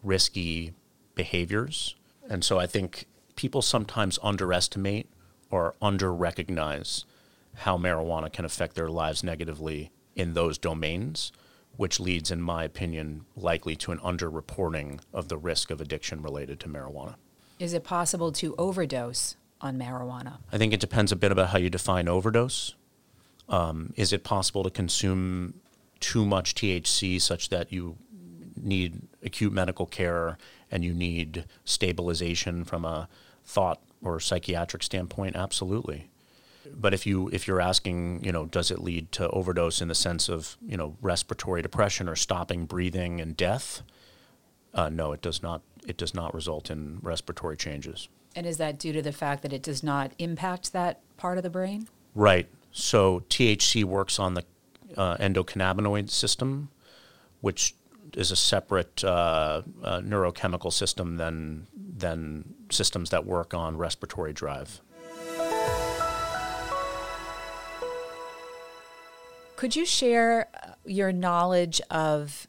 risky 0.03 0.73
behaviors. 1.15 1.95
And 2.29 2.43
so 2.43 2.59
I 2.59 2.67
think 2.67 3.05
people 3.35 3.61
sometimes 3.61 4.19
underestimate 4.21 5.09
or 5.49 5.75
under 5.81 6.13
recognize 6.13 7.05
how 7.55 7.77
marijuana 7.77 8.31
can 8.31 8.45
affect 8.45 8.75
their 8.75 8.89
lives 8.89 9.23
negatively 9.23 9.91
in 10.15 10.33
those 10.33 10.57
domains, 10.57 11.31
which 11.77 11.99
leads, 11.99 12.31
in 12.31 12.41
my 12.41 12.65
opinion, 12.65 13.25
likely 13.35 13.75
to 13.77 13.91
an 13.91 13.97
underreporting 13.99 14.99
of 15.13 15.29
the 15.29 15.37
risk 15.37 15.71
of 15.71 15.79
addiction 15.79 16.21
related 16.21 16.59
to 16.59 16.67
marijuana. 16.67 17.15
Is 17.59 17.73
it 17.73 17.83
possible 17.83 18.31
to 18.33 18.55
overdose 18.57 19.35
on 19.61 19.77
marijuana? 19.77 20.37
I 20.51 20.57
think 20.57 20.73
it 20.73 20.79
depends 20.79 21.11
a 21.11 21.15
bit 21.15 21.31
about 21.31 21.49
how 21.49 21.57
you 21.57 21.69
define 21.69 22.07
overdose. 22.07 22.75
Um, 23.49 23.93
is 23.95 24.13
it 24.13 24.23
possible 24.23 24.63
to 24.63 24.69
consume 24.69 25.55
too 25.99 26.25
much 26.25 26.55
THC 26.55 27.21
such 27.21 27.49
that 27.49 27.71
you 27.71 27.97
need 28.55 29.01
acute 29.23 29.53
medical 29.53 29.85
care 29.85 30.37
and 30.69 30.83
you 30.83 30.93
need 30.93 31.45
stabilization 31.65 32.63
from 32.63 32.85
a 32.85 33.09
thought 33.45 33.81
or 34.01 34.19
psychiatric 34.19 34.83
standpoint? 34.83 35.35
Absolutely. 35.35 36.09
But 36.73 36.93
if 36.93 37.05
you 37.05 37.27
if 37.29 37.47
you're 37.47 37.61
asking, 37.61 38.23
you 38.23 38.31
know, 38.31 38.45
does 38.45 38.71
it 38.71 38.79
lead 38.79 39.11
to 39.13 39.29
overdose 39.29 39.81
in 39.81 39.87
the 39.87 39.95
sense 39.95 40.29
of 40.29 40.57
you 40.65 40.77
know 40.77 40.95
respiratory 41.01 41.61
depression 41.61 42.07
or 42.07 42.15
stopping 42.15 42.65
breathing 42.65 43.19
and 43.19 43.35
death? 43.35 43.81
Uh, 44.73 44.89
no, 44.89 45.11
it 45.11 45.21
does 45.21 45.43
not 45.43 45.61
it 45.87 45.97
does 45.97 46.13
not 46.13 46.33
result 46.33 46.69
in 46.69 46.99
respiratory 47.01 47.57
changes. 47.57 48.07
And 48.35 48.45
is 48.45 48.57
that 48.57 48.79
due 48.79 48.93
to 48.93 49.01
the 49.01 49.11
fact 49.11 49.41
that 49.41 49.51
it 49.51 49.63
does 49.63 49.83
not 49.83 50.11
impact 50.19 50.73
that 50.73 51.01
part 51.17 51.37
of 51.37 51.43
the 51.43 51.49
brain? 51.49 51.87
Right. 52.15 52.47
So 52.71 53.21
THC 53.29 53.83
works 53.83 54.19
on 54.19 54.35
the 54.35 54.45
uh, 54.95 55.17
endocannabinoid 55.17 56.09
system, 56.09 56.69
which 57.41 57.75
is 58.15 58.31
a 58.31 58.35
separate 58.35 59.03
uh, 59.03 59.61
uh, 59.83 59.99
neurochemical 59.99 60.71
system 60.71 61.17
than 61.17 61.67
than 61.75 62.53
systems 62.69 63.09
that 63.09 63.25
work 63.25 63.53
on 63.53 63.77
respiratory 63.77 64.33
drive. 64.33 64.81
Could 69.55 69.75
you 69.75 69.85
share 69.85 70.47
uh, 70.55 70.71
your 70.85 71.11
knowledge 71.11 71.81
of 71.91 72.47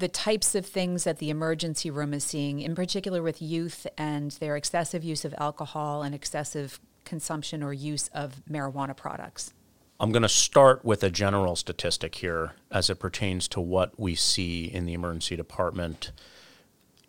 the 0.00 0.08
types 0.08 0.54
of 0.54 0.64
things 0.64 1.04
that 1.04 1.18
the 1.18 1.28
emergency 1.28 1.90
room 1.90 2.14
is 2.14 2.24
seeing, 2.24 2.60
in 2.60 2.74
particular 2.74 3.22
with 3.22 3.42
youth 3.42 3.86
and 3.98 4.30
their 4.32 4.56
excessive 4.56 5.04
use 5.04 5.26
of 5.26 5.34
alcohol 5.36 6.02
and 6.02 6.14
excessive 6.14 6.80
consumption 7.04 7.62
or 7.62 7.72
use 7.74 8.08
of 8.14 8.42
marijuana 8.50 8.96
products? 8.96 9.52
I'm 10.00 10.10
going 10.10 10.22
to 10.22 10.28
start 10.28 10.86
with 10.86 11.02
a 11.02 11.10
general 11.10 11.54
statistic 11.54 12.14
here 12.14 12.52
as 12.70 12.88
it 12.88 12.98
pertains 12.98 13.46
to 13.48 13.60
what 13.60 14.00
we 14.00 14.14
see 14.14 14.64
in 14.64 14.86
the 14.86 14.94
emergency 14.94 15.36
department. 15.36 16.12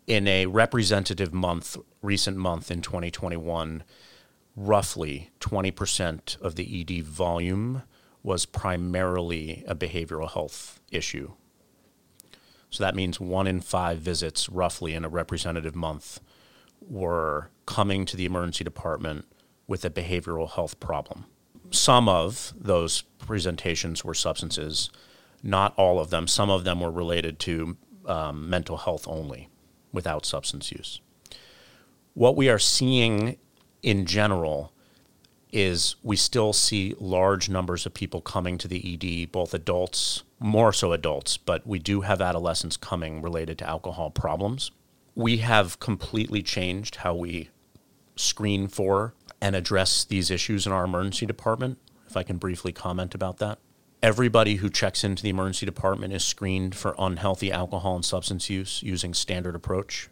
In 0.06 0.28
a 0.28 0.44
representative 0.44 1.32
month, 1.32 1.78
recent 2.02 2.36
month 2.36 2.70
in 2.70 2.82
2021, 2.82 3.84
roughly 4.54 5.30
20% 5.40 6.38
of 6.42 6.56
the 6.56 6.80
ED 6.82 7.04
volume 7.04 7.84
was 8.22 8.44
primarily 8.44 9.64
a 9.66 9.74
behavioral 9.74 10.30
health 10.30 10.78
issue. 10.90 11.32
So 12.72 12.82
that 12.82 12.96
means 12.96 13.20
one 13.20 13.46
in 13.46 13.60
five 13.60 13.98
visits, 13.98 14.48
roughly 14.48 14.94
in 14.94 15.04
a 15.04 15.08
representative 15.08 15.76
month, 15.76 16.20
were 16.80 17.50
coming 17.66 18.06
to 18.06 18.16
the 18.16 18.24
emergency 18.24 18.64
department 18.64 19.26
with 19.66 19.84
a 19.84 19.90
behavioral 19.90 20.50
health 20.50 20.80
problem. 20.80 21.26
Some 21.70 22.08
of 22.08 22.54
those 22.58 23.02
presentations 23.18 24.04
were 24.04 24.14
substances, 24.14 24.90
not 25.42 25.74
all 25.76 26.00
of 26.00 26.08
them. 26.08 26.26
Some 26.26 26.48
of 26.48 26.64
them 26.64 26.80
were 26.80 26.90
related 26.90 27.38
to 27.40 27.76
um, 28.06 28.48
mental 28.48 28.78
health 28.78 29.06
only 29.06 29.50
without 29.92 30.24
substance 30.24 30.72
use. 30.72 31.00
What 32.14 32.36
we 32.36 32.48
are 32.48 32.58
seeing 32.58 33.36
in 33.82 34.06
general 34.06 34.72
is 35.52 35.96
we 36.02 36.16
still 36.16 36.54
see 36.54 36.94
large 36.98 37.50
numbers 37.50 37.84
of 37.84 37.92
people 37.92 38.22
coming 38.22 38.56
to 38.56 38.68
the 38.68 38.94
ED, 38.94 39.30
both 39.30 39.52
adults, 39.52 40.22
more 40.42 40.72
so 40.72 40.92
adults, 40.92 41.36
but 41.36 41.66
we 41.66 41.78
do 41.78 42.02
have 42.02 42.20
adolescents 42.20 42.76
coming 42.76 43.22
related 43.22 43.58
to 43.58 43.68
alcohol 43.68 44.10
problems. 44.10 44.70
We 45.14 45.38
have 45.38 45.78
completely 45.78 46.42
changed 46.42 46.96
how 46.96 47.14
we 47.14 47.50
screen 48.16 48.68
for 48.68 49.14
and 49.40 49.56
address 49.56 50.04
these 50.04 50.30
issues 50.30 50.66
in 50.66 50.72
our 50.72 50.84
emergency 50.84 51.26
department. 51.26 51.78
If 52.06 52.16
I 52.16 52.22
can 52.22 52.36
briefly 52.36 52.72
comment 52.72 53.14
about 53.14 53.38
that. 53.38 53.58
Everybody 54.02 54.56
who 54.56 54.68
checks 54.68 55.04
into 55.04 55.22
the 55.22 55.30
emergency 55.30 55.64
department 55.64 56.12
is 56.12 56.24
screened 56.24 56.74
for 56.74 56.94
unhealthy 56.98 57.52
alcohol 57.52 57.94
and 57.94 58.04
substance 58.04 58.50
use 58.50 58.82
using 58.82 59.14
standard 59.14 59.54
approach, 59.54 60.08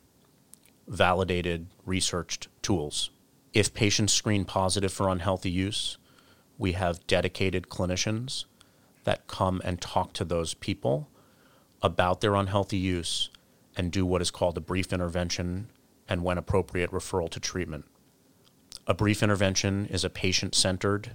validated, 0.87 1.67
researched 1.85 2.49
tools 2.63 3.11
if 3.53 3.75
patients 3.75 4.13
screen 4.13 4.45
positive 4.45 4.93
for 4.93 5.09
unhealthy 5.09 5.51
use, 5.51 5.99
we 6.59 6.73
have 6.73 7.07
dedicated 7.07 7.69
clinicians 7.69 8.45
that 9.05 9.27
come 9.27 9.61
and 9.65 9.81
talk 9.81 10.13
to 10.15 10.25
those 10.25 10.55
people 10.55 11.09
about 11.83 12.21
their 12.21 12.35
unhealthy 12.35 12.77
use 12.77 13.31
and 13.77 13.91
do 13.91 14.05
what 14.05 14.21
is 14.21 14.31
called 14.31 14.57
a 14.57 14.61
brief 14.61 14.93
intervention 14.93 15.69
and, 16.09 16.23
when 16.23 16.39
appropriate, 16.39 16.91
referral 16.91 17.31
to 17.31 17.41
treatment. 17.41 17.85
A 18.87 18.95
brief 18.95 19.23
intervention 19.23 19.87
is 19.87 20.05
a 20.05 20.11
patient 20.11 20.55
centered, 20.55 21.13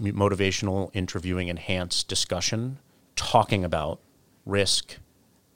motivational, 0.00 0.90
interviewing, 0.94 1.48
enhanced 1.48 2.08
discussion 2.08 2.78
talking 3.16 3.64
about 3.64 4.00
risk, 4.46 4.96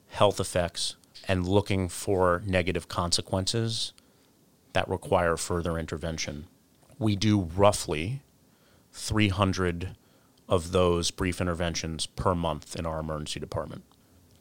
health 0.09 0.39
effects, 0.39 0.95
and 1.27 1.47
looking 1.47 1.89
for 1.89 2.43
negative 2.45 2.87
consequences 2.87 3.93
that 4.73 4.87
require 4.87 5.35
further 5.35 5.79
intervention. 5.79 6.45
We 6.99 7.15
do 7.15 7.41
roughly 7.41 8.21
300 8.91 9.95
of 10.47 10.71
those 10.71 11.11
brief 11.11 11.41
interventions 11.41 12.05
per 12.05 12.35
month 12.35 12.75
in 12.75 12.85
our 12.85 12.99
emergency 12.99 13.39
department 13.39 13.83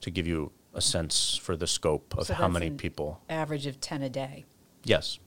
to 0.00 0.11
give 0.11 0.26
you 0.26 0.52
a 0.74 0.80
sense 0.80 1.36
for 1.36 1.57
the 1.57 1.66
scope 1.66 2.14
of 2.18 2.26
So 2.26 2.34
how 2.34 2.48
many 2.48 2.66
an 2.66 2.76
people. 2.76 3.20
Average 3.28 3.66
of 3.66 3.80
10 3.80 4.02
a 4.02 4.11
day. 4.11 4.44
Yes. 4.82 5.18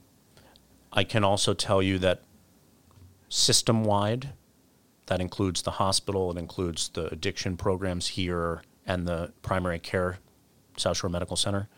I 0.94 1.04
can 1.04 1.24
also 1.24 1.54
tell 1.54 1.82
you 1.82 1.98
that 2.00 2.24
system 3.30 3.84
wide, 3.84 4.34
that 5.08 5.20
includes 5.20 5.62
the 5.62 5.72
hospital, 5.72 6.32
it 6.32 6.38
includes 6.38 6.90
the 6.90 7.12
addiction 7.12 7.58
programs 7.58 8.10
here 8.10 8.62
and 8.86 9.08
the 9.08 9.34
primary 9.42 9.80
care 9.80 10.20
South 10.78 10.98
Shore 10.98 11.10
Medical 11.10 11.36
Center. 11.36 11.70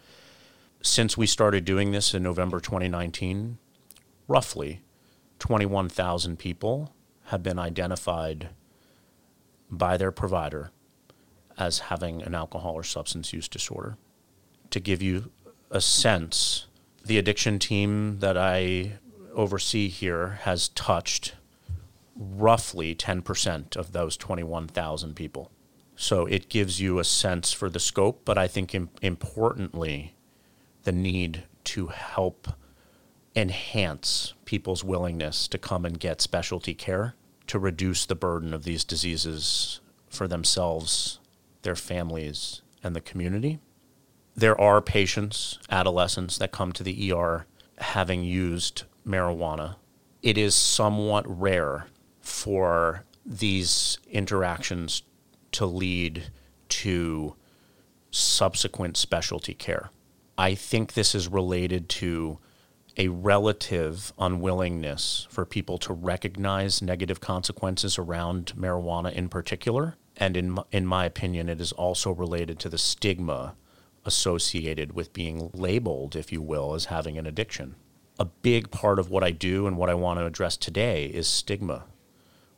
Since 0.81 1.17
we 1.17 1.27
started 1.27 1.65
doing 1.65 1.91
this 1.91 2.13
in 2.13 2.23
November 2.23 2.59
2019, 2.59 3.57
roughly 4.27 4.81
21,000 5.39 6.37
people 6.37 6.93
have 7.25 7.43
been 7.43 7.59
identified 7.59 8.49
by 9.69 9.97
their 9.97 10.11
provider 10.11 10.71
as 11.57 11.79
having 11.79 12.21
an 12.21 12.33
alcohol 12.33 12.73
or 12.73 12.83
substance 12.83 13.33
use 13.33 13.47
disorder. 13.47 13.97
To 14.71 14.79
give 14.79 15.01
you 15.01 15.31
a 15.69 15.81
sense, 15.81 16.67
the 17.05 17.17
addiction 17.17 17.59
team 17.59 18.19
that 18.19 18.37
I 18.37 18.93
oversee 19.33 19.89
here 19.89 20.39
has 20.43 20.69
touched 20.69 21.33
roughly 22.15 22.95
10% 22.95 23.75
of 23.75 23.91
those 23.91 24.17
21,000 24.17 25.15
people. 25.15 25.51
So 25.95 26.25
it 26.25 26.49
gives 26.49 26.79
you 26.79 26.99
a 26.99 27.03
sense 27.03 27.51
for 27.51 27.69
the 27.69 27.79
scope, 27.79 28.21
but 28.25 28.37
I 28.37 28.47
think 28.47 28.73
im- 28.73 28.89
importantly, 29.01 30.15
the 30.83 30.91
need 30.91 31.43
to 31.65 31.87
help 31.87 32.47
enhance 33.35 34.33
people's 34.45 34.83
willingness 34.83 35.47
to 35.49 35.57
come 35.57 35.85
and 35.85 35.99
get 35.99 36.21
specialty 36.21 36.73
care 36.73 37.15
to 37.49 37.57
reduce 37.57 38.05
the 38.05 38.15
burden 38.15 38.53
of 38.53 38.63
these 38.63 38.83
diseases 38.83 39.81
for 40.07 40.27
themselves, 40.27 41.19
their 41.63 41.75
families, 41.75 42.61
and 42.83 42.95
the 42.95 43.01
community. 43.01 43.57
There 44.35 44.59
are 44.61 44.81
patients, 44.81 45.57
adolescents, 45.71 46.37
that 46.37 46.51
come 46.51 46.71
to 46.73 46.83
the 46.83 47.11
ER 47.11 47.47
having 47.79 48.23
used 48.23 48.83
marijuana. 49.05 49.77
It 50.21 50.37
is 50.37 50.53
somewhat 50.53 51.25
rare 51.27 51.87
for 52.21 53.03
these 53.25 53.97
interactions 54.07 55.01
to 55.53 55.65
lead 55.65 56.31
to 56.69 57.35
subsequent 58.11 58.95
specialty 58.95 59.55
care. 59.55 59.89
I 60.37 60.53
think 60.53 60.93
this 60.93 61.15
is 61.15 61.27
related 61.27 61.89
to 61.89 62.37
a 62.97 63.07
relative 63.07 64.13
unwillingness 64.17 65.27
for 65.29 65.45
people 65.45 65.77
to 65.77 65.93
recognize 65.93 66.81
negative 66.81 67.21
consequences 67.21 67.97
around 67.97 68.53
marijuana 68.57 69.11
in 69.11 69.29
particular. 69.29 69.95
And 70.17 70.35
in, 70.35 70.57
in 70.71 70.85
my 70.85 71.05
opinion, 71.05 71.47
it 71.47 71.61
is 71.61 71.71
also 71.71 72.11
related 72.11 72.59
to 72.59 72.69
the 72.69 72.77
stigma 72.77 73.55
associated 74.05 74.93
with 74.93 75.13
being 75.13 75.49
labeled, 75.53 76.15
if 76.15 76.31
you 76.31 76.41
will, 76.41 76.73
as 76.73 76.85
having 76.85 77.17
an 77.17 77.25
addiction. 77.25 77.75
A 78.19 78.25
big 78.25 78.71
part 78.71 78.99
of 78.99 79.09
what 79.09 79.23
I 79.23 79.31
do 79.31 79.65
and 79.65 79.77
what 79.77 79.89
I 79.89 79.93
want 79.93 80.19
to 80.19 80.25
address 80.25 80.57
today 80.57 81.05
is 81.05 81.27
stigma. 81.27 81.85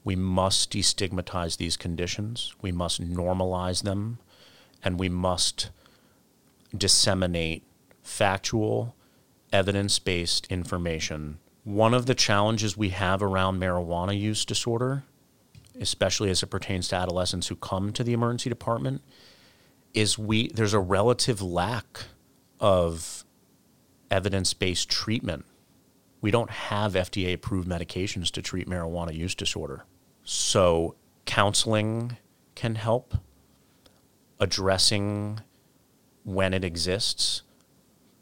We 0.04 0.16
must 0.16 0.72
destigmatize 0.72 1.58
these 1.58 1.78
conditions, 1.78 2.56
we 2.62 2.72
must 2.72 3.00
normalize 3.02 3.84
them, 3.84 4.18
and 4.84 5.00
we 5.00 5.10
must 5.10 5.70
disseminate 6.76 7.64
factual, 8.02 8.96
evidence 9.52 10.00
based 10.00 10.48
information. 10.48 11.40
One 11.64 11.94
of 11.94 12.06
the 12.06 12.16
challenges 12.16 12.76
we 12.76 12.90
have 12.90 13.22
around 13.22 13.60
marijuana 13.60 14.20
use 14.20 14.46
disorder, 14.46 15.04
especially 15.80 16.30
as 16.30 16.42
it 16.42 16.48
pertains 16.48 16.88
to 16.90 16.96
adolescents 16.96 17.48
who 17.48 17.56
come 17.56 17.94
to 17.94 18.04
the 18.04 18.14
emergency 18.14 18.50
department, 18.50 19.02
is 19.94 20.18
we 20.18 20.48
there's 20.50 20.74
a 20.74 20.80
relative 20.80 21.42
lack 21.42 22.06
of 22.60 23.26
evidence 24.10 24.54
based 24.54 24.90
treatment. 24.90 25.46
We 26.22 26.32
don't 26.32 26.52
have 26.52 26.94
FDA 26.94 27.34
approved 27.34 27.68
medications 27.68 28.30
to 28.32 28.42
treat 28.42 28.70
marijuana 28.70 29.14
use 29.14 29.34
disorder. 29.34 29.86
So, 30.24 30.96
counseling 31.26 32.18
can 32.54 32.76
help, 32.76 33.16
addressing 34.40 35.40
when 36.24 36.54
it 36.54 36.64
exists, 36.64 37.42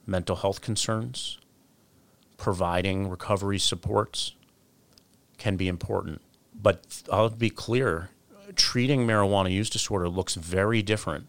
mental 0.09 0.37
health 0.37 0.61
concerns, 0.61 1.37
providing 2.37 3.09
recovery 3.09 3.59
supports 3.59 4.33
can 5.37 5.55
be 5.55 5.67
important. 5.67 6.21
But 6.53 7.03
I'll 7.11 7.29
be 7.29 7.49
clear 7.49 8.09
treating 8.55 9.05
marijuana 9.05 9.51
use 9.51 9.69
disorder 9.69 10.09
looks 10.09 10.35
very 10.35 10.81
different 10.81 11.27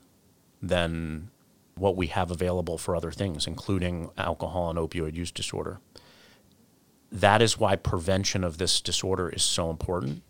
than 0.62 1.30
what 1.74 1.96
we 1.96 2.08
have 2.08 2.30
available 2.30 2.78
for 2.78 2.96
other 2.96 3.10
things, 3.10 3.46
including 3.46 4.10
alcohol 4.18 4.70
and 4.70 4.78
opioid 4.78 5.14
use 5.14 5.30
disorder. 5.30 5.80
That 7.12 7.42
is 7.42 7.58
why 7.58 7.76
prevention 7.76 8.44
of 8.44 8.58
this 8.58 8.80
disorder 8.80 9.28
is 9.28 9.42
so 9.42 9.70
important. 9.70 10.22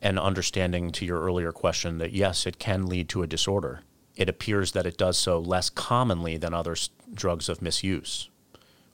And 0.00 0.18
understanding 0.18 0.90
to 0.92 1.04
your 1.04 1.20
earlier 1.20 1.52
question 1.52 1.98
that 1.98 2.12
yes, 2.12 2.46
it 2.46 2.58
can 2.58 2.86
lead 2.86 3.08
to 3.10 3.22
a 3.22 3.26
disorder. 3.26 3.82
It 4.16 4.28
appears 4.28 4.72
that 4.72 4.86
it 4.86 4.98
does 4.98 5.18
so 5.18 5.38
less 5.38 5.70
commonly 5.70 6.36
than 6.36 6.54
other 6.54 6.76
drugs 7.14 7.48
of 7.48 7.62
misuse, 7.62 8.30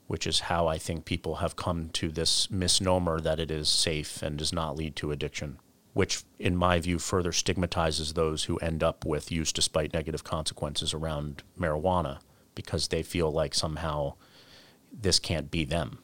which 0.06 0.26
is 0.26 0.40
how 0.40 0.66
I 0.66 0.78
think 0.78 1.04
people 1.04 1.36
have 1.36 1.56
come 1.56 1.90
to 1.94 2.08
this 2.08 2.50
misnomer 2.50 3.20
that 3.20 3.40
it 3.40 3.50
is 3.50 3.68
safe 3.68 4.22
and 4.22 4.38
does 4.38 4.52
not 4.52 4.76
lead 4.76 4.96
to 4.96 5.10
addiction, 5.10 5.58
which, 5.92 6.22
in 6.38 6.56
my 6.56 6.78
view, 6.78 6.98
further 6.98 7.32
stigmatizes 7.32 8.12
those 8.12 8.44
who 8.44 8.56
end 8.58 8.82
up 8.82 9.04
with 9.04 9.32
use 9.32 9.52
despite 9.52 9.92
negative 9.92 10.24
consequences 10.24 10.94
around 10.94 11.42
marijuana 11.58 12.20
because 12.54 12.88
they 12.88 13.02
feel 13.02 13.30
like 13.30 13.54
somehow 13.54 14.14
this 14.92 15.18
can't 15.18 15.50
be 15.50 15.64
them 15.64 15.98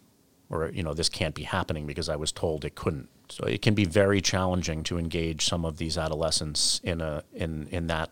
or 0.51 0.71
you 0.71 0.83
know 0.83 0.95
this 0.95 1.09
can't 1.09 1.35
be 1.35 1.43
happening 1.43 1.87
because 1.87 2.09
I 2.09 2.17
was 2.17 2.33
told 2.33 2.65
it 2.65 2.75
couldn't. 2.75 3.09
So 3.29 3.45
it 3.45 3.62
can 3.62 3.75
be 3.75 3.85
very 3.85 4.21
challenging 4.21 4.83
to 4.85 4.99
engage 4.99 5.47
some 5.47 5.65
of 5.65 5.79
these 5.79 5.97
adolescents 5.97 6.81
in 6.85 7.01
a 7.01 7.25
in 7.33 7.69
in 7.69 7.87
that 7.89 8.11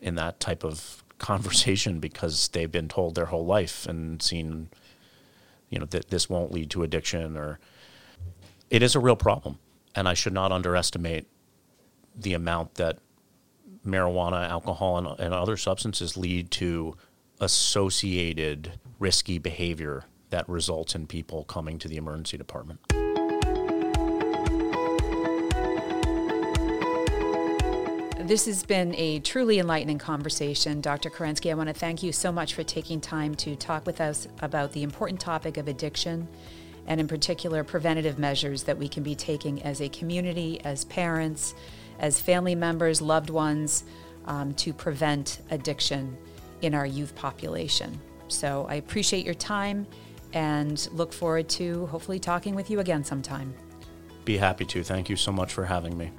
in 0.00 0.14
that 0.16 0.40
type 0.40 0.64
of 0.64 1.04
conversation 1.18 2.00
because 2.00 2.48
they've 2.48 2.72
been 2.72 2.88
told 2.88 3.14
their 3.14 3.26
whole 3.26 3.44
life 3.44 3.86
and 3.86 4.22
seen 4.22 4.68
you 5.68 5.78
know 5.78 5.84
that 5.84 6.08
this 6.08 6.28
won't 6.28 6.50
lead 6.50 6.70
to 6.70 6.82
addiction 6.82 7.36
or 7.36 7.58
it 8.70 8.82
is 8.82 8.94
a 8.94 9.00
real 9.00 9.16
problem 9.16 9.58
and 9.94 10.08
I 10.08 10.14
should 10.14 10.32
not 10.32 10.50
underestimate 10.52 11.26
the 12.16 12.34
amount 12.34 12.74
that 12.76 12.98
marijuana, 13.86 14.48
alcohol, 14.48 14.98
and, 14.98 15.20
and 15.20 15.34
other 15.34 15.56
substances 15.56 16.16
lead 16.16 16.50
to 16.52 16.96
associated 17.40 18.72
risky 18.98 19.38
behavior 19.38 20.04
that 20.30 20.48
results 20.48 20.94
in 20.94 21.06
people 21.06 21.44
coming 21.44 21.78
to 21.78 21.88
the 21.88 21.96
emergency 21.96 22.36
department. 22.36 22.80
This 28.30 28.46
has 28.46 28.62
been 28.62 28.94
a 28.94 29.18
truly 29.18 29.58
enlightening 29.58 29.98
conversation. 29.98 30.80
Dr. 30.80 31.10
Kerensky, 31.10 31.50
I 31.50 31.54
want 31.54 31.68
to 31.68 31.74
thank 31.74 32.00
you 32.00 32.12
so 32.12 32.30
much 32.30 32.54
for 32.54 32.62
taking 32.62 33.00
time 33.00 33.34
to 33.34 33.56
talk 33.56 33.84
with 33.84 34.00
us 34.00 34.28
about 34.40 34.70
the 34.70 34.84
important 34.84 35.18
topic 35.20 35.56
of 35.56 35.66
addiction 35.66 36.28
and, 36.86 37.00
in 37.00 37.08
particular, 37.08 37.64
preventative 37.64 38.20
measures 38.20 38.62
that 38.62 38.78
we 38.78 38.86
can 38.86 39.02
be 39.02 39.16
taking 39.16 39.60
as 39.64 39.80
a 39.80 39.88
community, 39.88 40.60
as 40.62 40.84
parents, 40.84 41.56
as 41.98 42.20
family 42.20 42.54
members, 42.54 43.02
loved 43.02 43.30
ones, 43.30 43.82
um, 44.26 44.54
to 44.54 44.72
prevent 44.72 45.40
addiction 45.50 46.16
in 46.62 46.72
our 46.72 46.86
youth 46.86 47.16
population. 47.16 48.00
So 48.28 48.64
I 48.68 48.74
appreciate 48.76 49.24
your 49.24 49.34
time 49.34 49.88
and 50.34 50.88
look 50.92 51.12
forward 51.12 51.48
to 51.48 51.86
hopefully 51.86 52.20
talking 52.20 52.54
with 52.54 52.70
you 52.70 52.78
again 52.78 53.02
sometime. 53.02 53.52
Be 54.24 54.36
happy 54.36 54.66
to. 54.66 54.84
Thank 54.84 55.10
you 55.10 55.16
so 55.16 55.32
much 55.32 55.52
for 55.52 55.64
having 55.64 55.98
me. 55.98 56.12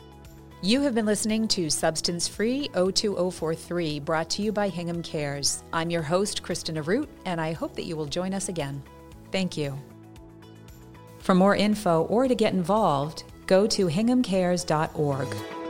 You 0.63 0.81
have 0.81 0.93
been 0.93 1.07
listening 1.07 1.47
to 1.49 1.71
Substance 1.71 2.27
Free 2.27 2.69
02043, 2.75 3.99
brought 3.99 4.29
to 4.29 4.43
you 4.43 4.51
by 4.51 4.69
Hingham 4.69 5.01
Cares. 5.01 5.63
I'm 5.73 5.89
your 5.89 6.03
host, 6.03 6.43
Kristen 6.43 6.79
Root, 6.83 7.09
and 7.25 7.41
I 7.41 7.51
hope 7.51 7.75
that 7.75 7.85
you 7.85 7.95
will 7.95 8.05
join 8.05 8.31
us 8.31 8.47
again. 8.47 8.83
Thank 9.31 9.57
you. 9.57 9.75
For 11.17 11.33
more 11.33 11.55
info 11.55 12.03
or 12.03 12.27
to 12.27 12.35
get 12.35 12.53
involved, 12.53 13.23
go 13.47 13.65
to 13.65 13.87
hinghamcares.org. 13.87 15.60